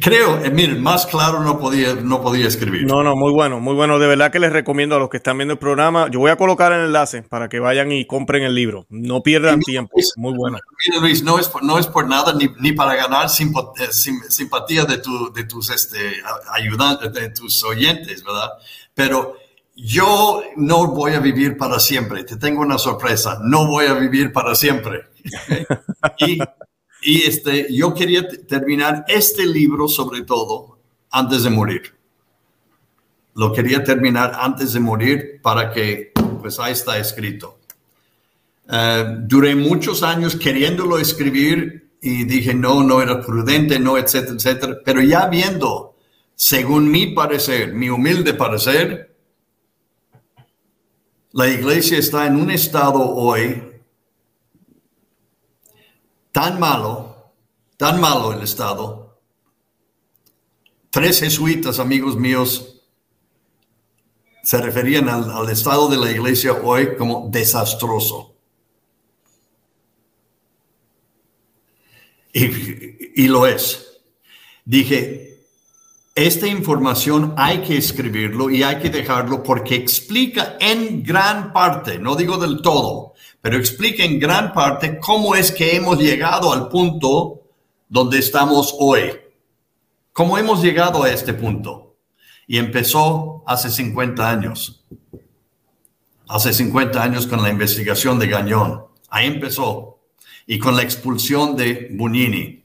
Creo, 0.00 0.44
eh, 0.44 0.50
miren, 0.50 0.82
más 0.82 1.06
claro 1.06 1.40
no 1.40 1.60
podía, 1.60 1.94
no 1.94 2.20
podía 2.20 2.48
escribir. 2.48 2.84
No, 2.84 3.04
no, 3.04 3.14
muy 3.14 3.32
bueno, 3.32 3.60
muy 3.60 3.74
bueno. 3.74 4.00
De 4.00 4.08
verdad 4.08 4.32
que 4.32 4.40
les 4.40 4.52
recomiendo 4.52 4.96
a 4.96 4.98
los 4.98 5.08
que 5.08 5.18
están 5.18 5.38
viendo 5.38 5.52
el 5.52 5.58
programa. 5.60 6.08
Yo 6.10 6.18
voy 6.18 6.32
a 6.32 6.36
colocar 6.36 6.72
el 6.72 6.86
enlace 6.86 7.22
para 7.22 7.48
que 7.48 7.60
vayan 7.60 7.92
y 7.92 8.04
compren 8.04 8.42
el 8.42 8.56
libro. 8.56 8.86
No 8.90 9.22
pierdan 9.22 9.60
tiempo. 9.60 9.96
muy 10.16 10.34
bueno. 10.36 10.58
Mira, 10.84 11.00
Luis, 11.00 11.22
no 11.22 11.38
es 11.38 11.48
por, 11.48 11.62
no 11.62 11.78
es 11.78 11.86
por 11.86 12.08
nada 12.08 12.34
ni, 12.34 12.48
ni 12.58 12.72
para 12.72 12.96
ganar 12.96 13.26
eh, 13.26 13.92
simpatía 14.28 14.84
de, 14.84 14.98
tu, 14.98 15.32
de 15.32 15.44
tus 15.44 15.70
este, 15.70 16.22
ayudantes, 16.52 17.12
de 17.12 17.30
tus 17.30 17.62
oyentes, 17.62 18.24
¿verdad? 18.24 18.50
Pero 18.94 19.36
yo 19.76 20.42
no 20.56 20.88
voy 20.88 21.12
a 21.12 21.20
vivir 21.20 21.56
para 21.56 21.78
siempre. 21.78 22.24
Te 22.24 22.36
tengo 22.36 22.62
una 22.62 22.78
sorpresa. 22.78 23.38
No 23.44 23.68
voy 23.68 23.86
a 23.86 23.94
vivir 23.94 24.32
para 24.32 24.56
siempre. 24.56 25.04
y 26.18 26.40
y 27.02 27.22
este, 27.22 27.72
yo 27.72 27.94
quería 27.94 28.26
terminar 28.28 29.04
este 29.08 29.46
libro 29.46 29.88
sobre 29.88 30.22
todo 30.22 30.78
antes 31.10 31.44
de 31.44 31.50
morir. 31.50 31.94
Lo 33.34 33.52
quería 33.52 33.84
terminar 33.84 34.32
antes 34.34 34.72
de 34.72 34.80
morir 34.80 35.40
para 35.42 35.70
que, 35.70 36.12
pues 36.40 36.58
ahí 36.58 36.72
está 36.72 36.98
escrito. 36.98 37.60
Eh, 38.70 39.04
duré 39.20 39.54
muchos 39.54 40.02
años 40.02 40.36
queriéndolo 40.36 40.98
escribir 40.98 41.90
y 42.00 42.24
dije, 42.24 42.52
no, 42.52 42.82
no 42.82 43.00
era 43.00 43.20
prudente, 43.20 43.78
no, 43.78 43.96
etcétera, 43.96 44.34
etcétera. 44.34 44.78
Pero 44.84 45.00
ya 45.02 45.26
viendo, 45.26 45.96
según 46.34 46.90
mi 46.90 47.08
parecer, 47.14 47.72
mi 47.74 47.88
humilde 47.88 48.34
parecer, 48.34 49.16
la 51.32 51.48
iglesia 51.48 51.98
está 51.98 52.26
en 52.26 52.36
un 52.36 52.50
estado 52.50 53.00
hoy 53.00 53.62
tan 56.32 56.58
malo, 56.58 57.32
tan 57.76 58.00
malo 58.00 58.32
el 58.32 58.42
Estado. 58.42 59.20
Tres 60.90 61.20
jesuitas, 61.20 61.78
amigos 61.78 62.16
míos, 62.16 62.78
se 64.42 64.58
referían 64.62 65.08
al, 65.10 65.50
estado 65.50 65.88
de 65.88 65.98
la 65.98 66.10
iglesia 66.10 66.54
hoy 66.54 66.96
como 66.96 67.28
desastroso. 67.28 68.34
Y, 72.32 73.22
y, 73.22 73.28
lo 73.28 73.46
es. 73.46 74.00
Dije, 74.64 75.44
esta 76.14 76.46
información 76.46 77.34
hay 77.36 77.60
que 77.60 77.76
escribirlo 77.76 78.48
y 78.48 78.62
hay 78.62 78.78
que 78.78 78.88
dejarlo 78.88 79.42
porque 79.42 79.74
explica 79.74 80.56
en 80.58 81.02
gran 81.02 81.52
parte, 81.52 81.98
no 81.98 82.16
digo 82.16 82.38
del 82.38 82.62
todo, 82.62 83.14
pero 83.40 83.56
explica 83.56 84.04
en 84.04 84.18
gran 84.18 84.52
parte 84.52 84.98
cómo 84.98 85.34
es 85.34 85.52
que 85.52 85.76
hemos 85.76 85.98
llegado 85.98 86.52
al 86.52 86.68
punto 86.68 87.42
donde 87.88 88.18
estamos 88.18 88.74
hoy. 88.78 89.12
¿Cómo 90.12 90.36
hemos 90.36 90.62
llegado 90.62 91.02
a 91.04 91.10
este 91.10 91.32
punto? 91.32 91.96
Y 92.46 92.58
empezó 92.58 93.44
hace 93.46 93.70
50 93.70 94.28
años. 94.28 94.84
Hace 96.26 96.52
50 96.52 97.02
años 97.02 97.26
con 97.26 97.42
la 97.42 97.50
investigación 97.50 98.18
de 98.18 98.26
Gañón. 98.26 98.84
Ahí 99.08 99.26
empezó. 99.26 100.00
Y 100.46 100.58
con 100.58 100.76
la 100.76 100.82
expulsión 100.82 101.56
de 101.56 101.88
Bunini. 101.92 102.64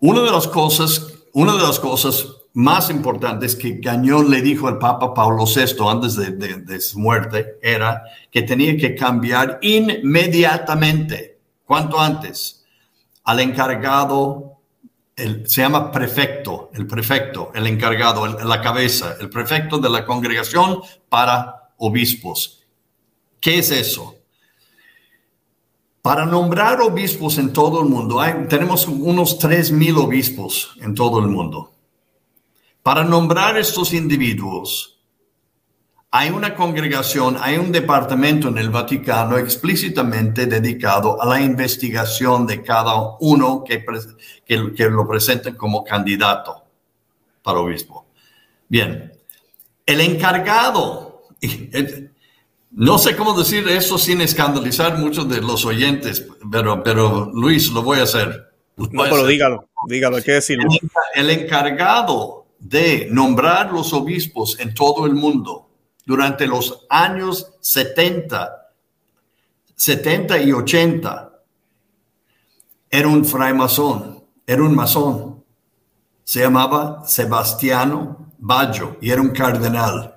Una 0.00 0.22
de 0.22 0.30
las 0.30 0.46
cosas, 0.46 1.06
una 1.32 1.56
de 1.56 1.62
las 1.62 1.80
cosas 1.80 2.37
más 2.58 2.90
importantes 2.90 3.54
que 3.54 3.74
Gañón 3.74 4.30
le 4.30 4.42
dijo 4.42 4.66
al 4.66 4.78
Papa 4.78 5.14
Pablo 5.14 5.44
VI 5.44 5.76
antes 5.88 6.16
de, 6.16 6.80
su 6.80 6.98
muerte 6.98 7.56
era 7.62 8.02
que 8.32 8.42
tenía 8.42 8.76
que 8.76 8.96
cambiar 8.96 9.60
inmediatamente, 9.62 11.38
cuanto 11.64 12.00
antes, 12.00 12.64
al 13.22 13.38
encargado, 13.38 14.58
se 15.14 15.60
llama 15.60 15.92
prefecto, 15.92 16.72
el 16.74 16.88
prefecto, 16.88 17.52
el 17.54 17.68
encargado, 17.68 18.26
la 18.26 18.60
cabeza, 18.60 19.14
el 19.20 19.30
prefecto 19.30 19.78
de 19.78 19.90
la 19.90 20.04
congregación 20.04 20.80
para 21.08 21.70
obispos. 21.76 22.66
¿Qué 23.40 23.58
es 23.58 23.70
eso? 23.70 24.16
Para 26.02 26.26
nombrar 26.26 26.80
obispos 26.80 27.38
en 27.38 27.52
todo 27.52 27.82
el 27.82 27.88
mundo, 27.88 28.20
tenemos 28.48 28.88
unos 28.88 29.38
3.000 29.38 29.96
obispos 29.96 30.76
en 30.80 30.96
todo 30.96 31.20
el 31.20 31.28
mundo. 31.28 31.77
Para 32.88 33.04
nombrar 33.04 33.58
estos 33.58 33.92
individuos, 33.92 34.98
hay 36.10 36.30
una 36.30 36.54
congregación, 36.54 37.36
hay 37.38 37.58
un 37.58 37.70
departamento 37.70 38.48
en 38.48 38.56
el 38.56 38.70
Vaticano 38.70 39.36
explícitamente 39.36 40.46
dedicado 40.46 41.20
a 41.20 41.26
la 41.26 41.38
investigación 41.38 42.46
de 42.46 42.62
cada 42.62 43.18
uno 43.20 43.62
que, 43.62 43.84
que, 44.46 44.88
lo 44.88 45.06
presenten 45.06 45.54
como 45.54 45.84
candidato 45.84 46.64
para 47.42 47.58
obispo. 47.58 48.06
Bien, 48.66 49.12
el 49.84 50.00
encargado, 50.00 51.24
no 52.70 52.96
sé 52.96 53.14
cómo 53.16 53.38
decir 53.38 53.68
eso 53.68 53.98
sin 53.98 54.22
escandalizar 54.22 54.96
muchos 54.96 55.28
de 55.28 55.42
los 55.42 55.66
oyentes, 55.66 56.26
pero, 56.50 56.82
pero 56.82 57.30
Luis, 57.34 57.70
lo 57.70 57.82
voy 57.82 57.98
a 58.00 58.04
hacer. 58.04 58.50
no, 58.78 59.02
pero 59.02 59.26
dígalo, 59.26 59.68
dígalo, 59.86 60.16
hay 60.16 60.22
que 60.22 60.32
decirlo. 60.32 60.70
el 61.14 61.28
encargado 61.28 62.37
de 62.58 63.08
nombrar 63.10 63.72
los 63.72 63.92
obispos 63.92 64.58
en 64.58 64.74
todo 64.74 65.06
el 65.06 65.14
mundo 65.14 65.70
durante 66.04 66.46
los 66.46 66.86
años 66.88 67.52
70, 67.60 68.72
70 69.74 70.42
y 70.42 70.52
80. 70.52 71.42
Era 72.90 73.08
un 73.08 73.24
fraimazón, 73.24 74.24
era 74.46 74.62
un 74.62 74.74
masón. 74.74 75.44
Se 76.24 76.40
llamaba 76.40 77.04
Sebastiano 77.06 78.32
Baggio 78.38 78.98
y 79.00 79.10
era 79.10 79.20
un 79.20 79.30
cardenal. 79.30 80.14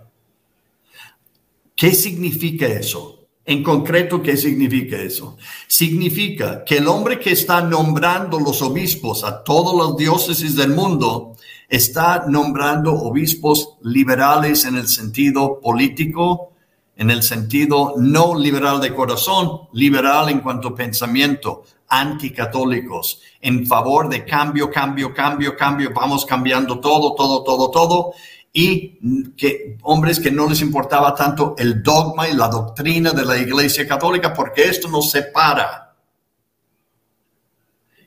¿Qué 1.76 1.94
significa 1.94 2.68
eso? 2.68 3.28
En 3.44 3.64
concreto, 3.64 4.22
¿qué 4.22 4.38
significa 4.38 4.98
eso? 4.98 5.36
Significa 5.68 6.64
que 6.64 6.78
el 6.78 6.88
hombre 6.88 7.20
que 7.20 7.32
está 7.32 7.62
nombrando 7.62 8.40
los 8.40 8.62
obispos 8.62 9.24
a 9.24 9.44
todas 9.44 9.76
las 9.76 9.98
diócesis 9.98 10.56
del 10.56 10.70
mundo 10.76 11.36
está 11.72 12.26
nombrando 12.28 12.94
obispos 12.94 13.78
liberales 13.84 14.66
en 14.66 14.76
el 14.76 14.90
sentido 14.90 15.62
político, 15.62 16.52
en 16.98 17.10
el 17.10 17.24
sentido 17.24 17.94
no 17.96 18.38
liberal 18.38 18.82
de 18.82 18.94
corazón, 18.94 19.70
liberal 19.72 20.28
en 20.28 20.42
cuanto 20.42 20.68
a 20.68 20.76
pensamiento, 20.76 21.64
anticatólicos, 21.88 23.22
en 23.40 23.66
favor 23.66 24.10
de 24.10 24.26
cambio, 24.26 24.70
cambio, 24.70 25.14
cambio, 25.14 25.56
cambio, 25.56 25.94
vamos 25.96 26.26
cambiando 26.26 26.82
todo, 26.82 27.16
todo, 27.16 27.42
todo, 27.42 27.72
todo, 27.72 28.14
y 28.52 29.32
que 29.38 29.78
hombres 29.84 30.20
que 30.20 30.30
no 30.30 30.50
les 30.50 30.62
importaba 30.62 31.16
tanto 31.16 31.56
el 31.58 31.82
dogma 31.82 32.28
y 32.28 32.36
la 32.36 32.50
doctrina 32.50 33.12
de 33.12 33.24
la 33.24 33.38
Iglesia 33.38 33.88
Católica, 33.88 34.34
porque 34.34 34.64
esto 34.64 34.90
nos 34.90 35.10
separa. 35.10 35.96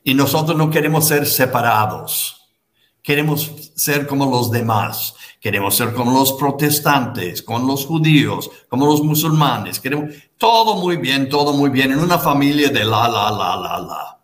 Y 0.03 0.13
nosotros 0.13 0.55
no 0.55 0.69
queremos 0.69 1.07
ser 1.07 1.25
separados, 1.25 2.44
queremos 3.05 3.71
ser 3.75 4.07
como 4.07 4.25
los 4.25 4.49
demás. 4.49 5.13
Queremos 5.39 5.75
ser 5.75 5.93
como 5.93 6.11
los 6.11 6.33
protestantes, 6.33 7.43
como 7.43 7.67
los 7.67 7.85
judíos, 7.85 8.49
como 8.67 8.87
los 8.87 9.03
musulmanes. 9.03 9.79
Queremos 9.79 10.15
todo 10.39 10.81
muy 10.81 10.97
bien, 10.97 11.29
todo 11.29 11.53
muy 11.53 11.69
bien, 11.69 11.91
en 11.91 11.99
una 11.99 12.17
familia 12.17 12.69
de 12.69 12.83
la, 12.83 13.07
la, 13.07 13.29
la, 13.29 13.55
la, 13.55 13.79
la. 13.79 14.19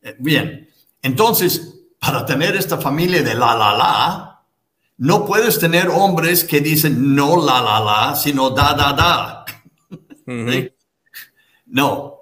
Eh, 0.00 0.16
bien, 0.18 0.66
entonces, 1.02 1.84
para 2.00 2.24
tener 2.24 2.56
esta 2.56 2.78
familia 2.78 3.22
de 3.22 3.34
la, 3.34 3.54
la, 3.54 3.76
la, 3.76 4.42
no 4.96 5.26
puedes 5.26 5.58
tener 5.58 5.88
hombres 5.88 6.44
que 6.44 6.60
dicen 6.62 7.14
no 7.14 7.36
la, 7.36 7.60
la, 7.60 7.80
la, 7.80 8.16
sino 8.16 8.48
da, 8.48 8.72
da, 8.72 8.92
da. 8.94 9.44
No, 11.66 12.21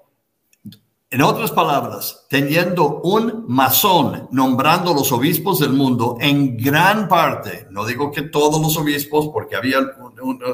en 1.13 1.21
otras 1.21 1.51
palabras, 1.51 2.25
teniendo 2.29 3.01
un 3.01 3.43
masón 3.49 4.29
nombrando 4.31 4.93
los 4.93 5.11
obispos 5.11 5.59
del 5.59 5.73
mundo, 5.73 6.15
en 6.21 6.55
gran 6.55 7.09
parte, 7.09 7.67
no 7.69 7.85
digo 7.85 8.13
que 8.13 8.21
todos 8.21 8.61
los 8.61 8.77
obispos, 8.77 9.27
porque 9.27 9.57
había 9.57 9.79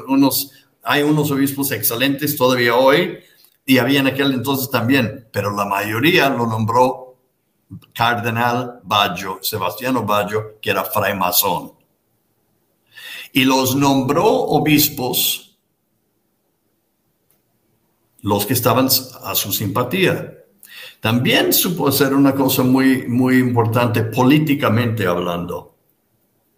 unos, 0.07 0.51
hay 0.81 1.03
unos 1.03 1.29
obispos 1.29 1.71
excelentes 1.71 2.35
todavía 2.35 2.75
hoy, 2.75 3.19
y 3.67 3.77
había 3.77 3.99
en 3.99 4.07
aquel 4.07 4.33
entonces 4.33 4.71
también, 4.71 5.27
pero 5.31 5.55
la 5.55 5.65
mayoría 5.65 6.27
lo 6.29 6.47
nombró 6.47 7.17
Cardenal 7.93 8.79
Baggio, 8.81 9.37
Sebastiano 9.43 10.05
Baggio, 10.05 10.59
que 10.59 10.71
era 10.71 10.83
fray 10.83 11.15
masón. 11.15 11.73
Y 13.31 13.45
los 13.45 13.75
nombró 13.75 14.25
obispos 14.25 15.59
los 18.21 18.47
que 18.47 18.53
estaban 18.53 18.87
a 19.23 19.35
su 19.35 19.53
simpatía 19.53 20.33
también 20.99 21.53
supo 21.53 21.91
ser 21.91 22.13
una 22.13 22.33
cosa 22.33 22.63
muy, 22.63 23.07
muy 23.07 23.37
importante 23.37 24.03
políticamente 24.03 25.05
hablando. 25.05 25.75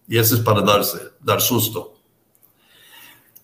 Y 0.08 0.18
eso 0.18 0.36
es 0.36 0.42
para 0.42 0.62
darse, 0.62 1.00
dar 1.22 1.42
susto. 1.42 1.96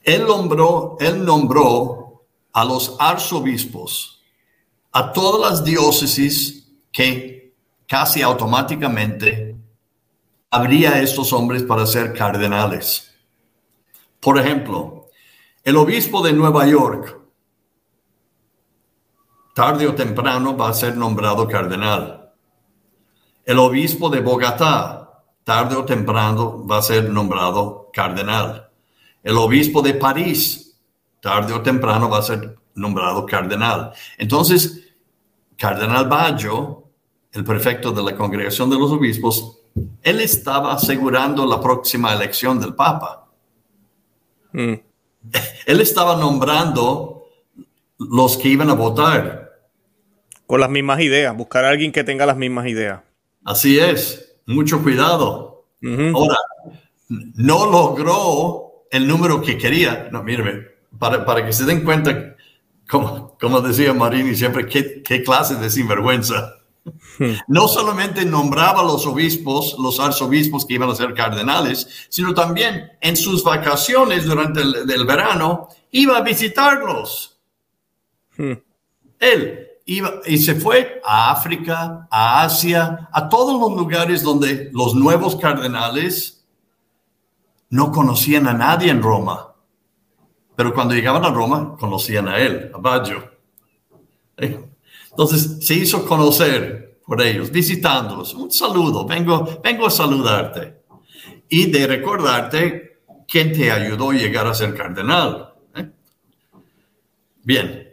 Él 0.04 0.26
nombró, 0.26 0.98
él 1.00 1.26
nombró 1.26 2.26
a 2.54 2.64
los 2.64 2.96
arzobispos, 3.00 4.24
a 4.92 5.12
todas 5.12 5.52
las 5.52 5.64
diócesis 5.64 6.72
que 6.92 7.54
casi 7.88 8.22
automáticamente 8.22 9.56
habría 10.50 11.02
estos 11.02 11.34
hombres 11.34 11.64
para 11.64 11.86
ser 11.86 12.14
cardenales. 12.14 13.14
Por 14.22 14.40
ejemplo, 14.40 15.08
el 15.64 15.76
obispo 15.76 16.24
de 16.24 16.34
Nueva 16.34 16.66
York, 16.66 17.20
tarde 19.56 19.88
o 19.88 19.96
temprano 19.96 20.58
va 20.58 20.68
a 20.68 20.74
ser 20.74 20.98
nombrado 20.98 21.48
cardenal. 21.48 22.30
El 23.46 23.58
obispo 23.58 24.10
de 24.10 24.20
Bogotá, 24.20 25.24
tarde 25.46 25.78
o 25.78 25.86
temprano 25.86 26.68
va 26.68 26.80
a 26.80 26.82
ser 26.82 27.10
nombrado 27.10 27.90
cardenal. 27.94 28.70
El 29.24 29.38
obispo 29.38 29.82
de 29.82 29.94
París, 29.94 30.78
tarde 31.22 31.54
o 31.54 31.62
temprano 31.62 32.10
va 32.10 32.18
a 32.18 32.24
ser 32.24 32.54
nombrado 32.74 33.26
cardenal. 33.26 33.94
Entonces, 34.18 34.82
Cardenal 35.58 36.10
Baggio, 36.10 36.90
el 37.32 37.46
prefecto 37.46 37.94
de 37.94 38.04
la 38.04 38.14
congregación 38.18 38.70
de 38.70 38.78
los 38.78 38.92
obispos, 38.92 39.62
él 40.02 40.20
estaba 40.20 40.74
asegurando 40.74 41.46
la 41.46 41.62
próxima 41.62 42.14
elección 42.14 42.60
del 42.60 42.76
Papa. 42.76 43.26
Mm. 44.52 44.74
Él 45.66 45.80
estaba 45.80 46.18
nombrando 46.18 47.30
los 47.98 48.36
que 48.36 48.50
iban 48.50 48.70
a 48.70 48.74
votar 48.74 49.45
con 50.48 50.60
las 50.60 50.70
mismas 50.70 51.02
ideas, 51.02 51.36
buscar 51.36 51.66
a 51.66 51.70
alguien 51.70 51.92
que 51.92 52.04
tenga 52.04 52.26
las 52.26 52.38
mismas 52.38 52.68
ideas. 52.68 53.02
Así 53.44 53.80
es, 53.80 54.36
mucho 54.46 54.82
cuidado. 54.82 55.66
Ahora, 56.14 56.38
no 57.10 57.70
logró 57.70 58.86
el 58.92 59.08
número 59.08 59.42
que 59.42 59.58
quería. 59.58 60.10
No, 60.12 60.24
mire, 60.24 60.78
para, 60.98 61.26
para 61.26 61.46
que 61.46 61.54
se 61.54 61.66
den 61.66 61.84
cuenta, 61.84 62.36
como, 62.90 63.38
como 63.38 63.62
decía 63.62 63.94
Marini 63.94 64.36
siempre, 64.36 64.68
qué, 64.68 65.04
qué 65.04 65.24
clase 65.24 65.56
de 65.56 65.70
sinvergüenza. 65.70 66.56
No 67.48 67.68
solamente 67.68 68.26
nombraba 68.26 68.82
a 68.82 68.84
los 68.84 69.06
obispos, 69.08 69.76
los 69.80 70.00
arzobispos 70.00 70.66
que 70.66 70.76
iban 70.76 70.90
a 70.90 70.96
ser 70.96 71.14
cardenales, 71.14 72.08
sino 72.10 72.34
también 72.34 72.92
en 73.02 73.16
sus 73.16 73.44
vacaciones 73.44 74.26
durante 74.26 74.62
el, 74.62 75.06
verano 75.06 75.70
iba 75.92 76.18
a 76.18 76.22
visitarlos. 76.22 77.40
Hmm. 78.38 78.54
Él, 79.20 79.68
y 79.86 80.38
se 80.40 80.56
fue 80.56 81.00
a 81.06 81.32
África, 81.32 82.08
a 82.10 82.44
Asia, 82.44 83.08
a 83.12 83.30
todos 83.30 83.60
los 83.60 83.78
lugares 83.80 84.24
donde 84.24 84.70
los 84.74 84.96
nuevos 84.96 85.36
cardenales 85.36 86.36
no 87.70 87.92
conocían 87.92 88.48
a 88.48 88.54
nadie 88.54 88.90
en 88.90 89.04
Roma. 89.04 89.54
Pero 90.56 90.74
cuando 90.74 90.96
llegaban 90.96 91.24
a 91.26 91.30
Roma, 91.30 91.76
conocían 91.78 92.28
a 92.28 92.40
él, 92.40 92.72
a 92.74 92.78
Baggio. 92.78 93.32
¿Eh? 94.38 94.60
Entonces 95.12 95.66
se 95.66 95.76
hizo 95.76 96.06
conocer 96.06 97.00
por 97.06 97.22
ellos, 97.22 97.52
visitándolos. 97.52 98.34
Un 98.34 98.52
saludo, 98.52 99.06
vengo, 99.06 99.60
vengo 99.64 99.86
a 99.86 99.92
saludarte. 99.92 100.84
Y 101.50 101.70
de 101.70 101.86
recordarte 101.86 103.02
quién 103.28 103.52
te 103.52 103.72
ayudó 103.72 104.12
a 104.12 104.16
llegar 104.16 104.48
a 104.48 104.54
ser 104.54 104.74
cardenal. 104.74 105.54
¿eh? 105.76 105.92
Bien, 107.44 107.85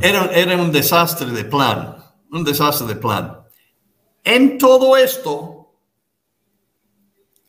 era, 0.00 0.56
un 0.56 0.70
desastre 0.70 1.30
de 1.30 1.44
plan, 1.44 1.96
un 2.30 2.44
desastre 2.44 2.86
de 2.86 2.96
plan. 2.96 3.40
En 4.22 4.58
todo 4.58 4.96
esto, 4.96 5.72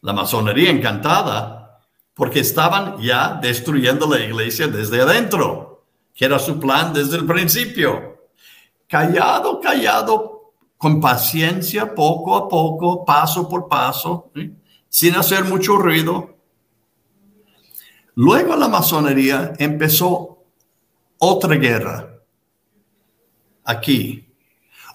la 0.01 0.13
masonería 0.13 0.71
encantada, 0.71 1.81
porque 2.13 2.39
estaban 2.39 2.99
ya 2.99 3.39
destruyendo 3.41 4.07
la 4.07 4.19
iglesia 4.19 4.67
desde 4.67 5.01
adentro, 5.01 5.85
que 6.13 6.25
era 6.25 6.39
su 6.39 6.59
plan 6.59 6.93
desde 6.93 7.17
el 7.17 7.25
principio. 7.25 8.29
Callado, 8.87 9.59
callado, 9.59 10.53
con 10.77 10.99
paciencia, 10.99 11.93
poco 11.93 12.35
a 12.35 12.49
poco, 12.49 13.05
paso 13.05 13.47
por 13.47 13.67
paso, 13.67 14.31
sin 14.87 15.15
hacer 15.15 15.43
mucho 15.43 15.77
ruido. 15.77 16.37
Luego 18.15 18.55
la 18.55 18.67
masonería 18.67 19.53
empezó 19.59 20.43
otra 21.19 21.55
guerra 21.55 22.18
aquí 23.69 24.25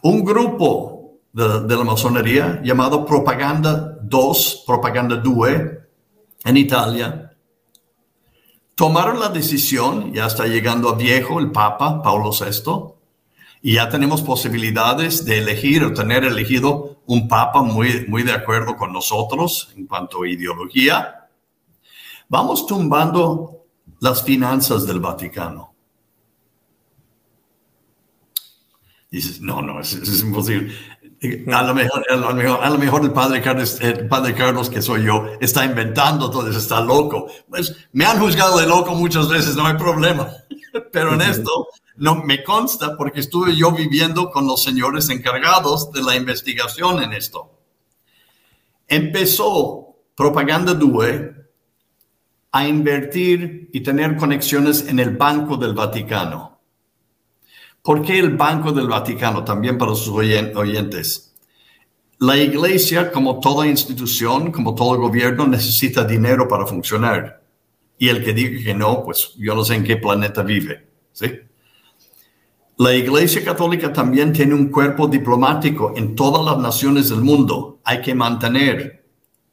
un 0.03 0.25
grupo 0.25 1.20
de, 1.33 1.77
la 1.77 1.85
masonería 1.85 2.61
llamado 2.62 3.07
Propaganda 3.07 3.99
2, 4.03 4.64
Propaganda 4.66 5.16
2, 5.16 5.49
en 6.45 6.57
Italia, 6.57 7.31
tomaron 8.75 9.18
la 9.18 9.31
decisión, 9.31 10.12
ya 10.12 10.27
está 10.27 10.47
llegando 10.47 10.91
a 10.91 10.95
viejo 10.95 11.41
el 11.41 11.51
Papa 11.51 12.03
Paulo 12.03 12.31
VI, 12.33 12.95
y 13.62 13.75
ya 13.77 13.89
tenemos 13.89 14.20
posibilidades 14.20 15.25
de 15.25 15.39
elegir 15.39 15.85
o 15.85 15.95
tener 15.95 16.25
elegido 16.25 17.01
un 17.07 17.27
Papa 17.27 17.62
muy, 17.62 18.05
muy 18.09 18.22
de 18.22 18.33
acuerdo 18.33 18.77
con 18.77 18.93
nosotros 18.93 19.72
en 19.75 19.87
cuanto 19.87 20.22
a 20.22 20.29
ideología. 20.29 21.31
Vamos 22.29 22.66
tumbando 22.66 23.64
las 24.01 24.22
finanzas 24.22 24.87
del 24.87 25.01
Vaticano. 25.01 25.74
Dices, 29.14 29.40
no, 29.40 29.62
no, 29.62 29.80
es, 29.80 29.92
es 29.94 30.22
imposible. 30.22 30.74
A 31.52 31.62
lo, 31.62 31.74
mejor, 31.74 32.04
a, 32.10 32.16
lo 32.16 32.34
mejor, 32.34 32.58
a 32.62 32.70
lo 32.70 32.78
mejor, 32.78 33.02
el 33.02 33.12
padre 33.12 33.40
Carlos, 33.40 33.78
el 33.80 34.08
padre 34.08 34.34
Carlos, 34.34 34.68
que 34.68 34.82
soy 34.82 35.04
yo, 35.04 35.26
está 35.40 35.64
inventando 35.64 36.30
todo 36.30 36.48
eso, 36.50 36.58
está 36.58 36.80
loco. 36.80 37.28
Pues 37.48 37.74
me 37.92 38.04
han 38.04 38.18
juzgado 38.18 38.58
de 38.58 38.66
loco 38.66 38.94
muchas 38.94 39.28
veces, 39.28 39.56
no 39.56 39.66
hay 39.66 39.74
problema. 39.74 40.28
Pero 40.92 41.14
en 41.14 41.22
esto 41.22 41.68
no 41.96 42.16
me 42.16 42.42
consta 42.42 42.96
porque 42.96 43.20
estuve 43.20 43.56
yo 43.56 43.72
viviendo 43.72 44.30
con 44.30 44.46
los 44.46 44.62
señores 44.62 45.08
encargados 45.08 45.92
de 45.92 46.02
la 46.02 46.14
investigación 46.16 47.02
en 47.02 47.14
esto. 47.14 47.58
Empezó 48.86 49.96
Propaganda 50.14 50.74
Due 50.74 51.34
a 52.52 52.68
invertir 52.68 53.70
y 53.72 53.80
tener 53.80 54.16
conexiones 54.16 54.86
en 54.88 54.98
el 54.98 55.16
Banco 55.16 55.56
del 55.56 55.72
Vaticano 55.72 56.53
¿Por 57.85 58.01
qué 58.01 58.18
el 58.18 58.30
Banco 58.30 58.72
del 58.72 58.89
Vaticano? 58.89 59.45
También 59.45 59.76
para 59.76 59.95
sus 59.95 60.09
oyentes. 60.09 61.35
La 62.18 62.35
iglesia, 62.35 63.12
como 63.12 63.41
toda 63.41 63.66
institución, 63.66 64.51
como 64.51 64.74
todo 64.74 64.99
gobierno, 64.99 65.47
necesita 65.47 66.03
dinero 66.03 66.49
para 66.49 66.64
funcionar. 66.64 67.43
Y 67.99 68.09
el 68.09 68.24
que 68.24 68.32
diga 68.32 68.64
que 68.64 68.72
no, 68.72 69.05
pues 69.05 69.35
yo 69.37 69.55
no 69.55 69.62
sé 69.62 69.74
en 69.74 69.85
qué 69.85 69.99
planeta 69.99 70.43
vive. 70.43 70.89
¿sí? 71.12 71.26
La 72.78 72.95
Iglesia 72.95 73.45
Católica 73.45 73.93
también 73.93 74.32
tiene 74.32 74.55
un 74.55 74.70
cuerpo 74.70 75.07
diplomático 75.07 75.93
en 75.95 76.14
todas 76.14 76.43
las 76.43 76.57
naciones 76.57 77.11
del 77.11 77.20
mundo. 77.20 77.80
Hay 77.85 78.01
que 78.01 78.14
mantener 78.14 79.05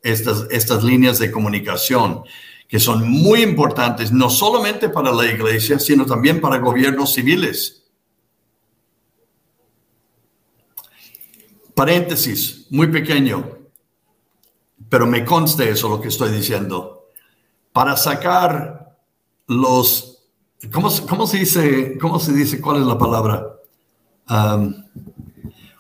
estas, 0.02 0.48
estas 0.52 0.86
líneas 0.86 1.20
de 1.20 1.32
comunicación 1.32 2.24
que 2.70 2.80
son 2.80 3.12
muy 3.12 3.42
importantes, 3.42 4.14
no 4.14 4.30
solamente 4.30 4.88
para 4.88 5.12
la 5.12 5.26
Iglesia, 5.26 5.80
sino 5.80 6.06
también 6.06 6.40
para 6.40 6.60
gobiernos 6.60 7.14
civiles. 7.14 7.81
Paréntesis, 11.82 12.68
muy 12.70 12.90
pequeño, 12.90 13.58
pero 14.88 15.08
me 15.08 15.26
conste 15.26 15.68
eso 15.68 15.90
lo 15.90 16.00
que 16.00 16.10
estoy 16.10 16.30
diciendo. 16.30 17.10
Para 17.74 17.98
sacar 17.98 19.00
los, 19.48 20.28
¿cómo, 20.72 20.92
cómo 21.10 21.26
se 21.26 21.40
dice? 21.40 21.98
¿Cómo 21.98 22.20
se 22.20 22.34
dice? 22.34 22.62
¿Cuál 22.62 22.82
es 22.82 22.86
la 22.86 23.00
palabra? 23.00 23.48
Um, 24.30 24.76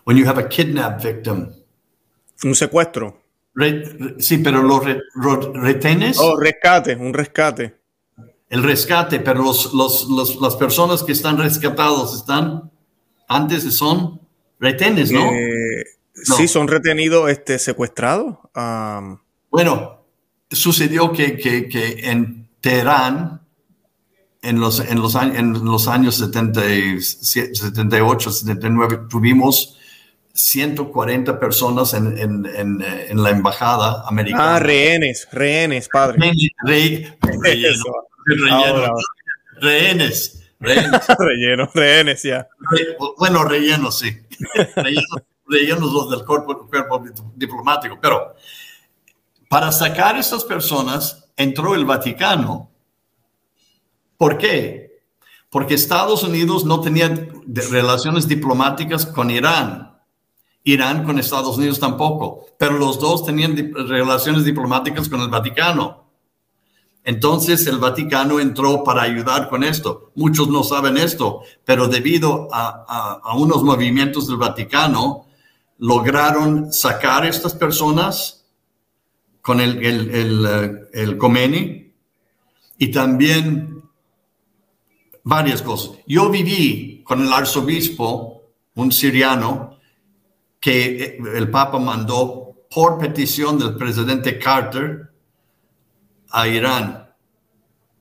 when 0.04 0.18
you 0.18 0.28
have 0.28 0.40
a 0.40 0.50
kidnap 0.50 1.04
victim. 1.04 1.50
Un 2.44 2.56
secuestro. 2.56 3.22
sí, 4.18 4.40
pero 4.40 4.64
los 4.64 4.84
retenes. 5.54 6.18
Oh, 6.20 6.36
rescate, 6.36 6.96
un 6.96 7.14
rescate. 7.14 7.80
El 8.50 8.64
rescate, 8.64 9.20
pero 9.20 9.44
los, 9.44 9.72
los, 9.72 10.42
las 10.42 10.56
personas 10.56 11.04
que 11.04 11.12
están 11.12 11.38
rescatados 11.38 12.16
están 12.16 12.72
antes 13.28 13.72
son 13.76 14.20
retenes, 14.62 15.12
¿no? 15.12 15.34
Eh, 15.34 15.84
Sí, 16.14 16.48
son 16.48 16.68
retenidos, 16.68 17.30
este, 17.30 17.60
secuestrados. 17.60 18.38
Bueno, 19.50 20.06
sucedió 20.50 21.12
que, 21.12 21.70
en 22.04 22.50
Teherán, 22.60 23.42
en 24.42 24.60
los, 24.60 24.80
en 24.80 25.02
los, 25.02 25.16
en 25.16 25.66
los 25.66 25.88
años 25.88 26.16
78, 26.16 28.32
79, 28.32 29.02
tuvimos 29.10 29.78
140 30.34 31.40
personas 31.40 31.94
en, 31.94 32.44
la 33.14 33.30
embajada 33.30 34.04
americana. 34.08 34.56
Ah, 34.56 34.60
rehenes, 34.60 35.28
rehenes, 35.32 35.90
padre. 35.90 36.32
rehenes. 39.60 40.38
Relleno, 40.62 41.72
rehenes, 41.74 42.22
ya. 42.22 42.48
bueno, 43.18 43.44
relleno, 43.44 43.92
sí. 43.92 44.16
rellenos 45.48 45.94
los 45.94 46.10
del 46.10 46.26
cuerpo, 46.26 46.68
cuerpo 46.68 47.04
diplomático. 47.36 47.98
Pero 48.02 48.36
para 49.50 49.72
sacar 49.72 50.16
a 50.16 50.20
estas 50.20 50.44
personas 50.44 51.30
entró 51.36 51.76
el 51.76 51.86
Vaticano. 51.86 52.70
¿Por 54.18 54.38
qué? 54.38 55.02
Porque 55.50 55.74
Estados 55.74 56.24
Unidos 56.24 56.64
no 56.64 56.80
tenía 56.80 57.14
relaciones 57.70 58.28
diplomáticas 58.28 59.06
con 59.06 59.30
Irán. 59.30 60.00
Irán 60.64 61.04
con 61.04 61.20
Estados 61.20 61.58
Unidos 61.58 61.80
tampoco. 61.80 62.46
Pero 62.58 62.78
los 62.78 63.00
dos 63.00 63.26
tenían 63.26 63.56
relaciones 63.74 64.46
diplomáticas 64.46 65.10
con 65.10 65.20
el 65.22 65.30
Vaticano. 65.30 66.01
Entonces 67.04 67.66
el 67.68 67.80
Vaticano 67.80 68.40
entró 68.40 68.84
para 68.84 69.02
ayudar 69.04 69.50
con 69.50 69.64
esto. 69.64 70.12
Muchos 70.16 70.50
no 70.50 70.64
saben 70.64 70.98
esto, 70.98 71.42
pero 71.66 71.88
debido 71.88 72.48
a, 72.52 73.20
a 73.24 73.36
unos 73.36 73.64
movimientos 73.64 74.28
del 74.28 74.38
Vaticano, 74.38 75.26
lograron 75.80 76.72
sacar 76.72 77.24
a 77.24 77.28
estas 77.28 77.56
personas 77.56 78.46
con 79.42 79.60
el, 79.60 79.84
el, 79.84 80.46
el, 80.94 81.20
eh, 81.24 81.94
y 82.78 82.92
también 82.92 83.84
varias 85.24 85.62
cosas. 85.62 85.98
Yo 86.08 86.30
viví 86.30 87.02
con 87.04 87.22
el 87.22 87.34
arzobispo, 87.34 88.44
un 88.76 88.92
siriano, 88.92 89.78
que 90.60 91.04
eh, 91.04 91.18
el 91.36 91.50
Papa 91.50 91.80
mandó 91.80 92.68
por 92.70 93.00
petición 93.00 93.58
del 93.58 93.76
presidente 93.76 94.38
Carter 94.38 95.11
a 96.32 96.48
Irán 96.48 97.10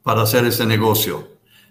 para 0.02 0.22
hacer 0.22 0.44
ese 0.44 0.66
negocio. 0.66 1.28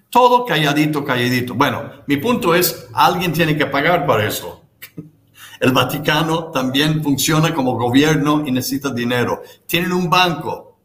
Todo 0.09 0.45
calladito, 0.45 1.03
calladito. 1.05 1.53
Bueno, 1.53 2.03
mi 2.07 2.17
punto 2.17 2.55
es, 2.55 2.87
alguien 2.93 3.31
tiene 3.31 3.57
que 3.57 3.65
pagar 3.65 4.05
para 4.05 4.27
eso. 4.27 4.63
El 5.59 5.71
Vaticano 5.71 6.45
también 6.45 7.03
funciona 7.03 7.53
como 7.53 7.77
gobierno 7.77 8.43
y 8.45 8.51
necesita 8.51 8.91
dinero. 8.91 9.43
Tienen 9.67 9.91
un 9.91 10.09
banco. 10.09 10.77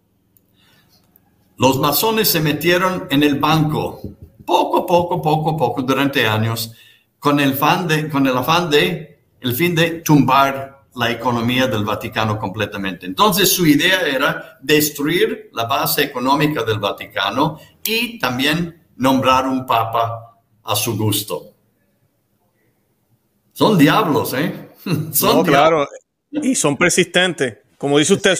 Los 1.56 1.78
masones 1.78 2.28
se 2.28 2.40
metieron 2.40 3.06
en 3.10 3.22
el 3.22 3.38
banco 3.38 4.00
poco, 4.44 4.84
poco, 4.84 5.22
poco, 5.22 5.56
poco 5.56 5.82
durante 5.82 6.26
años 6.26 6.72
con 7.18 7.40
el, 7.40 7.54
fan 7.54 7.86
de, 7.86 8.08
con 8.10 8.26
el 8.26 8.36
afán 8.36 8.68
de, 8.68 9.20
el 9.40 9.54
fin 9.54 9.74
de 9.74 10.02
tumbar 10.02 10.73
la 10.94 11.10
economía 11.10 11.66
del 11.66 11.84
Vaticano 11.84 12.38
completamente. 12.38 13.06
Entonces 13.06 13.52
su 13.52 13.66
idea 13.66 14.02
era 14.02 14.58
destruir 14.62 15.50
la 15.52 15.64
base 15.64 16.02
económica 16.02 16.62
del 16.62 16.78
Vaticano 16.78 17.58
y 17.84 18.18
también 18.18 18.84
nombrar 18.96 19.46
un 19.46 19.66
papa 19.66 20.38
a 20.62 20.76
su 20.76 20.96
gusto. 20.96 21.50
Son 23.52 23.78
diablos, 23.78 24.34
¿eh? 24.34 24.70
son 25.12 25.38
no, 25.38 25.42
claro. 25.42 25.86
Y 26.30 26.54
son 26.54 26.76
persistentes. 26.76 27.58
Como 27.78 27.98
dice 27.98 28.14
usted, 28.14 28.38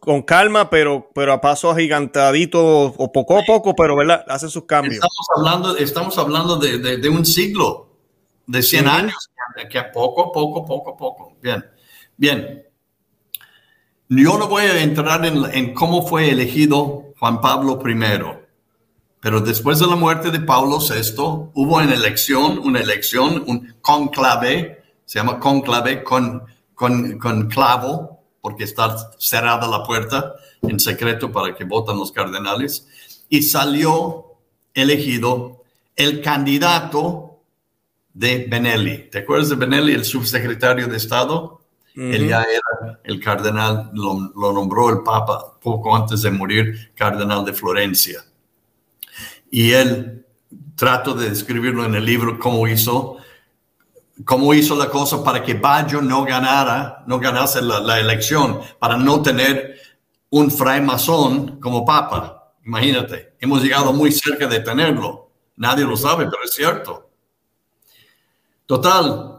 con 0.00 0.22
calma, 0.22 0.70
pero, 0.70 1.10
pero 1.14 1.32
a 1.32 1.40
paso 1.40 1.70
agigantadito 1.70 2.94
o 2.96 3.12
poco 3.12 3.38
a 3.38 3.42
poco, 3.44 3.74
pero 3.74 3.96
¿verdad? 3.96 4.24
hacen 4.28 4.48
sus 4.48 4.64
cambios. 4.64 4.94
Estamos 4.94 5.26
hablando, 5.36 5.76
estamos 5.76 6.18
hablando 6.18 6.56
de, 6.56 6.96
de, 6.96 7.08
un 7.08 7.26
siglo, 7.26 7.90
de 8.46 8.62
100 8.62 8.88
años, 8.88 9.30
que 9.68 9.78
a 9.78 9.92
poco, 9.92 10.32
poco, 10.32 10.64
poco, 10.64 10.96
poco. 10.96 11.36
Bien, 11.42 11.62
bien. 12.16 12.64
Yo 14.08 14.38
no 14.38 14.46
voy 14.46 14.62
a 14.64 14.82
entrar 14.82 15.24
en, 15.26 15.74
cómo 15.74 16.06
fue 16.06 16.30
elegido 16.30 17.12
Juan 17.18 17.40
Pablo 17.40 17.80
I 17.84 17.94
pero 19.20 19.40
después 19.40 19.80
de 19.80 19.88
la 19.88 19.96
muerte 19.96 20.30
de 20.30 20.38
Pablo 20.38 20.78
VI, 20.78 21.14
hubo 21.16 21.76
una 21.76 21.94
elección, 21.94 22.60
una 22.60 22.78
elección, 22.78 23.42
un 23.48 23.74
conclave, 23.80 24.84
se 25.04 25.18
llama 25.18 25.40
conclave 25.40 26.04
con, 26.04 26.44
con, 26.74 27.18
con 27.18 27.48
clavo, 27.48 28.22
porque 28.40 28.62
está 28.62 28.94
cerrada 29.18 29.66
la 29.66 29.82
puerta 29.82 30.34
en 30.62 30.78
secreto 30.78 31.32
para 31.32 31.56
que 31.56 31.64
voten 31.64 31.98
los 31.98 32.12
cardenales, 32.12 32.86
y 33.28 33.42
salió 33.42 34.36
elegido 34.74 35.64
el 35.96 36.20
candidato 36.20 37.40
de 38.14 38.46
Benelli. 38.48 39.10
¿Te 39.10 39.18
acuerdas 39.18 39.48
de 39.48 39.56
Benelli, 39.56 39.92
el 39.92 40.04
subsecretario 40.04 40.86
de 40.86 40.98
Estado? 40.98 41.65
Él 41.96 42.28
ya 42.28 42.42
era 42.42 43.00
el 43.04 43.18
cardenal, 43.18 43.90
lo, 43.94 44.30
lo, 44.36 44.52
nombró 44.52 44.90
el 44.90 45.02
Papa 45.02 45.58
poco 45.60 45.96
antes 45.96 46.20
de 46.22 46.30
morir, 46.30 46.92
cardenal 46.94 47.42
de 47.44 47.54
Florencia 47.54 48.22
y 49.50 49.72
él 49.72 50.26
trato 50.74 51.14
de 51.14 51.30
describirlo 51.30 51.84
en 51.84 51.94
el 51.94 52.04
libro 52.04 52.38
cómo 52.38 52.66
hizo 52.68 53.16
cómo 54.24 54.54
hizo 54.54 54.76
la 54.76 54.88
cosa 54.88 55.22
para 55.22 55.42
que 55.42 55.54
Baggio 55.54 56.00
no 56.00 56.24
ganara, 56.24 57.04
no 57.06 57.18
ganase 57.18 57.60
la, 57.60 58.00
elección, 58.00 58.60
para 58.78 58.96
no 58.96 59.20
tener 59.20 59.78
un 60.30 60.50
masón 60.82 61.60
como 61.60 61.84
papa. 61.84 62.54
Imagínate, 62.64 63.34
hemos 63.38 63.62
llegado 63.62 63.92
muy 63.92 64.10
cerca 64.12 64.46
de 64.46 64.60
tenerlo. 64.60 65.30
Nadie 65.56 65.84
lo 65.84 65.98
sabe, 65.98 66.24
pero 66.30 66.42
es 66.44 66.54
cierto. 66.54 67.10
Total, 68.64 69.35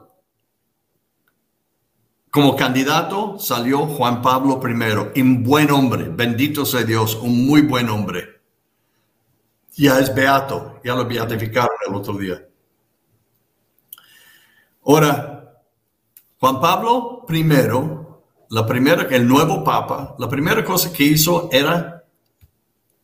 como 2.38 2.55
candidato 2.55 3.38
salió 3.39 3.88
Juan 3.88 4.21
Pablo 4.21 4.61
I, 4.63 5.21
un 5.21 5.43
buen 5.43 5.71
hombre, 5.71 6.09
bendito 6.09 6.65
sea 6.65 6.83
Dios, 6.83 7.15
un 7.15 7.45
muy 7.45 7.61
buen 7.61 7.89
hombre 7.89 8.38
ya 9.77 9.99
es 9.99 10.13
beato, 10.13 10.79
ya 10.83 10.95
lo 10.95 11.05
beatificaron 11.05 11.77
el 11.88 11.95
otro 11.95 12.17
día. 12.17 12.43
Ahora, 14.83 15.61
Juan 16.39 16.59
Pablo 16.59 17.25
I, 17.29 17.43
la 18.49 18.65
primera, 18.65 19.03
el 19.03 19.27
nuevo 19.27 19.63
papa, 19.63 20.15
la 20.17 20.27
primera 20.27 20.65
cosa 20.65 20.91
que 20.91 21.03
hizo 21.03 21.49
era, 21.51 22.03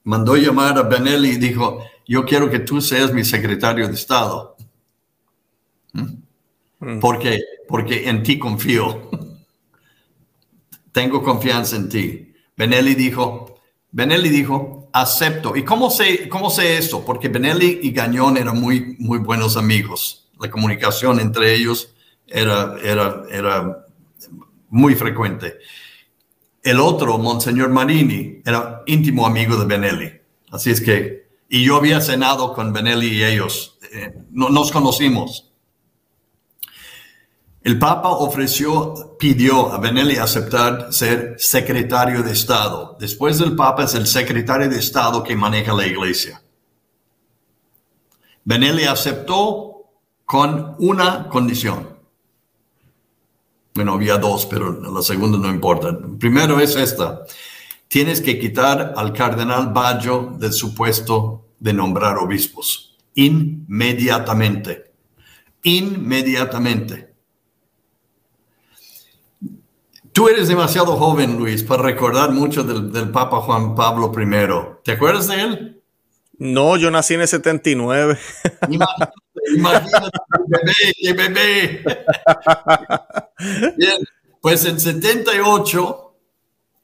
mandó 0.03 0.35
llamar 0.35 0.77
a 0.79 0.83
Benelli 0.83 1.29
y 1.29 1.37
dijo, 1.37 1.83
yo 2.07 2.25
quiero 2.25 2.49
que 2.49 2.59
tú 2.59 2.81
seas 2.81 3.13
mi 3.13 3.23
secretario 3.23 3.87
de 3.87 3.93
Estado. 3.93 4.55
¿Mm? 5.93 6.13
Mm. 6.79 6.99
¿Por 6.99 7.19
qué? 7.19 7.39
Porque 7.73 8.07
en 8.07 8.21
ti 8.21 8.37
confío. 8.37 9.09
Tengo 10.91 11.23
confianza 11.23 11.75
en 11.75 11.89
ti. 11.89 12.31
Benelli 12.55 12.93
dijo, 12.93 13.55
Benelli 13.89 14.29
dijo, 14.29 14.91
acepto. 14.93 15.55
¿Y 15.55 15.63
cómo 15.63 15.89
sé, 15.89 16.29
cómo 16.29 16.51
sé 16.51 16.77
eso? 16.77 17.03
Porque 17.03 17.29
Benelli 17.29 17.79
y 17.81 17.89
Gañón 17.89 18.37
eran 18.37 18.61
muy, 18.61 18.95
muy 18.99 19.17
buenos 19.17 19.57
amigos. 19.57 20.29
La 20.39 20.51
comunicación 20.51 21.19
entre 21.19 21.55
ellos 21.55 21.95
era, 22.27 22.77
era, 22.83 23.23
era 23.31 23.87
muy 24.69 24.93
frecuente. 24.93 25.57
El 26.61 26.79
otro, 26.79 27.17
Monseñor 27.17 27.69
Marini, 27.69 28.39
era 28.45 28.83
íntimo 28.85 29.25
amigo 29.25 29.57
de 29.57 29.65
Benelli. 29.65 30.11
Así 30.51 30.69
es 30.69 30.79
que, 30.79 31.25
y 31.49 31.63
yo 31.63 31.77
había 31.77 32.01
cenado 32.01 32.53
con 32.53 32.71
Benelli 32.71 33.07
y 33.07 33.23
ellos, 33.23 33.79
eh, 33.91 34.13
no, 34.29 34.49
nos 34.49 34.71
conocimos. 34.71 35.52
El 37.63 37.79
Papa 37.79 38.09
ofreció, 38.09 39.15
pidió 39.17 39.71
a 39.71 39.77
Benelli 39.77 40.17
aceptar 40.17 40.91
ser 40.91 41.35
secretario 41.37 42.21
de 42.21 42.33
Estado. 42.33 42.97
Después 42.99 43.39
del 43.39 43.55
Papa 43.55 43.85
es 43.85 43.93
el 43.95 44.05
secretario 44.05 44.69
de 44.69 44.79
Estado 44.79 45.23
que 45.23 45.33
maneja 45.33 45.73
la 45.73 45.87
iglesia. 45.87 46.43
Benelli 48.43 48.83
aceptó 48.83 49.85
con 50.25 50.75
una 50.79 51.29
condición. 51.29 51.97
Bueno, 53.73 53.93
había 53.93 54.17
dos, 54.17 54.45
pero 54.45 54.81
la 54.81 55.01
segunda 55.01 55.37
no 55.37 55.49
importa. 55.49 55.97
Primero 56.19 56.59
es 56.59 56.75
esta. 56.75 57.23
Tienes 57.87 58.19
que 58.19 58.37
quitar 58.37 58.93
al 58.97 59.13
cardenal 59.13 59.71
Baggio 59.71 60.35
del 60.37 60.51
supuesto 60.51 61.45
de 61.59 61.71
nombrar 61.71 62.17
obispos. 62.17 62.97
Inmediatamente. 63.15 64.91
Inmediatamente. 65.63 67.12
Tú 70.13 70.29
eres 70.29 70.47
demasiado 70.47 70.95
joven, 70.95 71.37
Luis, 71.37 71.63
para 71.63 71.81
recordar 71.81 72.31
mucho 72.31 72.63
del, 72.63 73.09
Papa 73.09 73.41
Juan 73.41 73.73
Pablo 73.73 74.11
I. 74.15 74.83
¿Te 74.83 74.91
acuerdas 74.91 75.27
de 75.27 75.41
él? 75.41 75.81
No, 76.37 76.77
yo 76.77 76.91
nací 76.91 77.15
en 77.15 77.21
el 77.21 77.27
79. 77.27 78.19
Imagínate, 78.69 79.13
imagínate, 79.55 80.19
bebé, 80.47 81.13
bebé. 81.13 81.83
Bien, 83.75 83.97
pues 84.39 84.63
en 84.65 84.79
78, 84.79 86.15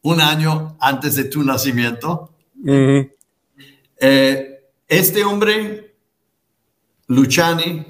un 0.01 0.21
año 0.21 0.75
antes 0.79 1.15
de 1.15 1.25
tu 1.25 1.43
nacimiento, 1.43 2.33
eh, 3.99 4.59
este 4.87 5.23
hombre, 5.23 5.95
Luciani, 7.05 7.85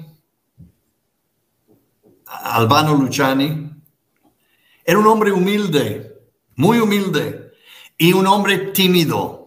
Albano 2.26 2.94
Luciani, 2.94 3.69
era 4.84 4.98
un 4.98 5.06
hombre 5.06 5.32
humilde, 5.32 6.18
muy 6.56 6.78
humilde, 6.78 7.52
y 7.96 8.12
un 8.12 8.26
hombre 8.26 8.58
tímido, 8.58 9.40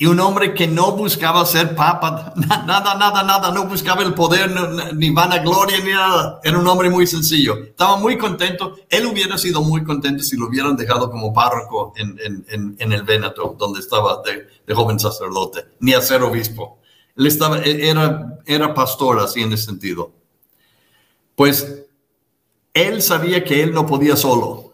y 0.00 0.06
un 0.06 0.20
hombre 0.20 0.54
que 0.54 0.68
no 0.68 0.92
buscaba 0.92 1.44
ser 1.44 1.74
papa, 1.74 2.32
nada, 2.66 2.94
nada, 2.94 3.24
nada, 3.24 3.50
no 3.50 3.64
buscaba 3.64 4.02
el 4.04 4.14
poder, 4.14 4.48
ni 4.94 5.10
vanagloria, 5.10 5.80
ni 5.80 5.90
nada. 5.90 6.40
Era 6.44 6.56
un 6.56 6.66
hombre 6.68 6.88
muy 6.88 7.04
sencillo. 7.04 7.56
Estaba 7.64 7.96
muy 7.96 8.16
contento. 8.16 8.76
Él 8.88 9.06
hubiera 9.06 9.36
sido 9.36 9.60
muy 9.60 9.82
contento 9.82 10.22
si 10.22 10.36
lo 10.36 10.46
hubieran 10.46 10.76
dejado 10.76 11.10
como 11.10 11.32
párroco 11.32 11.92
en, 11.96 12.76
el 12.78 13.02
Véneto, 13.02 13.56
donde 13.58 13.80
estaba 13.80 14.22
de, 14.22 14.46
de, 14.64 14.74
joven 14.74 15.00
sacerdote, 15.00 15.66
ni 15.80 15.94
a 15.94 16.00
ser 16.00 16.22
obispo. 16.22 16.78
Él 17.16 17.26
estaba, 17.26 17.58
e, 17.58 17.90
era, 17.90 18.38
era 18.46 18.74
pastor 18.74 19.18
así 19.18 19.42
en 19.42 19.52
ese 19.52 19.64
sentido. 19.64 20.12
Pues 21.34 21.87
él 22.86 23.02
sabía 23.02 23.44
que 23.44 23.62
él 23.62 23.72
no 23.72 23.86
podía 23.86 24.16
solo 24.16 24.68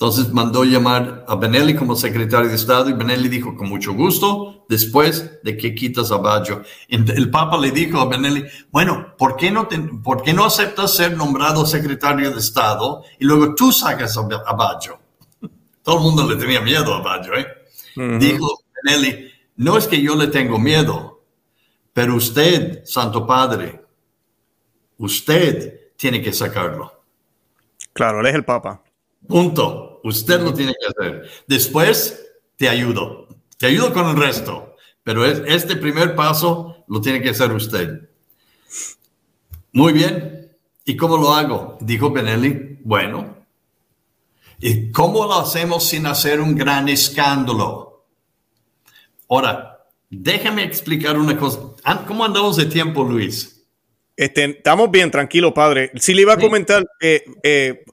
entonces 0.00 0.32
mandó 0.32 0.62
llamar 0.62 1.24
a 1.26 1.34
Benelli 1.34 1.74
como 1.74 1.96
secretario 1.96 2.48
de 2.48 2.54
Estado 2.54 2.88
y 2.88 2.92
Benelli 2.92 3.28
dijo, 3.28 3.56
con 3.56 3.68
mucho 3.68 3.94
gusto, 3.94 4.64
después 4.68 5.42
de 5.42 5.56
que 5.56 5.74
quitas 5.74 6.12
a 6.12 6.18
Baggio. 6.18 6.62
El 6.88 7.28
Papa 7.32 7.58
le 7.58 7.72
dijo 7.72 7.98
a 7.98 8.04
Benelli, 8.08 8.44
bueno, 8.70 9.16
¿por 9.18 9.34
qué 9.34 9.50
no, 9.50 9.68
¿por 10.04 10.22
qué 10.22 10.32
no 10.32 10.44
aceptas 10.44 10.94
ser 10.94 11.16
nombrado 11.16 11.66
secretario 11.66 12.30
de 12.30 12.38
Estado 12.38 13.02
y 13.18 13.24
luego 13.24 13.56
tú 13.56 13.72
sacas 13.72 14.16
a, 14.16 14.52
Baggio? 14.52 15.00
Todo 15.82 15.96
el 15.96 16.02
mundo 16.04 16.28
le 16.28 16.36
tenía 16.36 16.60
miedo 16.60 16.94
a 16.94 17.02
Baggio, 17.02 17.34
¿eh? 17.34 17.46
Dijo 18.20 18.62
Benelli, 18.84 19.32
no 19.56 19.76
es 19.76 19.88
que 19.88 20.00
yo 20.00 20.14
le 20.14 20.28
tengo 20.28 20.60
miedo, 20.60 21.24
pero 21.92 22.14
usted, 22.14 22.84
Santo 22.84 23.26
Padre, 23.26 23.84
usted 24.98 25.87
tiene 25.98 26.22
que 26.22 26.32
sacarlo. 26.32 27.02
Claro, 27.92 28.20
él 28.20 28.26
es 28.26 28.34
el 28.36 28.44
Papa. 28.44 28.82
Punto. 29.26 30.00
Usted 30.04 30.40
lo 30.40 30.54
tiene 30.54 30.72
que 30.72 30.86
hacer. 30.86 31.30
Después 31.46 32.24
te 32.56 32.68
ayudo. 32.68 33.26
Te 33.58 33.66
ayudo 33.66 33.92
con 33.92 34.06
el 34.08 34.16
resto. 34.16 34.76
Pero 35.02 35.26
este 35.26 35.76
primer 35.76 36.14
paso 36.14 36.84
lo 36.86 37.00
tiene 37.00 37.20
que 37.20 37.30
hacer 37.30 37.52
usted. 37.52 38.08
Muy 39.72 39.92
bien. 39.92 40.56
¿Y 40.84 40.96
cómo 40.96 41.16
lo 41.16 41.34
hago? 41.34 41.76
Dijo 41.80 42.10
Benelli. 42.10 42.78
Bueno. 42.84 43.36
¿Y 44.60 44.92
cómo 44.92 45.26
lo 45.26 45.40
hacemos 45.40 45.84
sin 45.84 46.06
hacer 46.06 46.40
un 46.40 46.54
gran 46.54 46.88
escándalo? 46.88 48.06
Ahora, 49.28 49.84
déjame 50.08 50.62
explicar 50.62 51.18
una 51.18 51.36
cosa. 51.36 51.60
¿Cómo 52.06 52.24
andamos 52.24 52.56
de 52.56 52.66
tiempo, 52.66 53.02
Luis? 53.02 53.57
Este, 54.18 54.46
estamos 54.46 54.90
bien, 54.90 55.12
tranquilo, 55.12 55.54
padre. 55.54 55.92
Sí 55.94 56.12
le 56.12 56.22
iba 56.22 56.32
a 56.32 56.38
comentar, 56.38 56.84
eh, 57.00 57.24
eh, 57.44 57.84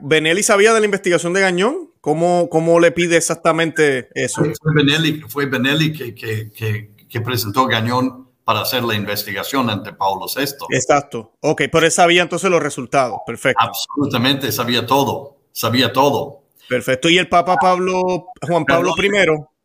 ¿Benelli 0.00 0.42
sabía 0.42 0.72
de 0.72 0.80
la 0.80 0.86
investigación 0.86 1.34
de 1.34 1.42
Gañón? 1.42 1.90
¿Cómo, 2.00 2.48
cómo 2.48 2.80
le 2.80 2.90
pide 2.90 3.18
exactamente 3.18 4.08
eso? 4.14 4.42
Fue 4.62 4.72
Benelli, 4.74 5.20
fue 5.28 5.44
Benelli 5.44 5.92
que, 5.92 6.14
que, 6.14 6.90
que, 7.06 7.20
presentó 7.20 7.66
Gañón 7.66 8.30
para 8.44 8.62
hacer 8.62 8.82
la 8.82 8.94
investigación 8.94 9.68
ante 9.68 9.92
Paulo 9.92 10.24
VI. 10.34 10.54
Exacto. 10.70 11.34
Ok, 11.40 11.64
pero 11.70 11.84
él 11.84 11.92
sabía 11.92 12.22
entonces 12.22 12.50
los 12.50 12.62
resultados. 12.62 13.18
Perfecto. 13.26 13.62
Absolutamente, 13.62 14.52
sabía 14.52 14.86
todo. 14.86 15.36
Sabía 15.52 15.92
todo. 15.92 16.44
Perfecto. 16.66 17.10
¿Y 17.10 17.18
el 17.18 17.28
Papa 17.28 17.56
Pablo, 17.56 18.28
Juan 18.40 18.64
Pablo 18.64 18.94
I, 18.96 19.10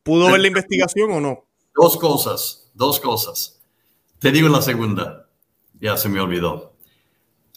pudo 0.03 0.29
ver 0.29 0.41
la 0.41 0.47
investigación 0.47 1.13
o 1.13 1.21
no? 1.21 1.45
Dos 1.73 1.95
cosas, 1.95 2.69
dos 2.73 2.99
cosas. 2.99 3.61
Te 4.19 4.33
digo 4.33 4.49
la 4.49 4.61
segunda 4.61 5.28
ya 5.79 5.97
se 5.97 6.09
me 6.09 6.19
olvidó. 6.19 6.73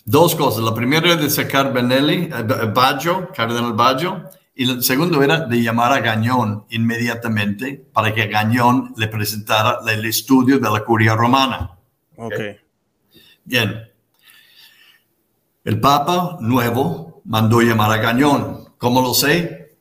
Dos 0.04 0.34
cosas. 0.34 0.64
La 0.64 0.74
primera 0.74 1.12
era 1.12 1.16
de 1.16 1.30
sacar 1.30 1.72
Benelli, 1.72 2.24
eh, 2.24 2.72
Baggio, 2.74 3.30
Cardenal 3.34 3.72
Baggio, 3.72 4.28
y 4.54 4.68
el 4.68 4.82
segundo 4.82 5.22
era 5.22 5.40
de 5.40 5.62
llamar 5.62 5.92
a 5.92 6.00
Gañón 6.00 6.66
inmediatamente 6.70 7.86
para 7.92 8.12
que 8.12 8.26
Gañón 8.26 8.92
le 8.96 9.08
presentara 9.08 9.78
el 9.90 10.04
estudio 10.04 10.58
de 10.58 10.70
la 10.70 10.84
curia 10.84 11.14
romana. 11.14 11.70
Ok. 12.16 12.34
Bien. 13.44 13.88
El 15.64 15.80
Papa 15.80 16.38
nuevo 16.40 17.22
mandó 17.24 17.62
llamar 17.62 17.92
a 17.92 17.96
Gañón. 18.02 18.74
¿Cómo 18.76 19.00
lo 19.00 19.14
sé? 19.14 19.76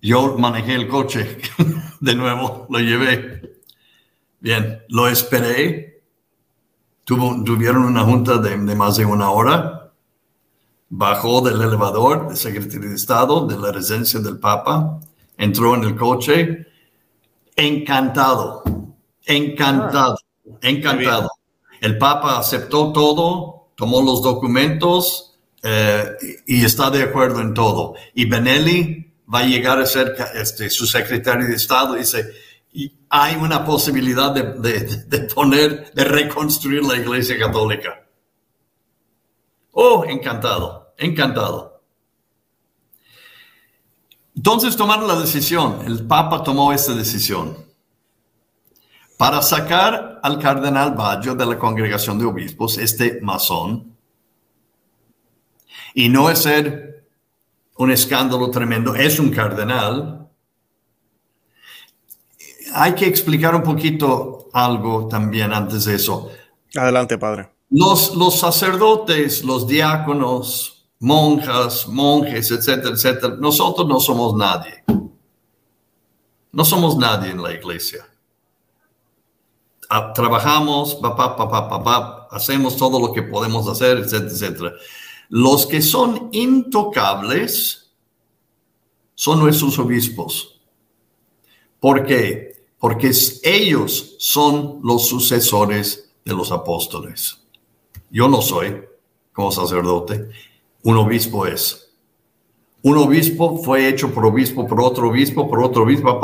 Yo 0.00 0.36
manejé 0.38 0.74
el 0.74 0.88
coche 0.88 1.38
de 2.00 2.14
nuevo, 2.14 2.66
lo 2.70 2.78
llevé. 2.78 3.60
Bien, 4.40 4.82
lo 4.88 5.08
esperé 5.08 5.95
tuvieron 7.06 7.84
una 7.84 8.02
junta 8.02 8.38
de, 8.38 8.56
más 8.56 8.96
de 8.96 9.04
una 9.04 9.30
hora, 9.30 9.92
bajó 10.88 11.40
del 11.40 11.62
elevador 11.62 12.28
del 12.28 12.36
secretario 12.36 12.88
de 12.88 12.96
Estado 12.96 13.46
de 13.46 13.56
la 13.56 13.70
residencia 13.70 14.18
del 14.18 14.38
Papa, 14.38 14.98
entró 15.38 15.76
en 15.76 15.84
el 15.84 15.96
coche, 15.96 16.66
encantado, 17.54 18.64
encantado, 19.24 20.18
ah. 20.18 20.58
encantado. 20.62 21.30
El 21.80 21.96
Papa 21.96 22.38
aceptó 22.38 22.92
todo, 22.92 23.68
tomó 23.76 24.02
los 24.02 24.22
documentos 24.22 25.38
eh, 25.62 26.10
y 26.46 26.64
está 26.64 26.90
de 26.90 27.04
acuerdo 27.04 27.40
en 27.40 27.54
todo. 27.54 27.94
Y 28.14 28.24
Benelli 28.24 29.12
va 29.32 29.40
a 29.40 29.46
llegar 29.46 29.78
a 29.78 29.86
ser 29.86 30.16
este, 30.34 30.70
su 30.70 30.86
secretario 30.86 31.46
de 31.46 31.54
Estado 31.54 31.96
y 31.96 32.00
dice, 32.00 32.32
hay 33.08 33.36
una 33.36 33.64
posibilidad 33.64 34.32
de, 34.32 35.20
poner, 35.34 35.92
de 35.92 36.04
reconstruir 36.04 36.84
la 36.84 36.96
Iglesia 36.96 37.38
Católica. 37.38 38.06
Oh, 39.72 40.04
encantado, 40.04 40.94
encantado. 40.98 41.82
Entonces 44.34 44.76
tomaron 44.76 45.06
la 45.06 45.18
decisión, 45.18 45.82
el 45.86 46.06
Papa 46.06 46.42
tomó 46.42 46.72
esta 46.72 46.94
decisión 46.94 47.56
para 49.16 49.40
sacar 49.40 50.20
al 50.22 50.38
cardenal 50.38 50.92
Baggio 50.94 51.34
de 51.34 51.46
la 51.46 51.58
congregación 51.58 52.18
de 52.18 52.26
obispos, 52.26 52.76
este 52.76 53.18
masón, 53.22 53.96
y 55.94 56.10
no 56.10 56.34
ser 56.36 57.06
un 57.78 57.90
escándalo 57.90 58.50
tremendo, 58.50 58.94
es 58.94 59.18
un 59.18 59.30
cardenal, 59.30 60.25
hay 62.76 62.94
que 62.94 63.06
explicar 63.06 63.54
un 63.54 63.62
poquito 63.62 64.48
algo 64.52 65.08
también 65.08 65.52
antes 65.52 65.86
de 65.86 65.94
eso. 65.94 66.30
Adelante, 66.74 67.16
padre. 67.16 67.50
Los, 67.70 68.14
los 68.14 68.38
sacerdotes, 68.38 69.42
los 69.42 69.66
diáconos, 69.66 70.86
monjas, 71.00 71.88
monjes, 71.88 72.50
etcétera, 72.50 72.90
etcétera, 72.94 73.36
nosotros 73.38 73.88
no 73.88 73.98
somos 73.98 74.36
nadie. 74.36 74.84
No 76.52 76.64
somos 76.64 76.96
nadie 76.96 77.30
en 77.30 77.42
la 77.42 77.52
iglesia. 77.52 78.06
Ah, 79.88 80.12
trabajamos, 80.12 80.96
papá, 80.96 81.34
papá, 81.34 81.68
papá, 81.68 82.28
hacemos 82.30 82.76
todo 82.76 83.00
lo 83.00 83.12
que 83.12 83.22
podemos 83.22 83.66
hacer, 83.68 83.98
etcétera, 83.98 84.30
etcétera. 84.30 84.72
Los 85.30 85.66
que 85.66 85.80
son 85.80 86.28
intocables 86.32 87.90
son 89.14 89.40
nuestros 89.40 89.78
obispos 89.78 90.56
¿Por 91.80 92.04
qué? 92.04 92.55
Porque 92.78 93.10
ellos 93.42 94.16
son 94.18 94.80
los 94.82 95.08
sucesores 95.08 96.10
de 96.24 96.34
los 96.34 96.52
apóstoles. 96.52 97.38
Yo 98.10 98.28
no 98.28 98.42
soy 98.42 98.82
como 99.32 99.52
sacerdote, 99.52 100.30
un 100.82 100.96
obispo 100.96 101.46
es. 101.46 101.92
Un 102.82 102.96
obispo 102.96 103.58
fue 103.62 103.88
hecho 103.88 104.14
por 104.14 104.24
obispo, 104.24 104.66
por 104.66 104.80
otro 104.80 105.08
obispo, 105.08 105.48
por 105.48 105.62
otro 105.62 105.82
obispo, 105.82 106.20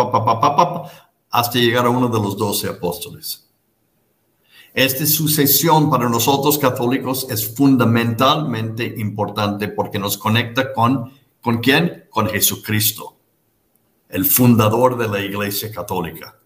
hasta 1.30 1.58
llegar 1.58 1.84
a 1.84 1.90
uno 1.90 2.08
de 2.08 2.18
los 2.18 2.36
doce 2.38 2.68
apóstoles. 2.68 3.50
Esta 4.72 5.04
sucesión 5.04 5.90
para 5.90 6.08
nosotros 6.08 6.58
católicos 6.58 7.26
es 7.28 7.54
fundamentalmente 7.54 8.94
importante 8.96 9.68
porque 9.68 9.98
nos 9.98 10.16
conecta 10.16 10.72
con, 10.72 11.12
¿con 11.42 11.58
quién? 11.58 12.04
Con 12.08 12.28
Jesucristo, 12.28 13.16
el 14.08 14.24
fundador 14.24 14.96
de 14.96 15.08
la 15.08 15.20
Iglesia 15.20 15.70
Católica. 15.70 16.38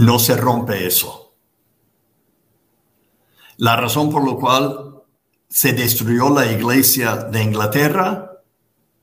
No 0.00 0.18
se 0.18 0.34
rompe 0.34 0.86
eso. 0.86 1.34
La 3.58 3.76
razón 3.76 4.10
por 4.10 4.26
la 4.26 4.34
cual 4.34 5.02
se 5.46 5.74
destruyó 5.74 6.30
la 6.30 6.50
Iglesia 6.50 7.16
de 7.16 7.42
Inglaterra 7.42 8.30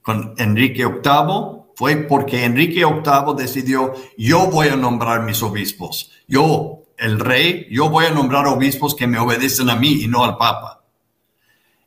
con 0.02 0.34
Enrique 0.40 0.88
VIII 0.88 1.66
fue 1.76 1.98
porque 1.98 2.46
Enrique 2.46 2.84
VIII 2.84 3.36
decidió, 3.38 3.94
yo 4.18 4.48
voy 4.48 4.70
a 4.70 4.76
nombrar 4.76 5.22
mis 5.22 5.44
obispos. 5.44 6.10
Yo 6.28 6.82
el 6.98 7.20
rey, 7.20 7.68
yo 7.70 7.92
voy 7.92 8.06
a 8.06 8.10
nombrar 8.10 8.48
obispos 8.48 8.96
que 8.96 9.06
me 9.06 9.20
obedecen 9.20 9.70
a 9.70 9.76
mí 9.76 10.02
y 10.02 10.08
no 10.08 10.24
al 10.24 10.36
papa. 10.36 10.84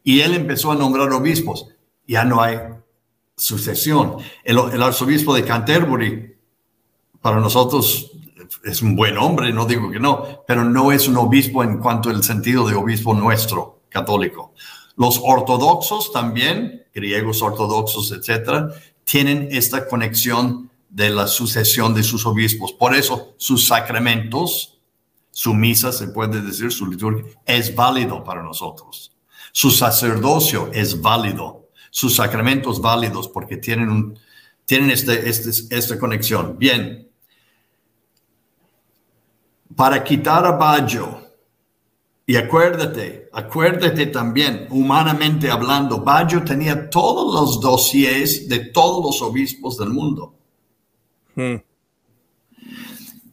Y 0.04 0.20
él 0.20 0.34
empezó 0.34 0.70
a 0.70 0.76
nombrar 0.76 1.12
obispos. 1.12 1.66
Ya 2.06 2.24
no 2.24 2.40
hay 2.40 2.60
sucesión. 3.36 4.18
El, 4.44 4.80
arzobispo 4.80 5.34
de 5.34 5.44
Canterbury, 5.44 6.36
para 7.20 7.40
nosotros 7.40 8.12
es 8.64 8.82
un 8.82 8.96
buen 8.96 9.16
hombre, 9.18 9.52
no 9.52 9.66
digo 9.66 9.90
que 9.90 10.00
no, 10.00 10.44
pero 10.46 10.64
no 10.64 10.92
es 10.92 11.08
un 11.08 11.16
obispo 11.16 11.62
en 11.62 11.78
cuanto 11.78 12.10
al 12.10 12.22
sentido 12.22 12.66
de 12.66 12.74
obispo 12.74 13.14
nuestro, 13.14 13.82
católico. 13.88 14.54
Los 14.96 15.20
ortodoxos 15.22 16.12
también, 16.12 16.84
griegos 16.94 17.42
ortodoxos, 17.42 18.12
etcétera, 18.12 18.68
tienen 19.04 19.48
esta 19.50 19.86
conexión 19.86 20.70
de 20.88 21.10
la 21.10 21.26
sucesión 21.26 21.94
de 21.94 22.02
sus 22.02 22.26
obispos. 22.26 22.72
Por 22.72 22.94
eso 22.94 23.34
sus 23.36 23.66
sacramentos 23.66 24.80
su 25.32 25.54
misa, 25.54 25.92
se 25.92 26.08
puede 26.08 26.42
decir, 26.42 26.72
su 26.72 26.86
liturgia, 26.86 27.24
es 27.46 27.74
válido 27.74 28.22
para 28.24 28.42
nosotros. 28.42 29.12
Su 29.52 29.70
sacerdocio 29.70 30.70
es 30.72 31.00
válido. 31.00 31.70
Sus 31.90 32.16
sacramentos 32.16 32.80
válidos 32.80 33.28
porque 33.28 33.56
tienen, 33.56 33.88
un, 33.88 34.18
tienen 34.64 34.90
este, 34.90 35.28
este, 35.28 35.50
esta 35.74 35.98
conexión. 35.98 36.58
Bien. 36.58 37.09
Para 39.74 40.02
quitar 40.02 40.44
a 40.44 40.52
Baggio, 40.52 41.20
y 42.26 42.36
acuérdate, 42.36 43.28
acuérdate 43.32 44.06
también, 44.06 44.68
humanamente 44.70 45.50
hablando, 45.50 46.00
Baggio 46.00 46.44
tenía 46.44 46.88
todos 46.88 47.34
los 47.34 47.60
dossiers 47.60 48.48
de 48.48 48.66
todos 48.66 49.04
los 49.04 49.22
obispos 49.22 49.76
del 49.78 49.90
mundo. 49.90 50.34
Hmm. 51.34 51.56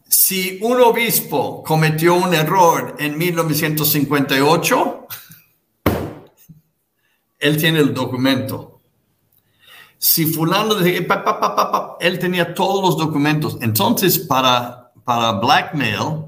Si 0.08 0.58
un 0.62 0.80
obispo 0.80 1.62
cometió 1.62 2.14
un 2.14 2.34
error 2.34 2.96
en 2.98 3.16
1958, 3.16 5.06
él 7.38 7.56
tiene 7.56 7.78
el 7.78 7.94
documento. 7.94 8.80
Si 9.96 10.26
fulano 10.26 10.74
de 10.74 11.06
él 12.00 12.18
tenía 12.18 12.54
todos 12.54 12.82
los 12.82 12.96
documentos. 12.96 13.58
Entonces, 13.60 14.18
para, 14.18 14.77
para 15.08 15.32
blackmail. 15.32 16.26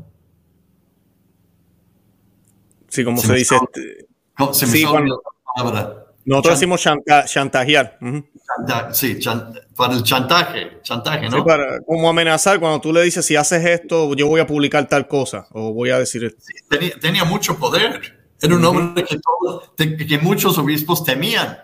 Sí, 2.89 3.05
como 3.05 3.21
se, 3.21 3.35
dice. 3.35 3.55
se 4.53 4.67
sí, 4.67 4.87
nosotros 6.25 6.55
decimos 6.59 6.83
chantajear. 7.27 7.99
Sí, 8.93 9.19
para 9.77 9.93
el 9.93 10.03
chantaje, 10.03 10.81
chantaje, 10.83 11.29
¿no? 11.29 11.37
Sí, 11.37 11.43
para, 11.45 11.83
como 11.83 12.09
amenazar 12.09 12.59
cuando 12.59 12.81
tú 12.81 12.91
le 12.91 13.03
dices, 13.03 13.27
si 13.27 13.37
haces 13.37 13.63
esto, 13.67 14.15
yo 14.15 14.27
voy 14.29 14.41
a 14.41 14.47
publicar 14.47 14.89
tal 14.89 15.07
cosa 15.07 15.47
o 15.51 15.75
voy 15.75 15.91
a 15.91 15.99
decir 15.99 16.25
esto. 16.25 16.43
tenía, 17.03 17.25
mucho 17.25 17.59
poder. 17.59 18.31
Era 18.41 18.55
un 18.55 18.65
hombre 18.65 19.05
que, 19.05 20.19
muchos 20.21 20.57
obispos 20.57 21.05
temían. 21.05 21.59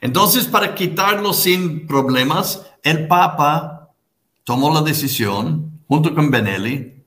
Entonces, 0.00 0.46
para 0.46 0.74
quitarlo 0.74 1.34
sin 1.34 1.86
problemas, 1.86 2.66
el 2.82 3.06
Papa 3.06 3.79
tomó 4.44 4.72
la 4.72 4.82
decisión, 4.82 5.80
junto 5.86 6.14
con 6.14 6.30
Benelli, 6.30 7.04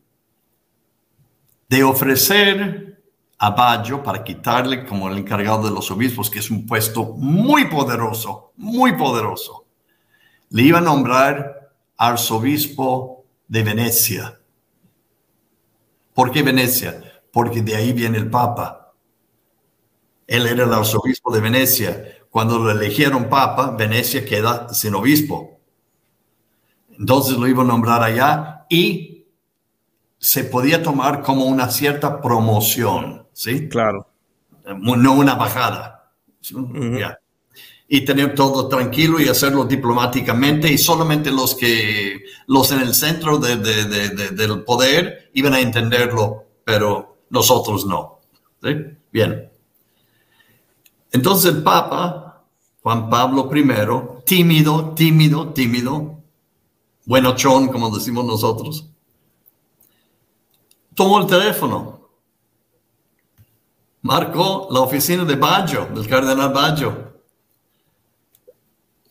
de 1.69 1.83
ofrecer 1.83 3.03
a 3.39 3.49
Baggio 3.49 4.01
para 4.03 4.23
quitarle 4.23 4.85
como 4.85 5.09
el 5.09 5.17
encargado 5.17 5.63
de 5.67 5.71
los 5.71 5.91
obispos, 5.91 6.29
que 6.29 6.39
es 6.39 6.49
un 6.49 6.65
puesto 6.65 7.03
muy 7.17 7.65
poderoso, 7.65 8.53
muy 8.55 8.95
poderoso. 8.95 9.65
Le 10.49 10.63
iba 10.63 10.77
a 10.77 10.81
nombrar 10.81 11.71
arzobispo 11.97 13.25
de 13.47 13.63
Venecia. 13.63 14.39
¿Por 16.13 16.31
qué 16.31 16.43
Venecia? 16.43 17.21
Porque 17.31 17.61
de 17.61 17.75
ahí 17.75 17.91
viene 17.91 18.17
el 18.17 18.29
Papa. 18.29 18.93
Él 20.27 20.47
era 20.47 20.63
el 20.63 20.73
arzobispo 20.73 21.33
de 21.33 21.41
Venecia. 21.41 22.17
Cuando 22.29 22.59
lo 22.59 22.71
eligieron 22.71 23.29
Papa, 23.29 23.71
Venecia 23.71 24.23
queda 24.23 24.73
sin 24.73 24.95
obispo. 24.95 25.52
Entonces 26.97 27.37
lo 27.37 27.47
iba 27.47 27.63
a 27.63 27.65
nombrar 27.65 28.03
allá 28.03 28.65
y 28.69 29.25
se 30.19 30.45
podía 30.45 30.81
tomar 30.81 31.21
como 31.21 31.45
una 31.45 31.69
cierta 31.69 32.21
promoción 32.21 33.23
¿sí? 33.33 33.67
Claro. 33.67 34.07
No 34.79 35.13
una 35.13 35.35
bajada. 35.35 36.11
Y 37.87 38.05
tener 38.05 38.33
todo 38.33 38.69
tranquilo 38.69 39.19
y 39.19 39.27
hacerlo 39.27 39.65
diplomáticamente 39.65 40.71
y 40.71 40.77
solamente 40.77 41.31
los 41.31 41.55
que, 41.55 42.23
los 42.47 42.71
en 42.71 42.79
el 42.79 42.93
centro 42.93 43.37
del 43.37 44.63
poder 44.63 45.31
iban 45.33 45.53
a 45.53 45.59
entenderlo, 45.59 46.45
pero 46.63 47.17
nosotros 47.29 47.85
no. 47.85 48.19
¿sí? 48.61 48.69
Bien. 49.11 49.49
Entonces 51.11 51.53
el 51.53 51.61
Papa, 51.61 52.45
Juan 52.81 53.09
Pablo 53.09 53.49
I, 53.53 54.23
tímido, 54.25 54.93
tímido, 54.95 55.49
tímido, 55.49 56.22
buenochón, 57.05 57.67
como 57.67 57.89
decimos 57.89 58.25
nosotros, 58.25 58.89
tomó 60.95 61.19
el 61.19 61.27
teléfono 61.27 61.93
marcó 64.03 64.67
la 64.69 64.81
oficina 64.81 65.25
de 65.25 65.35
Baggio, 65.35 65.87
del 65.95 66.07
cardenal 66.07 66.53
Baggio. 66.53 67.13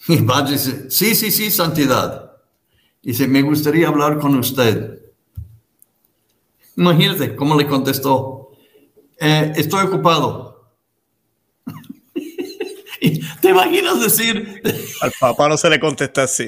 Y 0.07 0.20
Baggio 0.20 0.53
dice, 0.53 0.90
sí, 0.90 1.14
sí, 1.14 1.30
sí, 1.30 1.51
santidad. 1.51 2.36
Dice, 3.03 3.26
me 3.26 3.43
gustaría 3.43 3.88
hablar 3.88 4.18
con 4.18 4.36
usted. 4.36 5.01
Imagínate 6.76 7.34
cómo 7.34 7.57
le 7.57 7.66
contestó. 7.66 8.51
Eh, 9.18 9.53
estoy 9.57 9.86
ocupado. 9.86 10.51
¿Te 13.43 13.51
imaginas 13.51 14.01
decir? 14.01 14.62
Al 15.03 15.12
Papa 15.20 15.49
no 15.49 15.57
se 15.57 15.68
le 15.68 15.80
contesta 15.80 16.22
así. 16.22 16.47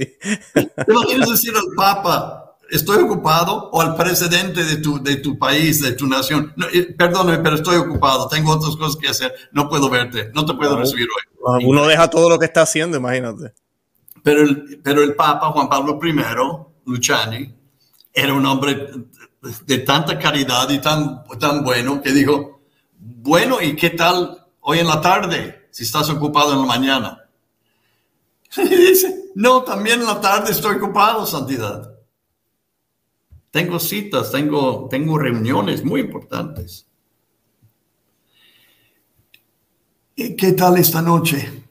¿Te 0.55 0.71
imaginas 0.89 1.29
decir 1.29 1.53
al 1.55 1.75
Papa? 1.77 2.41
estoy 2.71 3.03
ocupado 3.03 3.71
o 3.71 3.81
al 3.81 3.95
presidente 3.95 4.65
de 4.65 4.77
tu, 4.77 5.03
de 5.03 5.17
tu 5.17 5.39
país, 5.39 5.83
de 5.83 5.93
tu 5.93 6.07
nación, 6.07 6.53
eh, 6.73 6.95
perdóname, 6.97 7.39
pero 7.39 7.57
estoy 7.57 7.77
ocupado, 7.77 8.27
tengo 8.29 8.53
otras 8.53 8.75
cosas 8.77 8.97
que 8.97 9.09
hacer, 9.09 9.35
no 9.53 9.69
puedo 9.69 9.89
verte, 9.89 10.31
no 10.35 10.45
te 10.45 10.55
puedo 10.55 10.77
recibir 10.77 11.07
hoy. 11.07 11.23
Ah, 11.47 11.59
uno 11.65 11.87
deja 11.87 12.09
todo 12.09 12.29
lo 12.29 12.39
que 12.39 12.47
está 12.47 12.63
haciendo, 12.63 12.97
imagínate. 12.97 13.53
Pero 14.23 14.43
el, 14.43 14.81
pero 14.83 15.03
el 15.03 15.15
Papa 15.15 15.51
Juan 15.51 15.69
Pablo 15.69 16.01
I, 16.03 16.15
Luciani, 16.87 17.55
era 18.13 18.33
un 18.33 18.47
hombre 18.47 18.89
de 19.67 19.79
tanta 19.79 20.19
caridad 20.19 20.69
y 20.71 20.79
tan, 20.79 21.23
tan 21.39 21.63
bueno 21.63 22.01
que 22.01 22.13
dijo, 22.13 22.63
bueno, 22.99 23.61
¿y 23.61 23.77
qué 23.77 23.91
tal 23.91 24.47
hoy 24.61 24.79
en 24.79 24.87
la 24.87 25.01
tarde 25.01 25.64
si 25.75 25.83
estás 25.83 26.09
ocupado 26.09 26.53
en 26.53 26.61
la 26.61 26.67
mañana? 26.67 27.21
Y 28.57 28.69
dice, 28.69 29.33
no, 29.35 29.65
también 29.65 29.99
en 29.99 30.07
la 30.07 30.21
tarde 30.21 30.53
estoy 30.53 30.77
ocupado, 30.77 31.27
Santidad. 31.27 31.93
Tengo 33.51 33.81
citas, 33.81 34.31
tengo, 34.31 34.87
tengo 34.89 35.19
reuniones 35.19 35.85
muy 35.85 36.03
importantes. 36.03 36.87
¿Qué 40.15 40.53
tal 40.57 40.79
esta 40.79 41.03
noche? 41.03 41.65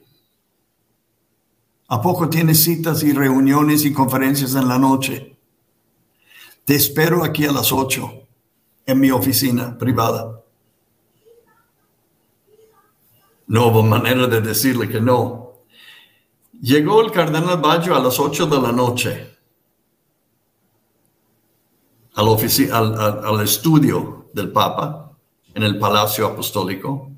¿A 1.88 2.02
poco 2.02 2.28
tienes 2.28 2.62
citas 2.62 3.02
y 3.04 3.12
reuniones 3.14 3.86
y 3.86 3.92
conferencias 3.94 4.54
en 4.54 4.68
la 4.68 4.78
noche? 4.78 5.38
Te 6.66 6.74
espero 6.74 7.24
aquí 7.24 7.46
a 7.46 7.52
las 7.52 7.72
8 7.72 8.12
en 8.84 9.00
mi 9.00 9.10
oficina 9.10 9.78
privada. 9.78 10.43
No 13.46 13.66
hubo 13.66 13.82
manera 13.82 14.26
de 14.26 14.40
decirle 14.40 14.88
que 14.88 15.00
no. 15.00 15.52
Llegó 16.60 17.00
el 17.02 17.10
cardenal 17.10 17.58
Baggio 17.60 17.94
a 17.94 18.00
las 18.00 18.18
8 18.18 18.46
de 18.46 18.60
la 18.60 18.72
noche 18.72 19.34
al, 22.14 23.40
estudio 23.42 24.26
del 24.32 24.52
Papa 24.52 25.12
en 25.52 25.62
el 25.62 25.78
Palacio 25.78 26.26
Apostólico. 26.26 27.10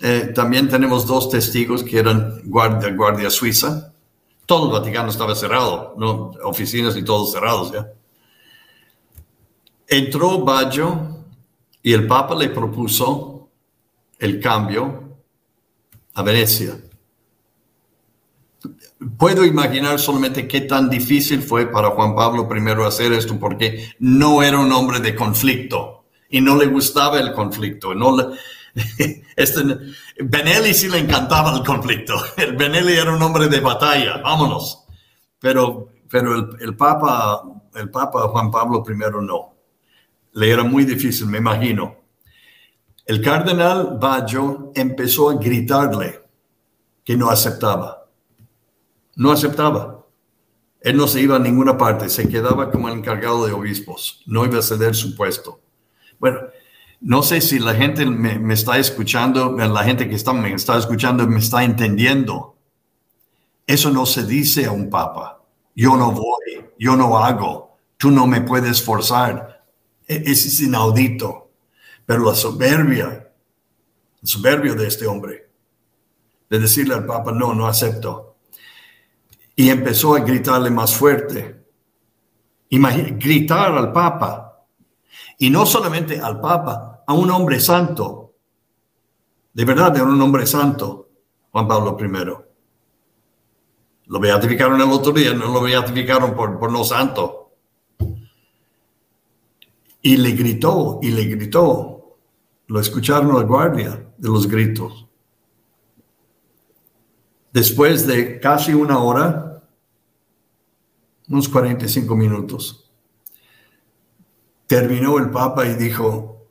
Eh, 0.00 0.32
también 0.34 0.68
tenemos 0.68 1.06
dos 1.06 1.30
testigos 1.30 1.82
que 1.82 1.98
eran 1.98 2.40
guardia, 2.44 2.92
guardia 2.94 3.30
suiza. 3.30 3.92
Todo 4.46 4.66
el 4.66 4.72
Vaticano 4.72 5.10
estaba 5.10 5.34
cerrado, 5.34 5.94
¿no? 5.96 6.32
oficinas 6.44 6.96
y 6.96 7.04
todos 7.04 7.32
cerrados 7.32 7.72
ya. 7.72 7.92
Entró 9.86 10.40
Baggio 10.40 11.24
y 11.82 11.92
el 11.92 12.06
Papa 12.06 12.34
le 12.34 12.48
propuso 12.48 13.31
el 14.22 14.38
cambio 14.38 15.18
a 16.14 16.22
Venecia. 16.22 16.78
Puedo 19.18 19.44
imaginar 19.44 19.98
solamente 19.98 20.46
qué 20.46 20.60
tan 20.60 20.88
difícil 20.88 21.42
fue 21.42 21.66
para 21.66 21.90
Juan 21.90 22.14
Pablo 22.14 22.48
I 22.48 22.86
hacer 22.86 23.12
esto 23.12 23.36
porque 23.40 23.90
no 23.98 24.40
era 24.44 24.60
un 24.60 24.70
hombre 24.70 25.00
de 25.00 25.16
conflicto 25.16 26.04
y 26.30 26.40
no 26.40 26.56
le 26.56 26.66
gustaba 26.66 27.18
el 27.18 27.32
conflicto. 27.32 27.96
No 27.96 28.16
este, 29.36 29.60
Benelli 30.20 30.72
sí 30.72 30.88
le 30.88 30.98
encantaba 30.98 31.56
el 31.56 31.64
conflicto. 31.64 32.14
El 32.36 32.56
Benelli 32.56 32.92
era 32.92 33.12
un 33.12 33.22
hombre 33.22 33.48
de 33.48 33.58
batalla, 33.58 34.18
vámonos. 34.18 34.84
Pero, 35.40 35.88
pero 36.08 36.56
el, 36.60 36.76
Papa, 36.76 37.42
el 37.74 37.90
Papa 37.90 38.28
Juan 38.28 38.52
Pablo 38.52 38.84
I 38.88 38.94
no. 39.20 39.56
Le 40.34 40.48
era 40.48 40.62
muy 40.62 40.84
difícil, 40.84 41.26
me 41.26 41.38
imagino. 41.38 42.01
El 43.04 43.20
cardenal 43.20 43.98
Baggio 44.00 44.72
empezó 44.74 45.30
a 45.30 45.34
gritarle 45.34 46.20
que 47.04 47.16
no 47.16 47.30
aceptaba 47.30 48.02
no 49.16 49.30
aceptaba. 49.30 50.06
Él 50.80 50.96
no 50.96 51.06
se 51.06 51.20
iba 51.20 51.36
a 51.36 51.38
ninguna 51.38 51.78
parte, 51.78 52.08
se 52.08 52.28
quedaba 52.28 52.70
como 52.70 52.88
el 52.88 52.98
encargado 52.98 53.46
de 53.46 53.52
obispos, 53.52 54.22
no 54.26 54.44
iba 54.44 54.58
a 54.58 54.62
ceder 54.62 54.94
su 54.94 55.14
puesto. 55.14 55.60
Bueno, 56.18 56.40
no 57.00 57.22
sé 57.22 57.40
si 57.40 57.58
la 57.58 57.74
gente 57.74 58.04
me, 58.06 58.52
está 58.52 58.78
escuchando, 58.78 59.52
la 59.52 59.84
gente 59.84 60.08
que 60.08 60.16
está, 60.16 60.32
me 60.32 60.52
está 60.52 60.78
escuchando 60.78 61.26
me 61.26 61.38
está 61.38 61.62
entendiendo. 61.62 62.56
Eso 63.66 63.90
no 63.90 64.06
se 64.06 64.26
dice 64.26 64.66
a 64.66 64.72
un 64.72 64.90
papa. 64.90 65.40
Yo 65.74 65.96
no 65.96 66.10
voy, 66.10 66.66
yo 66.78 66.96
no 66.96 67.16
hago, 67.18 67.76
tú 67.96 68.10
no 68.10 68.26
me 68.26 68.40
puedes 68.40 68.82
forzar. 68.82 69.64
E, 70.06 70.22
es 70.26 70.60
inaudito. 70.60 71.41
Pero 72.04 72.24
la 72.24 72.34
soberbia, 72.34 73.32
el 74.20 74.28
soberbio 74.28 74.74
de 74.74 74.86
este 74.86 75.06
hombre, 75.06 75.50
de 76.48 76.58
decirle 76.58 76.94
al 76.94 77.06
papa, 77.06 77.32
no, 77.32 77.54
no 77.54 77.66
acepto 77.66 78.32
y 79.56 79.70
empezó 79.70 80.14
a 80.14 80.20
gritarle 80.20 80.70
más 80.70 80.94
fuerte. 80.94 81.64
gritar 82.70 83.76
al 83.76 83.92
Papa. 83.92 84.66
Y 85.38 85.50
no 85.50 85.66
solamente 85.66 86.20
al 86.20 86.40
Papa, 86.40 87.04
a 87.06 87.12
un 87.12 87.30
hombre 87.30 87.60
santo. 87.60 88.34
De 89.52 89.64
verdad, 89.64 89.94
era 89.94 90.04
un 90.04 90.20
hombre 90.20 90.46
santo, 90.46 91.10
Juan 91.50 91.68
Pablo 91.68 91.96
I. 92.00 92.08
Lo 94.06 94.18
beatificaron 94.18 94.80
el 94.80 94.90
otro 94.90 95.12
día, 95.12 95.34
no 95.34 95.52
lo 95.52 95.60
beatificaron 95.60 96.34
por, 96.34 96.58
por 96.58 96.72
no 96.72 96.84
santo. 96.84 97.41
Y 100.02 100.16
le 100.16 100.32
gritó, 100.32 100.98
y 101.00 101.10
le 101.10 101.24
gritó. 101.24 102.18
Lo 102.66 102.80
escucharon 102.80 103.34
la 103.34 103.44
guardia 103.44 104.12
de 104.18 104.28
los 104.28 104.48
gritos. 104.48 105.06
Después 107.52 108.06
de 108.06 108.40
casi 108.40 108.74
una 108.74 108.98
hora, 108.98 109.62
unos 111.28 111.48
45 111.48 112.16
minutos, 112.16 112.90
terminó 114.66 115.18
el 115.18 115.30
Papa 115.30 115.66
y 115.66 115.74
dijo, 115.74 116.48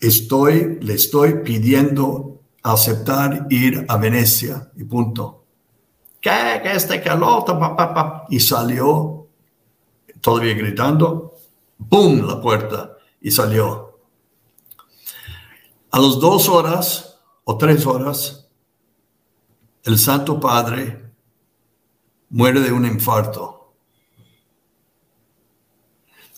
estoy, 0.00 0.78
le 0.80 0.94
estoy 0.94 1.42
pidiendo 1.44 2.40
aceptar 2.62 3.46
ir 3.50 3.84
a 3.88 3.98
Venecia 3.98 4.70
y 4.76 4.84
punto. 4.84 5.44
¿Qué? 6.20 6.60
¿Qué 6.62 6.72
este 6.72 7.02
calor? 7.02 7.44
Y 8.30 8.40
salió, 8.40 9.28
todavía 10.22 10.54
gritando, 10.54 11.33
¡pum! 11.88 12.26
la 12.26 12.40
puerta 12.40 12.96
y 13.20 13.30
salió. 13.30 13.98
A 15.90 15.98
las 15.98 16.18
dos 16.18 16.48
horas 16.48 17.20
o 17.44 17.56
tres 17.56 17.86
horas, 17.86 18.48
el 19.84 19.98
Santo 19.98 20.40
Padre 20.40 21.12
muere 22.30 22.60
de 22.60 22.72
un 22.72 22.84
infarto. 22.84 23.74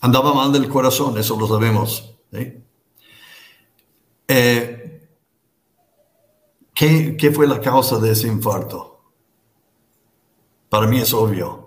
Andaba 0.00 0.34
mal 0.34 0.52
del 0.52 0.68
corazón, 0.68 1.16
eso 1.16 1.38
lo 1.38 1.48
sabemos. 1.48 2.16
Eh, 4.28 5.08
¿qué, 6.74 7.32
fue 7.34 7.46
la 7.46 7.60
causa 7.60 7.98
de 7.98 8.12
ese 8.12 8.28
infarto? 8.28 9.00
Para 10.68 10.86
mí 10.86 10.98
es 10.98 11.14
obvio. 11.14 11.65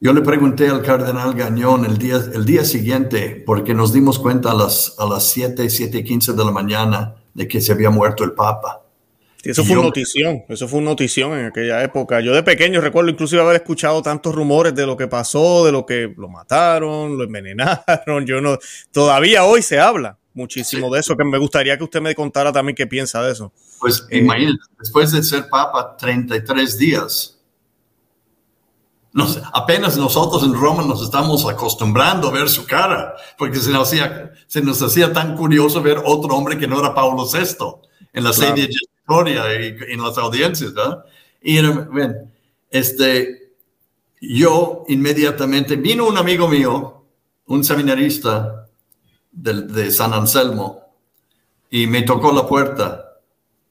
Yo 0.00 0.12
le 0.12 0.20
pregunté 0.20 0.68
al 0.68 0.82
cardenal 0.82 1.34
Gañón 1.34 1.84
el 1.84 1.98
día, 1.98 2.20
el 2.32 2.44
día 2.44 2.64
siguiente, 2.64 3.42
porque 3.44 3.74
nos 3.74 3.92
dimos 3.92 4.18
cuenta 4.18 4.52
a 4.52 4.54
las, 4.54 4.94
a 4.98 5.06
las 5.06 5.28
7, 5.30 5.68
7 5.68 5.98
y 5.98 6.04
15 6.04 6.32
de 6.34 6.44
la 6.44 6.52
mañana 6.52 7.16
de 7.34 7.48
que 7.48 7.60
se 7.60 7.72
había 7.72 7.90
muerto 7.90 8.24
el 8.24 8.32
Papa 8.32 8.82
eso 9.44 9.64
fue 9.64 9.76
una 9.76 9.86
notición, 9.86 10.44
eso 10.48 10.66
fue 10.66 10.80
notición 10.80 11.38
en 11.38 11.46
aquella 11.46 11.82
época. 11.82 12.20
Yo 12.20 12.34
de 12.34 12.42
pequeño 12.42 12.80
recuerdo 12.80 13.10
inclusive 13.10 13.40
haber 13.40 13.56
escuchado 13.56 14.02
tantos 14.02 14.34
rumores 14.34 14.74
de 14.74 14.84
lo 14.84 14.96
que 14.96 15.06
pasó, 15.06 15.64
de 15.64 15.72
lo 15.72 15.86
que 15.86 16.12
lo 16.16 16.28
mataron, 16.28 17.16
lo 17.16 17.24
envenenaron. 17.24 18.26
Yo 18.26 18.40
no, 18.40 18.58
todavía 18.90 19.44
hoy 19.44 19.62
se 19.62 19.78
habla 19.78 20.18
muchísimo 20.34 20.92
de 20.92 21.00
eso, 21.00 21.16
que 21.16 21.24
me 21.24 21.38
gustaría 21.38 21.78
que 21.78 21.84
usted 21.84 22.00
me 22.00 22.14
contara 22.14 22.52
también 22.52 22.74
qué 22.74 22.86
piensa 22.86 23.22
de 23.22 23.32
eso. 23.32 23.52
Pues 23.80 24.06
eh, 24.10 24.18
imagínate, 24.18 24.58
después 24.78 25.12
de 25.12 25.22
ser 25.22 25.48
papa 25.48 25.96
33 25.96 26.76
días, 26.76 27.37
apenas 29.52 29.96
nosotros 29.96 30.42
en 30.42 30.54
Roma 30.54 30.82
nos 30.84 31.02
estamos 31.02 31.48
acostumbrando 31.48 32.28
a 32.28 32.32
ver 32.32 32.48
su 32.48 32.66
cara, 32.66 33.14
porque 33.36 33.58
se 33.58 33.70
nos 33.70 33.88
hacía, 33.88 34.32
se 34.46 34.62
nos 34.62 34.82
hacía 34.82 35.12
tan 35.12 35.36
curioso 35.36 35.82
ver 35.82 36.00
otro 36.04 36.34
hombre 36.36 36.58
que 36.58 36.66
no 36.66 36.78
era 36.78 36.94
Pablo 36.94 37.26
VI 37.26 37.88
en 38.12 38.24
la 38.24 38.32
serie 38.32 38.68
y 38.68 39.92
en 39.92 40.02
las 40.02 40.18
audiencias, 40.18 40.74
¿verdad? 40.74 41.04
Y 41.40 41.60
ven, 41.60 42.30
este, 42.70 43.54
yo 44.20 44.84
inmediatamente, 44.88 45.76
vino 45.76 46.06
un 46.06 46.18
amigo 46.18 46.48
mío, 46.48 47.04
un 47.46 47.64
seminarista 47.64 48.68
de, 49.32 49.62
de 49.62 49.90
San 49.90 50.12
Anselmo, 50.12 50.88
y 51.70 51.86
me 51.86 52.02
tocó 52.02 52.32
la 52.32 52.46
puerta. 52.46 53.07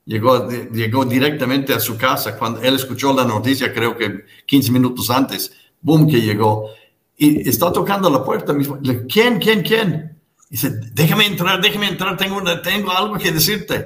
Llegó, 0.08 0.50
llegó 0.50 1.04
directamente 1.04 1.74
a 1.74 1.82
su 1.82 1.98
casa 1.98 2.38
cuando 2.38 2.62
él 2.62 2.76
escuchó 2.76 3.14
la 3.14 3.26
noticia, 3.26 3.74
creo 3.74 3.98
que 3.98 4.24
15 4.46 4.72
minutos 4.72 5.10
antes, 5.10 5.52
boom, 5.82 6.10
que 6.10 6.22
llegó. 6.22 6.70
Y 7.18 7.48
está 7.48 7.74
tocando 7.74 8.10
la 8.10 8.24
puerta 8.24 8.54
mismo. 8.54 8.80
¿Quién, 9.12 9.38
quién, 9.38 9.62
quién? 9.64 10.18
Dice, 10.50 10.72
déjame 10.94 11.26
entrar, 11.26 11.62
déjame 11.62 11.90
entrar, 11.90 12.16
tengo, 12.16 12.42
tengo 12.62 12.92
algo 12.92 13.18
que 13.18 13.34
decirte. 13.34 13.86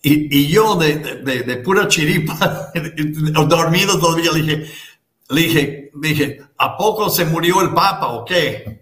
Y, 0.00 0.46
yo 0.46 0.76
de, 0.76 0.96
de, 0.98 1.56
pura 1.56 1.88
chiripa, 1.88 2.70
dormido 3.48 3.98
todavía, 3.98 4.30
le 4.30 4.42
dije, 4.42 4.72
le 5.28 5.40
dije, 5.40 5.90
dije, 5.94 6.42
¿a 6.56 6.76
poco 6.76 7.10
se 7.10 7.24
murió 7.24 7.60
el 7.62 7.70
Papa 7.70 8.08
o 8.12 8.24
qué? 8.24 8.80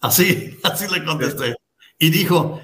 Así, 0.00 0.58
así 0.64 0.92
le 0.92 1.04
contesté. 1.04 1.54
Y 1.96 2.10
dijo, 2.10 2.60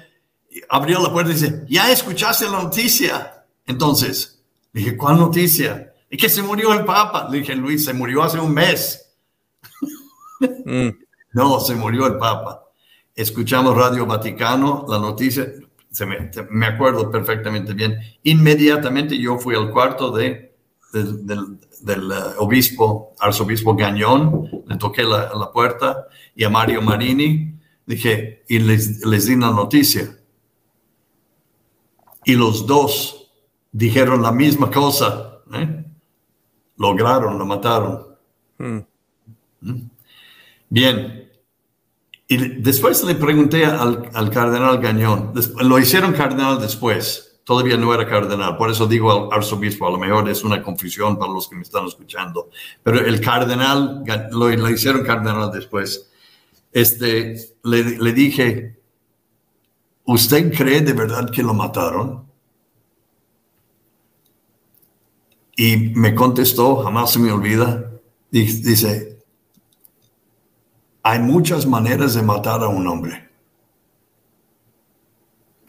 abrió 0.69 1.01
la 1.01 1.11
puerta 1.11 1.31
y 1.31 1.35
dice, 1.35 1.65
¿ya 1.67 1.91
escuchaste 1.91 2.45
la 2.45 2.63
noticia? 2.63 3.43
Entonces, 3.65 4.41
le 4.73 4.81
dije, 4.81 4.97
¿cuál 4.97 5.17
noticia? 5.17 5.93
Y 6.09 6.17
que 6.17 6.29
se 6.29 6.41
murió 6.41 6.73
el 6.73 6.85
Papa. 6.85 7.27
Le 7.29 7.39
dije, 7.39 7.55
Luis, 7.55 7.85
se 7.85 7.93
murió 7.93 8.23
hace 8.23 8.39
un 8.39 8.53
mes. 8.53 9.03
Mm. 10.39 10.89
No, 11.33 11.59
se 11.59 11.73
murió 11.73 12.05
el 12.05 12.17
Papa. 12.17 12.61
Escuchamos 13.15 13.75
Radio 13.75 14.05
Vaticano, 14.05 14.85
la 14.87 14.99
noticia, 14.99 15.51
me, 16.51 16.65
acuerdo 16.67 17.09
perfectamente 17.09 17.73
bien. 17.73 17.97
Inmediatamente 18.21 19.17
yo 19.17 19.39
fui 19.39 19.55
al 19.55 19.71
cuarto 19.71 20.11
de, 20.11 20.53
del, 20.93 22.11
uh, 22.11 22.43
obispo, 22.43 23.15
arzobispo 23.19 23.75
Gañón, 23.75 24.63
le 24.67 24.77
toqué 24.77 25.01
la, 25.01 25.31
la, 25.33 25.51
puerta 25.51 26.07
y 26.35 26.43
a 26.43 26.49
Mario 26.51 26.83
Marini 26.83 27.57
dije, 27.87 28.43
y 28.47 28.59
les, 28.59 29.03
les 29.05 29.25
di 29.25 29.35
la 29.35 29.49
noticia. 29.49 30.15
Y 32.27 32.35
los 32.35 32.67
dos 32.67 33.31
dijeron 33.71 34.21
la 34.21 34.33
misma 34.33 34.69
cosa. 34.69 35.39
¿eh? 35.53 35.85
Lograron, 36.75 37.39
lo 37.39 37.45
mataron. 37.45 38.05
Hmm. 38.57 38.79
¿Mm? 39.61 39.89
Bien, 40.69 41.29
y 42.27 42.37
después 42.59 43.01
le 43.05 43.15
pregunté 43.15 43.63
al, 43.63 44.29
cardenal 44.29 44.79
Gañón, 44.79 45.31
lo 45.61 45.79
hicieron 45.79 46.11
cardenal 46.11 46.59
después, 46.59 47.39
todavía 47.45 47.77
no 47.77 47.93
era 47.93 48.05
cardenal, 48.05 48.57
por 48.57 48.69
eso 48.69 48.85
digo 48.85 49.31
al 49.31 49.37
arzobispo, 49.39 49.87
a 49.87 49.91
lo 49.91 49.97
mejor 49.97 50.27
es 50.27 50.43
una 50.43 50.61
confusión 50.61 51.17
para 51.17 51.31
los 51.31 51.47
que 51.47 51.55
me 51.55 51.61
están 51.61 51.85
escuchando, 51.85 52.49
pero 52.83 52.99
el 52.99 53.21
cardenal, 53.21 54.03
lo, 54.31 54.49
lo 54.49 54.69
hicieron 54.69 55.05
cardenal 55.05 55.49
después, 55.53 56.11
este, 56.73 57.37
le, 57.63 57.97
le 57.97 58.11
dije, 58.11 58.76
¿usted 60.07 60.53
cree 60.53 60.81
de 60.81 60.93
verdad 60.93 61.29
que 61.29 61.43
lo 61.43 61.53
mataron? 61.53 62.25
Y 65.55 65.77
me 65.95 66.15
contestó, 66.15 66.77
jamás 66.83 67.11
se 67.11 67.19
me 67.19 67.31
olvida, 67.31 67.91
dice, 68.31 69.19
hay 71.03 71.19
muchas 71.19 71.65
maneras 71.65 72.13
de 72.13 72.21
matar 72.21 72.63
a 72.63 72.67
un 72.67 72.87
hombre. 72.87 73.29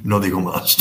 No 0.02 0.20
digo 0.20 0.40
más. 0.40 0.76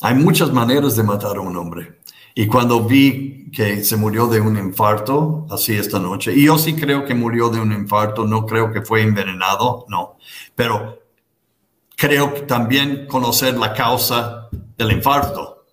Hay 0.00 0.14
muchas 0.16 0.52
maneras 0.52 0.96
de 0.96 1.02
matar 1.02 1.36
a 1.36 1.40
un 1.40 1.56
hombre. 1.56 2.00
Y 2.34 2.46
cuando 2.46 2.84
vi 2.84 3.48
que 3.52 3.84
se 3.84 3.96
murió 3.96 4.26
de 4.26 4.40
un 4.40 4.58
infarto, 4.58 5.46
así 5.50 5.72
esta 5.74 6.00
noche, 6.00 6.34
y 6.34 6.46
yo 6.46 6.58
sí 6.58 6.74
creo 6.74 7.04
que 7.04 7.14
murió 7.14 7.48
de 7.48 7.60
un 7.60 7.72
infarto, 7.72 8.26
no 8.26 8.44
creo 8.44 8.72
que 8.72 8.82
fue 8.82 9.02
envenenado, 9.02 9.86
no, 9.88 10.16
pero 10.56 11.03
creo 12.04 12.34
también 12.46 13.06
conocer 13.06 13.56
la 13.56 13.72
causa 13.72 14.50
del 14.76 14.92
infarto. 14.92 15.64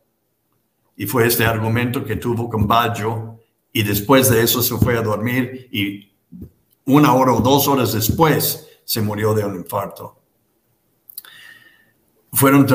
Y 0.96 1.06
fue 1.06 1.28
este 1.28 1.44
argumento 1.44 2.06
que 2.06 2.16
tuvo 2.16 2.48
con 2.48 2.66
Baggio 2.66 3.38
y 3.74 3.84
después 3.84 4.30
de 4.30 4.42
eso 4.42 4.62
se 4.62 4.78
fue 4.78 4.98
a 4.98 5.02
dormir 5.02 5.68
y 5.74 6.14
una 6.86 7.14
hora 7.14 7.34
o 7.34 7.42
dos 7.42 7.68
horas 7.68 7.92
después 7.92 8.66
se 8.86 9.02
murió 9.02 9.34
de 9.34 9.44
un 9.44 9.58
infarto. 9.58 10.22
Fueron 12.32 12.66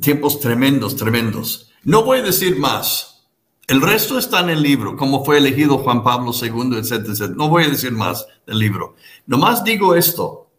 tiempos 0.00 0.40
tremendos, 0.40 0.96
tremendos. 0.96 1.70
No 1.84 2.02
voy 2.02 2.18
a 2.18 2.22
decir 2.22 2.58
más. 2.58 3.28
El 3.68 3.80
resto 3.80 4.18
está 4.18 4.40
en 4.40 4.50
el 4.50 4.62
libro, 4.62 4.96
cómo 4.96 5.24
fue 5.24 5.38
elegido 5.38 5.78
Juan 5.78 6.02
Pablo 6.02 6.32
II, 6.32 6.76
etcétera, 6.76 7.12
etcétera. 7.12 7.36
No 7.36 7.48
voy 7.48 7.64
a 7.64 7.68
decir 7.68 7.92
más 7.92 8.26
del 8.48 8.58
libro. 8.58 8.96
Nomás 9.26 9.62
digo 9.62 9.94
esto. 9.94 10.49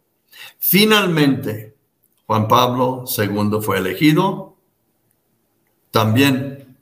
Finalmente, 0.64 1.74
Juan 2.24 2.46
Pablo 2.46 3.04
II 3.04 3.60
fue 3.60 3.78
elegido 3.78 4.56
también 5.90 6.78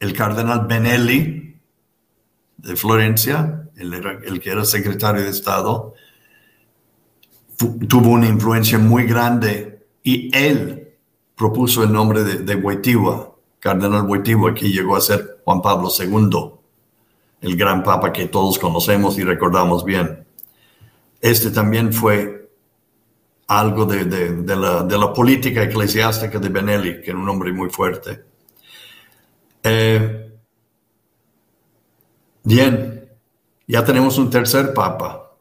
el 0.00 0.14
cardenal 0.14 0.66
Benelli 0.66 1.54
de 2.56 2.76
Florencia, 2.76 3.68
el, 3.76 4.40
que 4.40 4.50
era 4.50 4.64
secretario 4.64 5.22
de 5.22 5.28
Estado, 5.28 5.92
tuvo 7.86 8.08
una 8.08 8.26
influencia 8.26 8.78
muy 8.78 9.04
grande 9.04 9.86
y 10.02 10.34
él 10.34 10.94
propuso 11.36 11.84
el 11.84 11.92
nombre 11.92 12.24
de, 12.24 12.38
de 12.38 13.34
cardenal 13.60 14.06
Wojtyła, 14.06 14.54
que 14.54 14.70
llegó 14.70 14.96
a 14.96 15.02
ser 15.02 15.40
Juan 15.44 15.60
Pablo 15.60 15.90
II, 15.90 16.52
el 17.42 17.54
gran 17.54 17.82
papa 17.82 18.14
que 18.14 18.28
todos 18.28 18.58
conocemos 18.58 19.18
y 19.18 19.24
recordamos 19.24 19.84
bien. 19.84 20.24
Este 21.20 21.50
también 21.50 21.92
fue 21.92 22.37
algo 23.48 23.86
de, 23.86 24.04
de, 24.04 24.56
la, 24.56 24.82
de, 24.82 24.98
la, 24.98 25.12
política 25.12 25.62
eclesiástica 25.62 26.38
de 26.38 26.48
Benelli, 26.50 27.00
que 27.00 27.10
era 27.10 27.18
un 27.18 27.28
hombre 27.28 27.50
muy 27.52 27.70
fuerte. 27.70 28.22
Eh, 29.62 30.30
bien, 32.44 33.08
ya 33.66 33.84
tenemos 33.84 34.18
un 34.18 34.30
tercer 34.30 34.74
papa. 34.74 35.32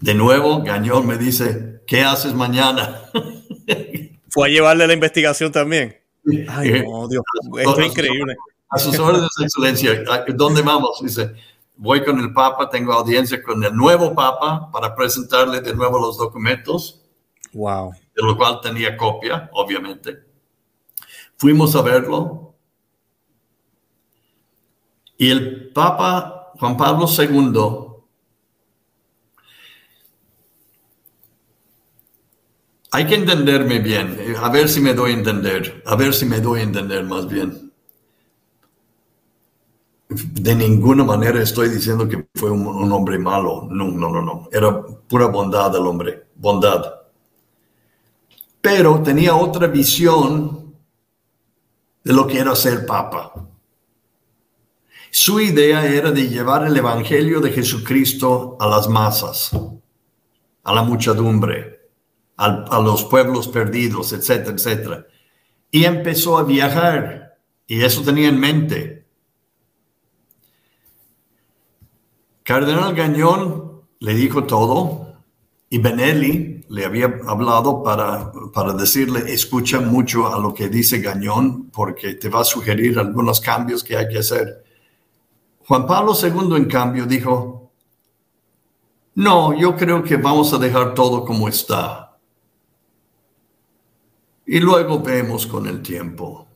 De 0.00 0.14
nuevo, 0.14 0.62
Gañón 0.62 1.06
me 1.06 1.18
dice, 1.18 1.82
¿qué 1.86 2.02
haces 2.02 2.32
mañana? 2.32 3.02
Fue 4.30 4.48
a 4.48 4.50
llevarle 4.50 4.86
la 4.86 4.94
investigación 4.94 5.52
también. 5.52 5.96
Ay, 6.48 6.82
no, 6.82 7.06
Dios, 7.06 7.22
esto 7.58 7.80
es 7.80 7.86
increíble. 7.86 8.36
A 8.70 8.78
sus 8.78 8.98
órdenes, 8.98 9.30
excelencia. 9.40 10.04
¿Dónde 10.34 10.62
vamos? 10.62 11.00
Dice, 11.02 11.34
voy 11.78 12.04
con 12.04 12.18
el 12.18 12.32
Papa, 12.32 12.68
tengo 12.68 12.92
audiencia 12.92 13.42
con 13.42 13.62
el 13.64 13.74
nuevo 13.74 14.14
Papa 14.14 14.70
para 14.70 14.94
presentarle 14.94 15.60
de 15.60 15.74
nuevo 15.74 15.98
los 15.98 16.18
documentos. 16.18 17.02
Wow. 17.52 17.92
De 18.14 18.22
lo 18.22 18.36
cual 18.36 18.60
tenía 18.60 18.96
copia, 18.96 19.48
obviamente. 19.52 20.18
Fuimos 21.36 21.74
a 21.76 21.82
verlo. 21.82 22.54
Y 25.16 25.30
el 25.30 25.70
Papa 25.72 26.52
Juan 26.58 26.76
Pablo 26.76 27.06
II 27.06 27.94
hay 32.90 33.06
que 33.06 33.14
entenderme 33.14 33.78
bien, 33.78 34.34
a 34.40 34.48
ver 34.48 34.68
si 34.68 34.80
me 34.80 34.94
doy 34.94 35.12
a 35.12 35.14
entender, 35.14 35.82
a 35.86 35.94
ver 35.94 36.14
si 36.14 36.24
me 36.24 36.40
doy 36.40 36.60
a 36.60 36.64
entender 36.64 37.04
más 37.04 37.28
bien 37.28 37.67
de 40.08 40.54
ninguna 40.54 41.04
manera 41.04 41.42
estoy 41.42 41.68
diciendo 41.68 42.08
que 42.08 42.28
fue 42.34 42.50
un, 42.50 42.90
hombre 42.90 43.18
malo. 43.18 43.68
No, 43.70 43.88
no, 43.88 44.08
no, 44.08 44.22
no. 44.22 44.48
Era 44.50 44.82
pura 44.82 45.26
bondad 45.26 45.74
el 45.76 45.86
hombre, 45.86 46.28
bondad. 46.34 46.94
Pero 48.60 49.02
tenía 49.02 49.36
otra 49.36 49.66
visión 49.66 50.74
de 52.02 52.12
lo 52.12 52.26
que 52.26 52.38
era 52.38 52.56
ser 52.56 52.86
papa. 52.86 53.34
Su 55.10 55.40
idea 55.40 55.86
era 55.86 56.10
de 56.10 56.28
llevar 56.28 56.66
el 56.66 56.76
Evangelio 56.76 57.40
de 57.40 57.50
Jesucristo 57.50 58.56
a 58.60 58.66
las 58.66 58.88
masas, 58.88 59.50
a 60.64 60.74
la 60.74 60.82
muchedumbre, 60.82 61.90
a 62.36 62.80
los 62.80 63.04
pueblos 63.04 63.48
perdidos, 63.48 64.12
etcétera, 64.12 64.52
etcétera. 64.52 65.06
Y 65.70 65.84
empezó 65.84 66.38
a 66.38 66.44
viajar. 66.44 67.36
Y 67.66 67.82
eso 67.82 68.02
tenía 68.02 68.28
en 68.28 68.40
mente 68.40 68.97
Cardenal 72.48 72.94
Gañón 72.94 73.82
le 73.98 74.14
dijo 74.14 74.44
todo 74.44 75.16
y 75.68 75.76
Benelli 75.76 76.64
le 76.70 76.86
había 76.86 77.20
hablado 77.26 77.82
para, 77.82 78.32
para 78.54 78.72
decirle, 78.72 79.30
escucha 79.30 79.80
mucho 79.80 80.32
a 80.34 80.38
lo 80.38 80.54
que 80.54 80.70
dice 80.70 81.00
Gañón 81.00 81.68
porque 81.68 82.14
te 82.14 82.30
va 82.30 82.40
a 82.40 82.44
sugerir 82.44 82.98
algunos 82.98 83.42
cambios 83.42 83.84
que 83.84 83.98
hay 83.98 84.08
que 84.08 84.20
hacer. 84.20 84.64
Juan 85.66 85.86
Pablo 85.86 86.14
II, 86.18 86.56
en 86.56 86.64
cambio, 86.64 87.04
dijo, 87.04 87.70
no, 89.16 89.52
yo 89.52 89.76
creo 89.76 90.02
que 90.02 90.16
vamos 90.16 90.50
a 90.54 90.56
dejar 90.56 90.94
todo 90.94 91.26
como 91.26 91.50
está. 91.50 92.16
Y 94.46 94.58
luego 94.58 95.00
vemos 95.00 95.46
con 95.46 95.66
el 95.66 95.82
tiempo. 95.82 96.48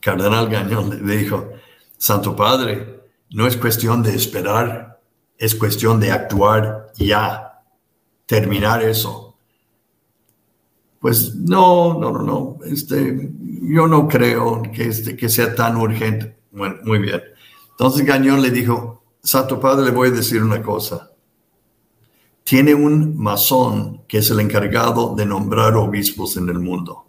Cardenal 0.00 0.48
Gañón 0.48 1.06
le 1.06 1.16
dijo, 1.18 1.50
Santo 1.98 2.34
Padre, 2.34 2.93
no 3.34 3.48
es 3.48 3.56
cuestión 3.56 4.00
de 4.00 4.14
esperar, 4.14 5.00
es 5.36 5.56
cuestión 5.56 5.98
de 5.98 6.12
actuar 6.12 6.92
ya, 6.96 7.64
terminar 8.26 8.80
eso. 8.80 9.36
Pues 11.00 11.34
no, 11.34 11.98
no, 11.98 12.12
no, 12.12 12.22
no. 12.22 12.58
Este, 12.64 13.30
yo 13.62 13.88
no 13.88 14.06
creo 14.06 14.62
que, 14.72 14.84
este, 14.84 15.16
que 15.16 15.28
sea 15.28 15.52
tan 15.52 15.76
urgente. 15.76 16.38
Bueno, 16.52 16.76
muy 16.84 17.00
bien. 17.00 17.22
Entonces 17.70 18.06
Gañón 18.06 18.40
le 18.40 18.52
dijo, 18.52 19.02
Santo 19.20 19.58
Padre, 19.58 19.86
le 19.86 19.90
voy 19.90 20.08
a 20.08 20.12
decir 20.12 20.40
una 20.40 20.62
cosa. 20.62 21.10
Tiene 22.44 22.72
un 22.72 23.18
masón 23.18 24.02
que 24.06 24.18
es 24.18 24.30
el 24.30 24.38
encargado 24.38 25.16
de 25.16 25.26
nombrar 25.26 25.74
obispos 25.74 26.36
en 26.36 26.48
el 26.50 26.60
mundo. 26.60 27.04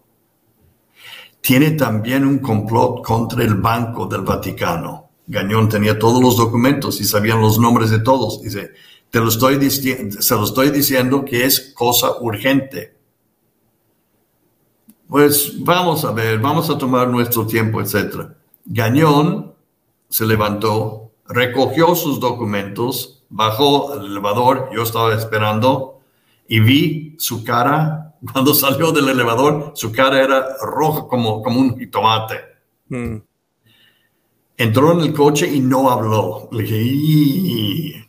Tiene 1.39 1.72
también 1.72 2.26
un 2.26 2.39
complot 2.39 3.06
contra 3.06 3.43
el 3.43 3.53
Banco 3.53 4.07
del 4.07 4.22
Vaticano 4.22 5.05
Gañón 5.27 5.69
tenía 5.69 5.97
todos 5.97 6.22
los 6.22 6.38
documentos 6.38 7.02
y 7.02 7.03
sabían 7.03 7.41
los 7.41 7.60
nombres 7.60 7.89
de 7.89 7.99
todos. 7.99 8.41
Dice, 8.41 8.72
te 9.10 9.19
lo 9.19 9.30
estoy 9.30 9.69
se 9.69 10.35
lo 10.35 10.43
estoy 10.43 10.69
diciendo 10.72 11.26
que 11.26 11.45
es 11.45 11.73
cosa 11.76 12.19
urgente. 12.19 12.95
Pues 15.07 15.64
vamos 15.64 16.03
a 16.03 16.11
ver, 16.11 16.39
vamos 16.39 16.69
a 16.69 16.77
tomar 16.77 17.07
nuestro 17.07 17.45
tiempo, 17.45 17.81
etc. 17.81 18.31
Gañón 18.65 19.53
se 20.10 20.26
levantó, 20.26 21.11
recogió 21.27 21.95
sus 21.95 22.19
documentos, 22.19 23.23
bajó 23.30 23.93
al 23.93 24.06
elevador, 24.06 24.69
yo 24.73 24.84
estaba 24.84 25.14
esperando 25.14 25.99
y 26.47 26.60
vi 26.60 27.15
su 27.18 27.43
cara, 27.43 28.15
cuando 28.31 28.53
salió 28.56 28.91
del 28.91 29.10
elevador, 29.10 29.72
su 29.76 29.91
cara 29.91 30.22
era 30.22 30.57
roja 30.61 31.07
como, 31.07 31.41
como 31.41 31.60
un 31.60 31.89
tomate. 31.89 32.41
Mm. 32.89 33.18
Entró 34.57 34.94
en 34.94 35.02
el 35.02 35.14
coche 35.14 35.48
y 35.48 35.60
no 35.60 35.90
habló. 35.90 36.49
Le 36.52 36.64
dije, 36.64 38.07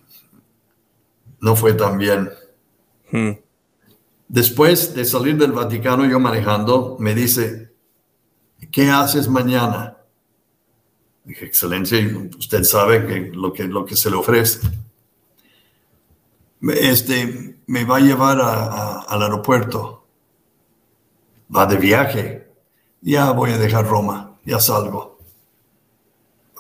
no 1.41 1.57
fue 1.57 1.75
tan 1.75 1.99
bien. 1.99 2.31
Hmm. 3.11 3.33
Después 4.29 4.95
de 4.95 5.05
salir 5.05 5.37
del 5.37 5.53
Vaticano, 5.53 6.05
yo 6.05 6.19
manejando, 6.19 6.97
me 6.99 7.15
dice, 7.15 7.73
¿qué 8.73 8.91
haces 8.91 9.29
mañana? 9.29 9.97
Dije, 11.25 11.47
excelencia, 11.47 11.99
usted 12.39 12.65
sabe 12.65 13.07
que 13.07 13.31
lo, 13.33 13.53
que 13.53 13.65
lo 13.65 13.85
que 13.85 13.97
se 13.97 14.11
le 14.11 14.17
ofrece. 14.17 14.61
este, 16.63 17.61
me 17.67 17.85
va 17.85 17.97
a 17.97 18.01
llevar 18.01 18.41
al 18.41 19.23
aeropuerto. 19.23 20.07
Va 21.55 21.67
de 21.67 21.77
viaje. 21.77 22.51
Ya 23.01 23.31
voy 23.31 23.51
a 23.51 23.59
dejar 23.59 23.87
Roma, 23.87 24.39
ya 24.45 24.59
salgo. 24.59 25.16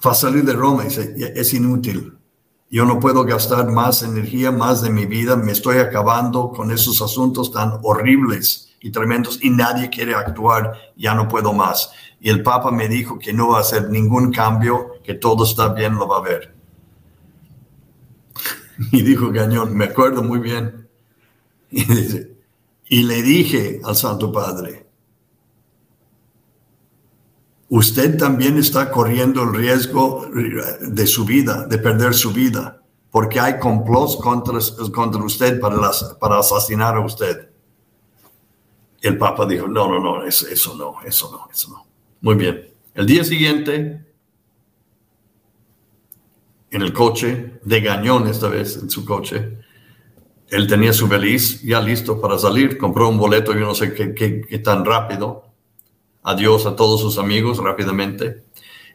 Va 0.06 0.12
a 0.12 0.14
salir 0.14 0.44
de 0.44 0.52
Roma 0.52 0.84
y 0.84 0.88
dice, 0.88 1.14
es 1.34 1.52
inútil. 1.52 2.16
Yo 2.70 2.84
no 2.84 3.00
puedo 3.00 3.24
gastar 3.24 3.70
más 3.70 4.02
energía, 4.02 4.52
más 4.52 4.82
de 4.82 4.90
mi 4.90 5.06
vida. 5.06 5.36
Me 5.36 5.52
estoy 5.52 5.78
acabando 5.78 6.50
con 6.50 6.70
esos 6.70 7.02
asuntos 7.02 7.50
tan 7.50 7.78
horribles 7.82 8.76
y 8.80 8.90
tremendos 8.90 9.42
y 9.42 9.50
nadie 9.50 9.88
quiere 9.88 10.14
actuar. 10.14 10.74
Ya 10.96 11.14
no 11.14 11.26
puedo 11.26 11.52
más. 11.52 11.90
Y 12.20 12.30
el 12.30 12.42
Papa 12.42 12.70
me 12.70 12.88
dijo 12.88 13.18
que 13.18 13.32
no 13.32 13.48
va 13.48 13.58
a 13.58 13.60
hacer 13.62 13.90
ningún 13.90 14.32
cambio, 14.32 14.92
que 15.02 15.14
todo 15.14 15.44
está 15.44 15.72
bien, 15.72 15.94
lo 15.96 16.06
va 16.06 16.18
a 16.18 16.22
ver. 16.22 16.54
Y 18.92 19.02
dijo 19.02 19.30
Gañón, 19.30 19.74
me 19.76 19.86
acuerdo 19.86 20.22
muy 20.22 20.38
bien. 20.38 20.88
Y 22.88 23.02
le 23.02 23.20
dije 23.20 23.80
al 23.82 23.96
Santo 23.96 24.30
Padre, 24.30 24.85
usted 27.68 28.16
también 28.16 28.58
está 28.58 28.90
corriendo 28.90 29.42
el 29.42 29.54
riesgo 29.54 30.28
de 30.80 31.06
su 31.06 31.24
vida, 31.24 31.66
de 31.66 31.78
perder 31.78 32.14
su 32.14 32.32
vida, 32.32 32.82
porque 33.10 33.40
hay 33.40 33.58
complots 33.58 34.16
contra, 34.16 34.58
contra 34.92 35.22
usted 35.22 35.58
para, 35.60 35.76
para 36.20 36.38
asesinar 36.38 36.96
a 36.96 37.00
usted. 37.00 37.48
El 39.00 39.18
Papa 39.18 39.46
dijo, 39.46 39.68
no, 39.68 39.88
no, 39.88 40.00
no, 40.00 40.24
eso, 40.24 40.74
no, 40.76 40.96
eso 41.04 41.30
no, 41.30 41.48
eso 41.52 41.70
no. 41.70 41.86
Muy 42.20 42.34
bien. 42.34 42.68
El 42.94 43.06
día 43.06 43.24
siguiente, 43.24 44.04
en 46.70 46.82
el 46.82 46.92
coche, 46.92 47.58
de 47.62 47.80
Gañón 47.80 48.26
esta 48.26 48.48
vez, 48.48 48.76
en 48.76 48.90
su 48.90 49.04
coche, 49.04 49.58
él 50.48 50.66
tenía 50.66 50.92
su 50.92 51.08
feliz 51.08 51.62
ya 51.62 51.80
listo 51.80 52.20
para 52.20 52.38
salir, 52.38 52.78
compró 52.78 53.08
un 53.08 53.18
boleto, 53.18 53.52
yo 53.52 53.60
no 53.60 53.74
sé 53.74 53.92
qué, 53.92 54.14
qué 54.14 54.58
tan 54.58 54.84
rápido, 54.84 55.45
adiós 56.26 56.66
a 56.66 56.74
todos 56.74 57.00
sus 57.00 57.18
amigos 57.18 57.58
rápidamente. 57.58 58.42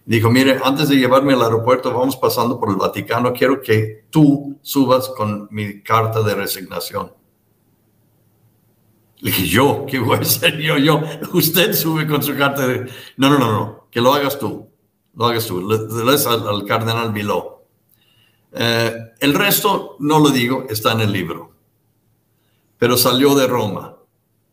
Dijo, 0.06 0.30
mire, 0.30 0.60
antes 0.64 0.90
de 0.90 0.98
llevarme 0.98 1.34
al 1.34 1.42
aeropuerto, 1.42 1.94
vamos 1.94 2.18
pasando 2.18 2.60
por 2.60 2.70
el 2.70 2.76
Vaticano, 2.76 3.32
quiero 3.32 3.62
que 3.62 4.06
tú 4.10 4.60
subas 4.62 5.08
con 5.10 5.48
mi 5.50 5.82
carta 5.82 6.22
de 6.22 6.36
resignación. 6.36 7.14
Le 9.20 9.32
dije, 9.32 9.48
yo, 9.48 9.86
¿qué 9.88 10.00
voy 10.00 10.18
a 10.18 10.22
hacer 10.22 10.58
yo? 10.58 10.78
Yo, 10.78 11.02
usted 11.34 11.74
sube 11.74 12.06
con 12.06 12.22
su 12.22 12.36
carta 12.36 12.68
de... 12.68 12.92
No, 13.16 13.30
no, 13.30 13.40
no, 13.40 13.52
no, 13.52 13.88
que 13.90 14.02
lo 14.02 14.14
hagas 14.14 14.38
tú, 14.38 14.68
lo 15.16 15.26
hagas 15.28 15.46
tú, 15.46 15.66
le, 15.66 15.78
des 16.12 16.28
al, 16.28 16.66
cardenal 16.66 17.14
Miló. 17.14 17.66
Eh, 18.52 18.94
el 19.22 19.34
resto, 19.34 19.96
no 20.00 20.20
lo 20.20 20.32
digo, 20.32 20.66
está 20.70 20.92
en 20.92 21.02
el 21.02 21.14
libro. 21.14 21.54
Pero 22.78 22.98
salió 22.98 23.36
de 23.36 23.48
Roma, 23.48 23.96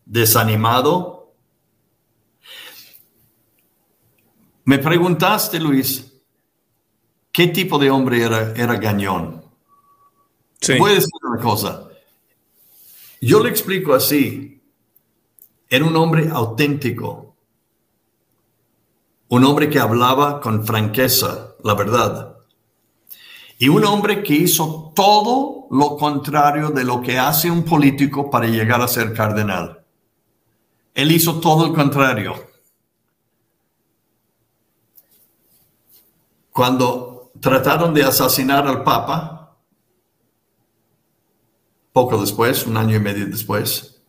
desanimado, 0.05 1.18
Me 4.69 4.79
preguntaste, 4.79 5.59
Luis, 5.59 6.13
¿qué 7.33 7.47
tipo 7.47 7.79
de 7.79 7.91
hombre 7.91 8.23
era, 8.23 8.53
era 8.55 8.77
Gañón? 8.77 9.43
Sí. 10.61 10.77
Voy 10.79 10.91
a 10.91 10.95
decir 10.97 11.11
una 11.23 11.41
cosa. 11.41 11.89
Yo 13.23 13.43
le 13.43 13.49
explico 13.49 13.95
así. 13.95 14.61
Era 15.71 15.87
un 15.87 15.97
hombre 15.97 16.29
auténtico. 16.31 17.35
Un 19.29 19.45
hombre 19.45 19.71
que 19.71 19.79
hablaba 19.79 20.39
con 20.39 20.67
franqueza, 20.67 21.55
la 21.65 21.73
verdad. 21.73 22.37
Y 23.59 23.71
un 23.71 23.87
hombre 23.87 24.23
que 24.23 24.35
hizo 24.35 24.93
todo 24.95 25.67
lo 25.71 25.97
contrario 25.97 26.69
de 26.69 26.85
lo 26.85 27.01
que 27.01 27.19
hace 27.19 27.51
un 27.51 27.65
político 27.65 28.31
para 28.31 28.47
llegar 28.49 28.83
a 28.83 28.89
ser 28.89 29.15
cardenal. 29.15 29.83
Él 30.93 31.11
hizo 31.11 31.41
todo 31.41 31.69
lo 31.69 31.73
contrario. 31.73 32.48
Cuando 36.59 37.31
trataron 37.41 37.95
de 37.95 38.03
asesinar 38.03 38.67
al 38.67 38.83
Papa, 38.83 39.57
poco 41.93 42.19
después, 42.19 42.67
un 42.67 42.77
año 42.77 42.97
y 42.97 42.99
medio 42.99 43.27
después. 43.27 44.03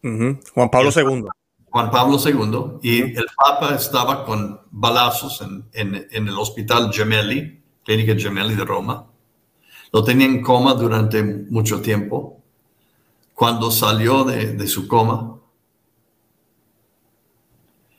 Juan 0.00 0.70
Pablo 0.70 0.90
II. 0.94 1.24
Juan 1.64 1.90
Pablo 1.90 2.18
II, 2.24 2.78
y 2.88 3.00
el 3.16 3.26
Papa 3.36 3.74
estaba 3.74 4.24
con 4.24 4.60
balazos 4.70 5.44
en, 5.72 6.06
el 6.08 6.38
hospital 6.38 6.92
Gemelli, 6.92 7.60
Clínica 7.82 8.14
Gemelli 8.14 8.54
de 8.54 8.64
Roma. 8.64 9.04
Lo 9.90 10.04
tenía 10.04 10.28
en 10.28 10.42
coma 10.42 10.74
durante 10.74 11.20
mucho 11.24 11.82
tiempo. 11.82 12.44
Cuando 13.34 13.72
salió 13.72 14.22
de 14.22 14.68
su 14.68 14.86
coma, 14.86 15.40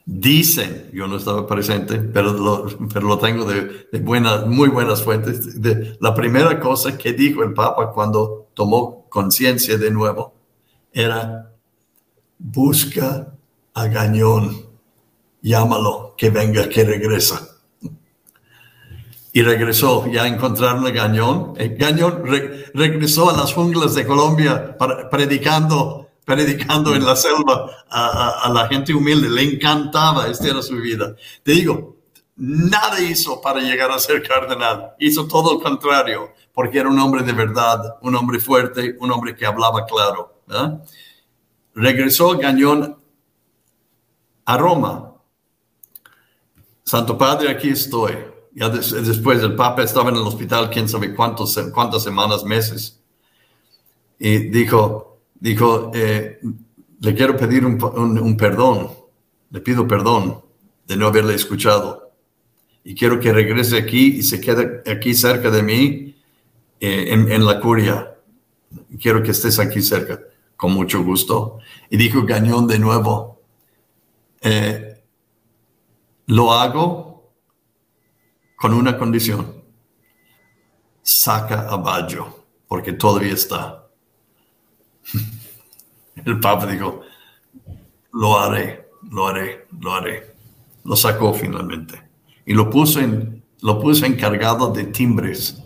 Dicen, 0.10 0.90
yo 0.94 1.06
no 1.06 1.18
estaba 1.18 1.46
presente, 1.46 1.98
pero 1.98 2.32
lo, 2.32 3.18
tengo 3.20 3.44
de, 3.44 3.90
buenas, 4.00 4.48
muy 4.48 4.70
buenas 4.70 5.04
fuentes. 5.04 5.58
La 6.00 6.16
primera 6.16 6.62
cosa 6.62 6.98
que 6.98 7.12
dijo 7.12 7.44
el 7.44 7.54
Papa 7.54 7.92
cuando 7.92 8.48
tomó 8.54 9.06
conciencia 9.10 9.78
de 9.78 9.92
nuevo 9.92 10.34
era, 10.94 11.52
busca 12.40 13.34
a 13.74 13.88
Gañón, 13.88 14.68
llámalo, 15.42 16.16
que 16.18 16.30
venga, 16.30 16.70
que 16.70 16.86
regresa. 16.86 17.46
Y 19.34 19.42
regresó, 19.42 20.08
ya 20.10 20.26
encontraron 20.26 20.88
a 20.88 20.92
Gañón. 20.92 21.54
Eh, 21.58 21.76
Gañón 21.78 22.24
regresó 22.74 23.30
a 23.30 23.36
las 23.36 23.52
junglas 23.52 23.94
de 23.94 24.08
Colombia 24.08 24.78
predicando 25.12 26.07
predicando 26.28 26.94
en 26.94 27.06
la 27.06 27.16
selva 27.16 27.86
a, 27.90 28.52
la 28.54 28.68
gente 28.68 28.94
humilde, 28.94 29.30
le 29.30 29.44
encantaba, 29.44 30.28
esta 30.28 30.50
era 30.50 30.62
su 30.62 30.76
vida. 30.76 31.16
Te 31.42 31.54
digo, 31.54 31.96
nada 32.36 33.00
hizo 33.00 33.40
para 33.40 33.62
llegar 33.62 33.90
a 33.92 33.98
ser 33.98 34.22
cardenal, 34.28 34.92
hizo 35.00 35.26
todo 35.26 35.54
lo 35.54 35.62
contrario, 35.62 36.34
porque 36.54 36.80
era 36.80 36.90
un 36.90 37.00
hombre 37.00 37.24
de 37.24 37.32
verdad, 37.32 37.96
un 38.02 38.14
hombre 38.14 38.42
fuerte, 38.42 38.98
un 39.00 39.10
hombre 39.10 39.38
que 39.38 39.46
hablaba 39.46 39.86
claro. 39.86 40.42
Regresó 41.74 42.38
Gañón 42.38 42.98
a 44.44 44.58
Roma. 44.58 45.14
Santo 46.84 47.18
Padre, 47.18 47.52
aquí 47.52 47.70
estoy. 47.70 48.18
Ya 48.54 48.68
después 48.68 49.42
el 49.42 49.56
Papa 49.56 49.82
estaba 49.82 50.10
en 50.10 50.18
el 50.18 50.24
hospital, 50.24 50.70
quién 50.70 50.90
sabe 50.90 51.16
cuántos, 51.16 51.58
cuántas 51.74 52.04
semanas, 52.04 52.44
meses. 52.44 53.02
Y 54.20 54.50
dijo, 54.50 55.08
dijo, 55.40 55.92
eh, 55.94 56.40
le 57.00 57.16
quiero 57.16 57.38
pedir 57.38 57.66
un, 57.66 58.38
perdón, 58.38 58.90
le 59.50 59.62
pido 59.62 59.88
perdón 59.88 60.42
de 60.86 60.98
no 60.98 61.08
haberle 61.08 61.36
escuchado. 61.36 62.12
Y 62.84 62.96
quiero 62.96 63.20
que 63.20 63.34
regrese 63.34 63.78
aquí 63.78 64.18
y 64.18 64.24
se 64.24 64.40
quede 64.40 64.82
aquí 64.90 65.14
cerca 65.14 65.52
de 65.52 65.62
mí 65.62 66.16
eh, 66.80 67.08
en, 67.12 67.46
la 67.46 67.60
curia. 67.60 68.16
Quiero 69.00 69.22
que 69.22 69.32
estés 69.32 69.60
aquí 69.60 69.82
cerca, 69.82 70.20
con 70.56 70.74
mucho 70.74 71.04
gusto. 71.04 71.60
Y 71.90 71.98
dijo 71.98 72.24
Gañón 72.24 72.68
de 72.68 72.80
nuevo, 72.80 73.42
eh, 74.42 75.04
lo 76.28 76.54
hago 76.54 77.32
con 78.56 78.74
una 78.74 78.98
condición. 78.98 79.64
Saca 81.02 81.70
a 81.70 81.78
Baggio, 81.78 82.46
porque 82.68 82.94
todavía 82.94 83.34
está. 83.34 83.87
El 86.26 86.40
Papa 86.40 86.66
dijo, 86.66 87.02
lo 88.14 88.40
haré, 88.40 88.90
lo 89.12 89.28
haré, 89.28 89.68
lo 89.80 89.94
haré. 89.94 90.36
Lo 90.84 90.96
sacó 90.96 91.34
finalmente. 91.34 92.02
Y 92.46 92.54
lo 92.54 92.70
puso, 92.70 93.00
en, 93.00 93.44
lo 93.62 93.80
puso 93.80 94.06
encargado 94.06 94.72
de 94.72 94.86
timbres, 94.86 95.62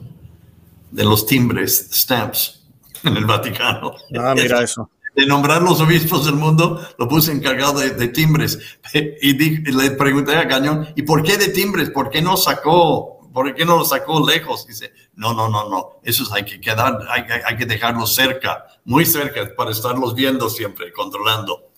de 0.91 1.03
los 1.03 1.25
timbres, 1.25 1.89
stamps, 1.93 2.63
en 3.03 3.17
el 3.17 3.25
Vaticano. 3.25 3.93
Ah, 4.19 4.33
mira 4.35 4.61
eso. 4.63 4.89
De 5.15 5.25
nombrar 5.25 5.61
los 5.61 5.81
obispos 5.81 6.25
del 6.25 6.35
mundo, 6.35 6.81
lo 6.97 7.07
puso 7.07 7.31
encargado 7.31 7.79
de, 7.79 8.07
timbres. 8.09 8.59
Y, 8.93 9.33
le 9.71 9.91
pregunté 9.91 10.35
a 10.35 10.47
Cañón, 10.47 10.87
¿y 10.95 11.03
por 11.03 11.23
qué 11.23 11.37
de 11.37 11.49
timbres? 11.49 11.89
¿Por 11.89 12.09
qué 12.09 12.21
no 12.21 12.35
sacó 12.35 13.20
¿por 13.31 13.53
qué 13.53 13.65
no 13.65 13.77
lo 13.77 13.85
sacó 13.85 14.25
lejos? 14.27 14.67
Dice, 14.67 14.93
no, 15.15 15.33
no, 15.33 15.49
no, 15.49 15.69
no, 15.69 15.99
esos 16.03 16.31
hay 16.31 16.43
que 16.43 16.59
quedar, 16.59 16.99
hay, 17.09 17.23
hay, 17.45 17.57
que 17.57 17.65
dejarlos 17.65 18.13
cerca, 18.13 18.65
muy 18.85 19.05
cerca, 19.05 19.53
para 19.55 19.71
estarlos 19.71 20.13
viendo 20.15 20.49
siempre, 20.49 20.91
controlando. 20.91 21.69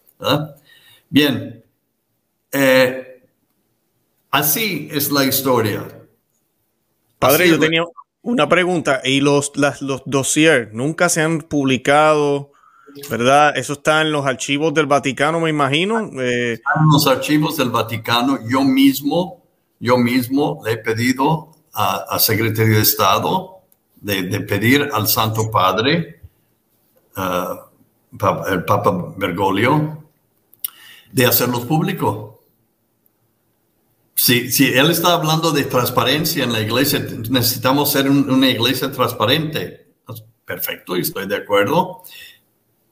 Bien, 1.09 1.63
eh, 2.51 3.23
así 4.31 4.89
es 4.91 5.11
la 5.11 5.25
historia. 5.25 5.85
Padre, 7.19 7.49
yo 7.49 7.59
tenía 7.59 7.83
una 8.21 8.47
pregunta, 8.49 9.01
y 9.03 9.21
los, 9.21 9.51
las, 9.55 9.81
los 9.81 10.01
dossiers 10.05 10.73
nunca 10.73 11.09
se 11.09 11.21
han 11.21 11.39
publicado. 11.39 12.51
¿Verdad? 13.09 13.57
Eso 13.57 13.73
está 13.73 14.01
en 14.01 14.11
los 14.11 14.23
archivos 14.23 14.71
del 14.71 14.85
Vaticano, 14.85 15.39
me 15.39 15.49
imagino. 15.49 15.99
Eh, 16.21 16.53
en 16.53 16.87
los 16.91 17.07
archivos 17.07 17.57
del 17.57 17.71
Vaticano, 17.71 18.37
yo 18.47 18.61
mismo 18.61 19.42
yo 19.79 19.97
mismo 19.97 20.61
le 20.65 20.73
he 20.73 20.77
pedido 20.77 21.51
a, 21.73 22.05
a 22.09 22.19
Secretaría 22.19 22.75
de 22.75 22.81
Estado 22.81 23.53
de, 24.03 24.41
pedir 24.41 24.89
al 24.93 25.07
Santo 25.07 25.49
Padre, 25.49 26.21
uh, 27.15 28.45
el 28.49 28.65
Papa 28.65 29.13
Bergoglio, 29.17 30.03
de 31.11 31.25
hacerlos 31.25 31.65
público. 31.65 32.43
Si, 34.13 34.51
si, 34.51 34.67
él 34.67 34.91
está 34.91 35.13
hablando 35.13 35.51
de 35.51 35.63
transparencia 35.63 36.43
en 36.43 36.53
la 36.53 36.59
iglesia, 36.59 36.99
necesitamos 37.29 37.91
ser 37.91 38.09
una 38.09 38.49
iglesia 38.49 38.91
transparente. 38.91 39.93
Pues, 40.05 40.23
perfecto, 40.45 40.95
estoy 40.95 41.27
de 41.27 41.37
acuerdo. 41.37 42.03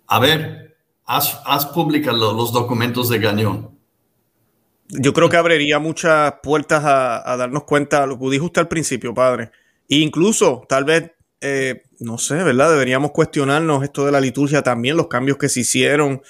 A 0.07 0.19
ver, 0.19 0.77
haz, 1.05 1.41
haz 1.45 1.65
públicos 1.67 2.17
los 2.17 2.51
documentos 2.51 3.09
de 3.09 3.19
Gañón. 3.19 3.77
Yo 4.93 5.13
creo 5.13 5.30
que 5.30 5.38
abriría 5.38 5.80
muchas 5.80 6.34
puertas 6.43 6.84
a, 6.84 7.35
darnos 7.38 7.63
cuenta, 7.63 8.05
lo 8.05 8.19
que 8.19 8.30
dijo 8.30 8.45
usted 8.45 8.61
al 8.61 8.68
principio, 8.68 9.13
padre. 9.13 9.51
E 9.88 9.97
incluso, 9.97 10.65
tal 10.68 10.84
vez, 10.84 11.11
eh, 11.39 11.84
no 11.99 12.18
sé, 12.18 12.35
¿verdad? 12.35 12.72
Deberíamos 12.72 13.11
cuestionarnos 13.11 13.84
esto 13.84 14.05
de 14.05 14.11
la 14.11 14.19
liturgia 14.19 14.61
también, 14.61 14.97
los 14.97 15.07
cambios 15.07 15.38
que 15.38 15.47
se 15.47 15.61
hicieron, 15.61 16.22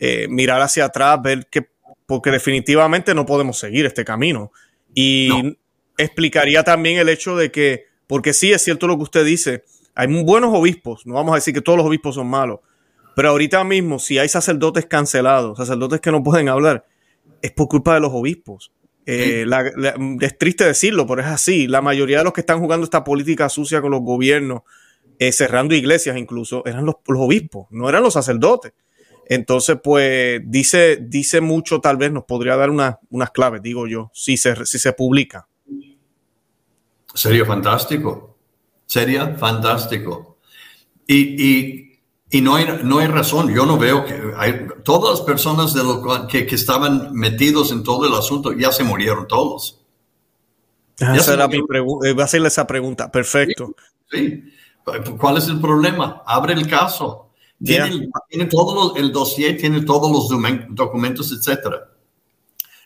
eh, 0.00 0.26
mirar 0.28 0.60
hacia 0.60 0.86
atrás, 0.86 1.20
ver 1.22 1.46
que, 1.48 1.68
porque 2.06 2.32
definitivamente 2.32 3.14
no 3.14 3.24
podemos 3.24 3.58
seguir 3.58 3.86
este 3.86 4.04
camino. 4.04 4.50
Y 4.94 5.56
explicaría 5.96 6.64
también 6.64 6.98
el 6.98 7.08
hecho 7.08 7.36
de 7.36 7.52
que, 7.52 7.86
porque 8.08 8.32
sí 8.32 8.52
es 8.52 8.62
cierto 8.62 8.88
lo 8.88 8.96
que 8.96 9.04
usted 9.04 9.24
dice, 9.24 9.64
hay 9.94 10.06
buenos 10.22 10.54
obispos, 10.54 11.06
no 11.06 11.14
vamos 11.14 11.32
a 11.32 11.34
decir 11.36 11.54
que 11.54 11.60
todos 11.60 11.76
los 11.76 11.86
obispos 11.86 12.16
son 12.16 12.28
malos, 12.28 12.60
pero 13.14 13.30
ahorita 13.30 13.62
mismo, 13.64 13.98
si 13.98 14.18
hay 14.18 14.28
sacerdotes 14.28 14.86
cancelados, 14.86 15.58
sacerdotes 15.58 16.00
que 16.00 16.10
no 16.10 16.22
pueden 16.22 16.48
hablar, 16.48 16.86
es 17.42 17.52
por 17.52 17.68
culpa 17.68 17.94
de 17.94 18.00
los 18.00 18.10
obispos. 18.12 18.72
Eh, 19.06 19.46
es 20.20 20.38
triste 20.38 20.64
decirlo, 20.64 21.06
pero 21.06 21.22
es 21.22 21.28
así. 21.28 21.66
La 21.66 21.80
mayoría 21.80 22.18
de 22.18 22.24
los 22.24 22.32
que 22.32 22.42
están 22.42 22.60
jugando 22.60 22.84
esta 22.84 23.04
política 23.04 23.48
sucia 23.48 23.80
con 23.80 23.90
los 23.90 24.02
gobiernos, 24.02 24.62
eh, 25.18 25.32
cerrando 25.32 25.74
iglesias 25.74 26.16
incluso, 26.16 26.62
eran 26.66 26.84
los, 26.84 26.96
obispos, 27.06 27.66
no 27.70 27.88
eran 27.88 28.02
los 28.02 28.12
sacerdotes. 28.12 28.72
Entonces, 29.26 29.78
pues 29.82 30.40
dice, 30.44 30.98
dice 31.00 31.40
mucho, 31.40 31.80
tal 31.80 31.96
vez 31.96 32.12
nos 32.12 32.24
podría 32.24 32.56
dar 32.56 32.70
unas 32.70 33.30
claves, 33.32 33.62
digo 33.62 33.86
yo, 33.86 34.10
si 34.14 34.36
se, 34.36 34.66
si 34.66 34.78
se 34.78 34.92
publica. 34.92 35.48
Sería 37.14 37.44
fantástico, 37.44 38.36
sería 38.86 39.36
fantástico. 39.36 40.38
y 41.06 41.42
y 41.42 41.87
no 42.32 42.56
hay, 42.56 42.80
no 42.84 42.98
hay 42.98 43.06
razón, 43.06 43.52
yo 43.54 43.64
no 43.64 43.78
veo 43.78 44.04
que 44.04 44.34
hay, 44.36 44.66
todas 44.84 45.18
las 45.18 45.20
personas 45.22 45.72
de 45.72 45.82
lo, 45.82 46.26
que, 46.28 46.46
que, 46.46 46.54
estaban 46.54 47.12
metidos 47.14 47.72
en 47.72 47.82
todo 47.82 48.06
el 48.06 48.14
asunto 48.14 48.52
ya 48.52 48.70
se 48.70 48.84
murieron 48.84 49.26
todos. 49.26 49.80
Ah, 51.00 51.16
esa 51.16 51.34
era 51.34 51.48
mi 51.48 51.62
pregunta, 51.62 52.12
va 52.12 52.22
a 52.22 52.24
hacerle 52.26 52.48
esa 52.48 52.66
pregunta, 52.66 53.10
perfecto. 53.10 53.74
Sí, 54.10 54.44
¿cuál 55.18 55.38
es 55.38 55.48
el 55.48 55.60
problema? 55.60 56.22
Abre 56.26 56.54
el 56.54 56.66
caso. 56.66 57.30
Tiene, 57.62 58.08
tiene 58.28 58.44
todo 58.46 58.94
el 58.96 59.10
dossier, 59.10 59.56
tiene 59.58 59.80
todos 59.82 60.10
los 60.10 60.28
documentos, 60.70 61.32
etcétera. 61.32 61.90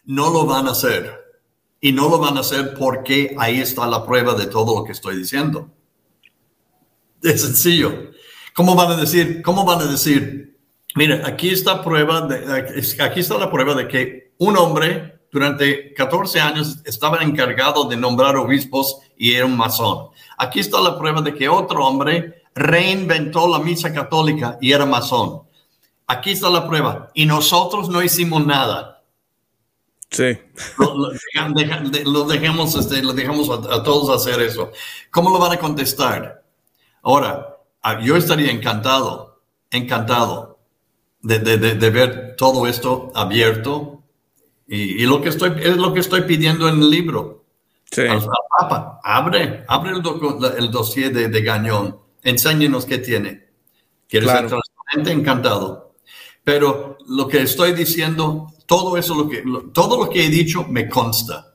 No 0.04 0.30
lo 0.30 0.46
van 0.46 0.66
a 0.66 0.70
hacer. 0.70 1.20
Y 1.80 1.92
no 1.92 2.08
lo 2.08 2.18
van 2.18 2.36
a 2.36 2.40
hacer 2.40 2.74
porque 2.74 3.34
ahí 3.38 3.60
está 3.60 3.86
la 3.86 4.06
prueba 4.06 4.34
de 4.34 4.46
todo 4.46 4.78
lo 4.78 4.84
que 4.84 4.92
estoy 4.92 5.16
diciendo. 5.16 5.68
Es 7.22 7.42
sencillo. 7.42 8.12
¿Cómo 8.54 8.74
van 8.74 8.92
a 8.92 8.96
decir? 8.96 9.42
¿Cómo 9.42 9.64
van 9.64 9.80
a 9.80 9.86
decir? 9.86 10.58
Mira, 10.94 11.22
aquí 11.24 11.50
está 11.50 11.82
prueba 11.82 12.22
de, 12.22 12.82
aquí 13.00 13.20
está 13.20 13.38
la 13.38 13.50
prueba 13.50 13.74
de 13.74 13.88
que 13.88 14.32
un 14.38 14.56
hombre 14.58 15.20
durante 15.30 15.94
14 15.94 16.40
años 16.40 16.78
estaba 16.84 17.22
encargado 17.22 17.84
de 17.84 17.96
nombrar 17.96 18.36
obispos 18.36 18.98
y 19.16 19.32
era 19.32 19.46
un 19.46 19.56
masón. 19.56 20.08
Aquí 20.36 20.60
está 20.60 20.80
la 20.80 20.98
prueba 20.98 21.22
de 21.22 21.34
que 21.34 21.48
otro 21.48 21.86
hombre 21.86 22.42
reinventó 22.54 23.48
la 23.48 23.58
misa 23.58 23.92
católica 23.94 24.58
y 24.60 24.72
era 24.72 24.84
masón. 24.84 25.42
Aquí 26.06 26.32
está 26.32 26.50
la 26.50 26.68
prueba. 26.68 27.08
Y 27.14 27.24
nosotros 27.24 27.88
no 27.88 28.02
hicimos 28.02 28.44
nada. 28.44 29.02
Sí. 30.10 30.38
Lo, 30.78 31.08
dejamos, 32.28 32.74
este, 32.74 33.02
lo 33.02 33.14
dejamos 33.14 33.48
a, 33.48 33.76
a, 33.76 33.82
todos 33.82 34.10
hacer 34.10 34.42
eso. 34.42 34.70
¿Cómo 35.10 35.30
lo 35.30 35.38
van 35.38 35.52
a 35.52 35.58
contestar? 35.58 36.44
Ahora, 37.02 37.51
Ah, 37.51 37.51
yo 38.02 38.16
estaría 38.16 38.50
encantado, 38.50 39.42
encantado 39.70 40.58
de, 41.22 41.90
ver 41.90 42.34
todo 42.36 42.66
esto 42.66 43.10
abierto 43.14 44.02
y, 44.66 45.04
lo 45.04 45.20
que 45.20 45.28
estoy, 45.28 45.52
es 45.60 45.76
lo 45.76 45.92
que 45.92 46.00
estoy 46.00 46.22
pidiendo 46.22 46.68
en 46.68 46.76
el 46.80 46.90
libro. 46.90 47.44
Sí. 47.90 48.02
Al, 48.02 48.24
Papa, 48.58 49.00
abre, 49.02 49.64
abre 49.68 49.90
el, 49.90 50.02
el 50.58 50.70
dossier 50.70 51.12
de, 51.12 51.28
de, 51.28 51.42
Gañón, 51.42 51.98
enséñenos 52.22 52.86
qué 52.86 52.98
tiene. 52.98 53.48
Quieres 54.08 54.30
ser 54.30 54.46
transparente, 54.48 55.12
encantado. 55.12 55.94
Pero 56.44 56.98
lo 57.06 57.28
que 57.28 57.42
estoy 57.42 57.72
diciendo, 57.72 58.52
todo 58.66 58.96
eso, 58.96 59.14
lo 59.14 59.28
que, 59.28 59.44
todo 59.72 60.04
lo 60.04 60.10
que 60.10 60.26
he 60.26 60.28
dicho 60.28 60.64
me 60.68 60.88
consta. 60.88 61.51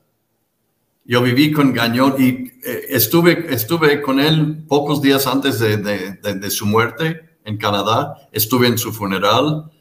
Yo 1.09 1.21
viví 1.21 1.53
con 1.53 1.71
Gañón 1.71 2.15
y 2.19 2.25
eh, 2.67 2.87
estuve, 2.89 3.45
estuve 3.53 4.01
con 4.01 4.19
él 4.19 4.65
pocos 4.67 5.01
días 5.01 5.25
antes 5.25 5.57
de, 5.57 5.77
de, 5.77 6.51
su 6.51 6.65
muerte 6.65 7.37
en 7.45 7.57
Canadá. 7.57 8.27
Estuve 8.33 8.67
en 8.67 8.77
su 8.77 8.91
funeral. 8.91 9.71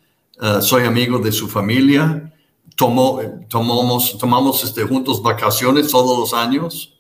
Eh, 0.41 0.59
soy 0.61 0.85
amigo 0.85 1.19
de 1.19 1.33
su 1.33 1.49
familia. 1.49 2.33
Tomó, 2.77 3.21
tomamos, 3.49 4.17
tomamos 4.19 4.63
este, 4.63 4.85
juntos 4.85 5.21
vacaciones 5.21 5.91
todos 5.91 6.17
los 6.17 6.33
años. 6.33 6.97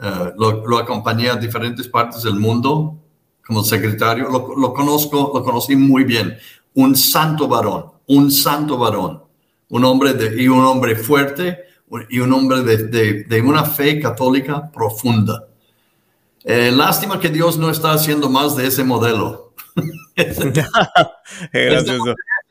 Eh, 0.00 0.32
lo, 0.36 0.64
lo, 0.64 0.78
acompañé 0.78 1.28
a 1.28 1.34
diferentes 1.34 1.88
partes 1.88 2.22
del 2.22 2.36
mundo 2.36 2.96
como 3.44 3.64
secretario. 3.64 4.28
Lo, 4.30 4.54
lo, 4.56 4.72
conozco, 4.72 5.32
lo 5.34 5.42
conocí 5.42 5.74
muy 5.74 6.04
bien. 6.04 6.38
Un 6.74 6.94
santo 6.94 7.48
varón, 7.48 7.86
un 8.06 8.30
santo 8.30 8.78
varón. 8.78 9.24
Un 9.68 9.84
hombre 9.84 10.14
de, 10.14 10.40
y 10.40 10.46
un 10.46 10.64
hombre 10.64 10.94
fuerte 10.94 11.67
y 12.08 12.18
un 12.20 12.32
hombre 12.32 12.62
de, 12.62 13.24
de, 13.24 13.40
una 13.40 13.64
fe 13.64 14.00
católica 14.00 14.70
profunda. 14.72 15.48
Eh, 16.44 16.70
lástima 16.72 17.18
que 17.20 17.28
Dios 17.28 17.58
no 17.58 17.70
está 17.70 17.92
haciendo 17.92 18.28
más 18.28 18.56
de 18.56 18.66
ese 18.66 18.84
modelo. 18.84 19.54
este, 20.16 20.64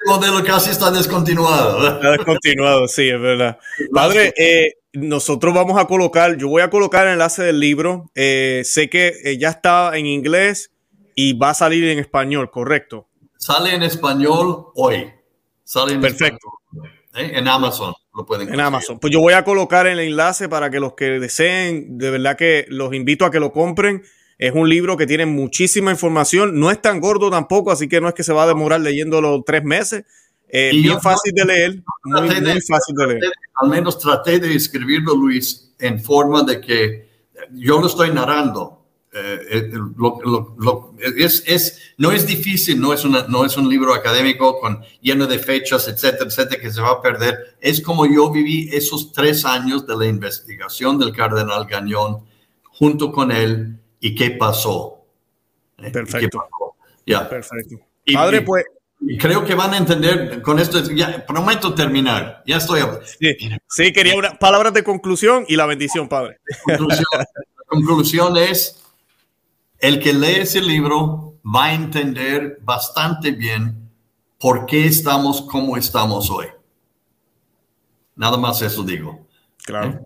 modelo 0.06 0.44
casi 0.44 0.72
está 0.72 0.92
descontinuado. 0.92 1.88
Está 1.88 2.12
descontinuado, 2.12 2.88
sí, 2.88 3.10
es 3.10 3.20
verdad. 3.20 3.58
Padre, 3.94 4.34
eh, 4.38 4.74
nosotros 4.94 5.54
vamos 5.54 5.80
a 5.80 5.86
colocar, 5.86 6.38
yo 6.38 6.48
voy 6.48 6.62
a 6.62 6.70
colocar 6.70 7.08
el 7.08 7.14
enlace 7.14 7.44
del 7.44 7.60
libro. 7.60 8.12
Eh, 8.16 8.62
sé 8.66 8.90
que 8.90 9.38
ya 9.40 9.50
está 9.50 9.98
en 9.98 10.06
inglés 10.06 10.72
y 11.16 11.34
va 11.34 11.52
a 11.52 11.54
salir 11.54 11.84
en 11.86 12.00
español, 12.00 12.50
¿correcto? 12.52 13.08
Sale 13.38 13.74
en 13.74 13.84
español 13.84 14.68
hoy. 14.76 15.12
Sale 15.64 15.94
en 15.94 16.02
Perfecto. 16.02 16.48
en 17.14 17.48
Amazon 17.48 17.94
pueden 18.26 18.54
En 18.54 18.60
Amazon. 18.60 19.00
Pues 19.00 19.12
yo 19.14 19.20
voy 19.20 19.34
a 19.34 19.44
colocar 19.44 19.88
el 19.88 20.00
enlace 20.00 20.50
para 20.50 20.70
que 20.70 20.80
los 20.80 20.94
que 20.94 21.20
deseen, 21.20 21.98
de 21.98 22.12
verdad 22.12 22.38
que 22.38 22.66
los 22.70 22.94
invito 22.94 23.26
a 23.26 23.32
que 23.32 23.40
lo 23.40 23.52
compren. 23.52 24.04
Es 24.38 24.54
un 24.54 24.70
libro 24.70 24.98
que 24.98 25.08
tiene 25.08 25.26
muchísima 25.26 25.92
información. 25.92 26.60
No 26.60 26.70
es 26.70 26.82
tan 26.82 27.00
gordo 27.00 27.30
tampoco, 27.32 27.72
así 27.72 27.88
que 27.88 28.00
no 28.02 28.08
es 28.08 28.14
que 28.14 28.24
se 28.24 28.34
va 28.34 28.44
a 28.44 28.48
demorar 28.48 28.82
leyéndolo 28.82 29.44
tres 29.44 29.64
meses. 29.64 30.06
Es 30.48 30.74
bien 30.74 31.02
fácil 31.02 31.34
de 31.34 31.46
leer, 31.46 31.84
muy, 32.06 32.30
fácil 32.62 32.96
de 32.96 33.08
leer. 33.08 33.22
Al 33.56 33.70
menos 33.70 34.00
traté 34.00 34.40
de 34.40 34.56
escribirlo, 34.56 35.16
Luis, 35.16 35.74
en 35.80 36.02
forma 36.02 36.44
de 36.44 36.62
que 36.62 37.08
yo 37.54 37.82
lo 37.82 37.88
estoy 37.88 38.12
narrando 38.12 38.87
eh, 39.14 39.40
eh, 39.50 39.72
lo, 39.96 40.94
es, 41.00 41.44
es, 41.48 41.94
no 41.98 42.12
es 42.12 42.28
difícil, 42.28 42.80
no 42.80 42.94
es, 42.94 43.06
una, 43.06 43.26
no 43.28 43.46
es 43.46 43.56
un 43.58 43.70
libro 43.70 43.94
académico 43.94 44.60
con, 44.60 44.84
lleno 45.02 45.26
de 45.26 45.40
fechas, 45.40 45.88
etcétera, 45.88 46.26
etcétera, 46.26 46.62
que 46.62 46.72
se 46.72 46.82
va 46.82 46.92
a 46.92 47.02
perder. 47.02 47.56
Es 47.62 47.82
como 47.82 48.06
yo 48.06 48.30
viví 48.30 48.70
esos 48.72 49.14
tres 49.14 49.46
años 49.46 49.88
de 49.88 49.96
la 49.96 50.06
investigación 50.06 51.00
del 51.00 51.14
cardenal 51.14 51.66
Gañón 51.66 52.26
junto 52.64 53.12
con 53.12 53.32
él 53.32 53.80
y 54.00 54.14
qué 54.14 54.32
pasó. 54.32 55.06
¿eh? 55.78 55.90
Perfecto. 55.90 56.46
Ya. 57.06 57.28
Perfecto. 57.28 57.78
Padre, 58.14 58.42
pues. 58.42 58.66
creo 59.20 59.46
que 59.46 59.56
van 59.56 59.74
a 59.74 59.78
entender 59.78 60.42
con 60.42 60.60
esto. 60.60 60.84
Ya, 60.92 61.26
prometo 61.26 61.74
terminar. 61.74 62.44
Ya 62.46 62.58
estoy. 62.58 62.82
Sí, 63.20 63.36
sí 63.68 63.94
quería 63.94 64.16
una 64.16 64.38
palabra 64.38 64.70
de 64.70 64.84
conclusión 64.84 65.46
y 65.48 65.56
la 65.56 65.66
bendición, 65.66 66.10
padre. 66.10 66.40
Conclusión, 66.64 67.06
la 67.14 67.26
conclusión 67.68 68.38
es 68.38 68.84
el 69.80 70.00
que 70.00 70.14
lee 70.14 70.42
ese 70.42 70.62
libro 70.62 71.40
va 71.44 71.66
a 71.66 71.74
entender 71.74 72.60
bastante 72.64 73.32
bien 73.32 73.90
por 74.40 74.66
qué 74.66 74.86
estamos 74.86 75.42
como 75.42 75.78
estamos 75.78 76.30
hoy. 76.30 76.48
Nada 78.16 78.38
más 78.38 78.62
eso 78.62 78.84
digo. 78.84 79.28
Claro. 79.64 79.90
¿Eh? 79.90 80.00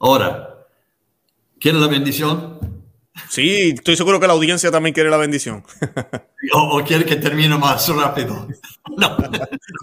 Ahora, 0.00 0.66
¿quiere 1.58 1.78
la 1.78 1.86
bendición? 1.86 2.58
Sí, 3.28 3.74
estoy 3.74 3.96
seguro 3.96 4.18
que 4.18 4.26
la 4.26 4.32
audiencia 4.32 4.70
también 4.70 4.94
quiere 4.94 5.10
la 5.10 5.16
bendición. 5.16 5.62
o, 6.54 6.82
quiere 6.84 7.04
que 7.04 7.16
termine 7.16 7.56
más 7.56 7.88
rápido. 7.88 8.48
No, 8.96 9.16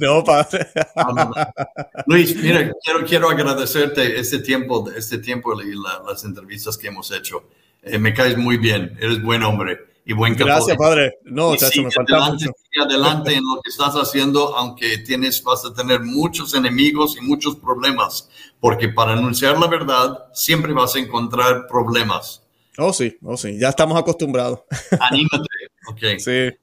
no 0.01 0.23
padre. 0.23 0.67
Luis, 2.07 2.35
mira, 2.35 2.73
quiero, 2.83 3.05
quiero 3.05 3.29
agradecerte 3.29 4.19
este 4.19 4.39
tiempo, 4.39 4.89
este 4.89 5.19
tiempo 5.19 5.53
y 5.61 5.75
las 5.75 6.25
entrevistas 6.25 6.77
que 6.77 6.87
hemos 6.87 7.11
hecho. 7.11 7.47
Eh, 7.89 7.99
me 7.99 8.13
caes 8.13 8.37
muy 8.37 8.57
bien, 8.57 8.97
eres 8.99 9.21
buen 9.21 9.43
hombre 9.43 9.79
y 10.05 10.13
buen. 10.13 10.35
Gracias, 10.35 10.77
padre. 10.77 11.13
No, 11.23 11.55
chacho, 11.55 11.83
me 11.83 11.91
falta 11.91 12.15
adelante, 12.15 12.45
Sigue 12.45 12.85
adelante 12.85 13.33
en 13.33 13.43
lo 13.43 13.61
que 13.61 13.69
estás 13.69 13.93
haciendo, 13.95 14.55
aunque 14.55 14.99
tienes, 14.99 15.43
vas 15.43 15.65
a 15.65 15.73
tener 15.73 16.01
muchos 16.01 16.53
enemigos 16.53 17.17
y 17.17 17.21
muchos 17.21 17.55
problemas, 17.57 18.29
porque 18.59 18.89
para 18.89 19.13
anunciar 19.13 19.59
la 19.59 19.67
verdad 19.67 20.25
siempre 20.33 20.73
vas 20.73 20.95
a 20.95 20.99
encontrar 20.99 21.67
problemas. 21.67 22.43
Oh, 22.77 22.93
sí, 22.93 23.17
oh, 23.23 23.35
sí, 23.35 23.57
ya 23.59 23.69
estamos 23.69 23.97
acostumbrados. 23.97 24.59
Anímate, 24.99 25.47
ok. 25.87 26.19
Sí. 26.19 26.55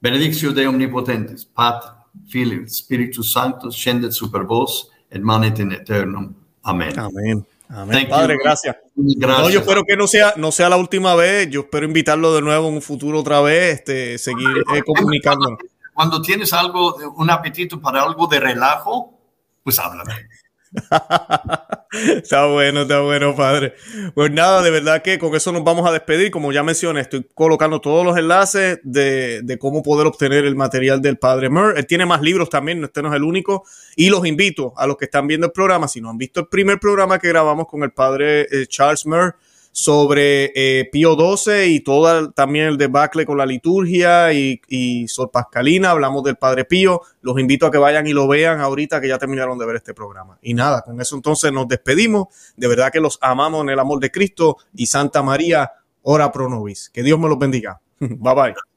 Benedictio 0.00 0.52
de 0.52 0.66
omnipotentes, 0.66 1.44
Pater, 1.44 1.90
Filio, 2.28 2.62
Espíritu 2.62 3.22
Santo, 3.22 3.70
scendet 3.70 4.12
super 4.12 4.44
vos, 4.44 4.90
et 5.10 5.22
manet 5.22 5.58
in 5.58 5.72
eternum. 5.72 6.34
Amén. 6.62 6.98
Amén. 6.98 7.46
Amén. 7.72 8.08
Padre, 8.08 8.36
gracias. 8.42 8.76
gracias. 8.96 9.40
No, 9.40 9.50
yo 9.50 9.60
espero 9.60 9.84
que 9.84 9.96
no 9.96 10.06
sea, 10.06 10.34
no 10.36 10.50
sea 10.50 10.68
la 10.68 10.76
última 10.76 11.14
vez. 11.14 11.48
Yo 11.50 11.60
espero 11.60 11.86
invitarlo 11.86 12.34
de 12.34 12.42
nuevo 12.42 12.68
en 12.68 12.74
un 12.74 12.82
futuro 12.82 13.20
otra 13.20 13.40
vez, 13.40 13.78
este, 13.78 14.18
seguir 14.18 14.48
eh, 14.74 14.82
comunicándonos. 14.84 15.58
Cuando, 15.94 16.20
tienes 16.20 16.52
algo, 16.52 16.96
un 17.16 17.30
apetito 17.30 17.80
para 17.80 18.02
algo 18.02 18.26
de 18.26 18.40
relajo, 18.40 19.18
pues 19.62 19.78
háblame. 19.78 20.14
está 21.92 22.46
bueno, 22.46 22.82
está 22.82 23.00
bueno, 23.00 23.34
padre. 23.34 23.74
Pues 24.14 24.30
nada, 24.30 24.62
de 24.62 24.70
verdad 24.70 25.02
que 25.02 25.18
con 25.18 25.34
eso 25.34 25.52
nos 25.52 25.64
vamos 25.64 25.88
a 25.88 25.92
despedir. 25.92 26.30
Como 26.30 26.52
ya 26.52 26.62
mencioné, 26.62 27.00
estoy 27.00 27.26
colocando 27.34 27.80
todos 27.80 28.04
los 28.04 28.16
enlaces 28.16 28.80
de, 28.82 29.56
cómo 29.58 29.82
poder 29.82 30.06
obtener 30.06 30.44
el 30.44 30.56
material 30.56 31.02
del 31.02 31.18
padre 31.18 31.48
Murr. 31.50 31.76
Él 31.76 31.86
tiene 31.86 32.06
más 32.06 32.22
libros 32.22 32.48
también, 32.50 32.84
este 32.84 33.02
no 33.02 33.08
es 33.08 33.16
el 33.16 33.24
único. 33.24 33.64
Y 33.96 34.10
los 34.10 34.26
invito 34.26 34.72
a 34.76 34.86
los 34.86 34.96
que 34.96 35.06
están 35.06 35.26
viendo 35.26 35.46
el 35.46 35.52
programa, 35.52 35.88
si 35.88 36.00
no 36.00 36.10
han 36.10 36.18
visto 36.18 36.40
el 36.40 36.46
primer 36.46 36.78
programa 36.78 37.18
que 37.18 37.28
grabamos 37.28 37.66
con 37.66 37.82
el 37.82 37.90
padre 37.90 38.42
eh, 38.42 38.66
Charles 38.66 39.06
Murr 39.06 39.34
sobre 39.72 40.52
eh, 40.54 40.88
Pío 40.90 41.16
XII 41.16 41.66
y 41.66 41.80
todo 41.80 42.30
también 42.32 42.66
el 42.66 42.76
debacle 42.76 43.24
con 43.24 43.38
la 43.38 43.46
liturgia 43.46 44.32
y, 44.32 44.60
y 44.68 45.08
Sol 45.08 45.30
Pascalina, 45.32 45.90
hablamos 45.90 46.24
del 46.24 46.36
Padre 46.36 46.64
Pío, 46.64 47.02
los 47.22 47.38
invito 47.38 47.66
a 47.66 47.70
que 47.70 47.78
vayan 47.78 48.06
y 48.06 48.12
lo 48.12 48.26
vean 48.26 48.60
ahorita 48.60 49.00
que 49.00 49.08
ya 49.08 49.18
terminaron 49.18 49.58
de 49.58 49.66
ver 49.66 49.76
este 49.76 49.94
programa. 49.94 50.38
Y 50.42 50.54
nada, 50.54 50.82
con 50.82 51.00
eso 51.00 51.16
entonces 51.16 51.52
nos 51.52 51.68
despedimos, 51.68 52.28
de 52.56 52.68
verdad 52.68 52.90
que 52.92 53.00
los 53.00 53.18
amamos 53.20 53.62
en 53.62 53.70
el 53.70 53.78
amor 53.78 54.00
de 54.00 54.10
Cristo 54.10 54.56
y 54.74 54.86
Santa 54.86 55.22
María, 55.22 55.70
ora 56.02 56.32
pro 56.32 56.48
nobis. 56.48 56.90
Que 56.90 57.02
Dios 57.02 57.18
me 57.18 57.28
los 57.28 57.38
bendiga. 57.38 57.80
bye 57.98 58.34
bye. 58.34 58.69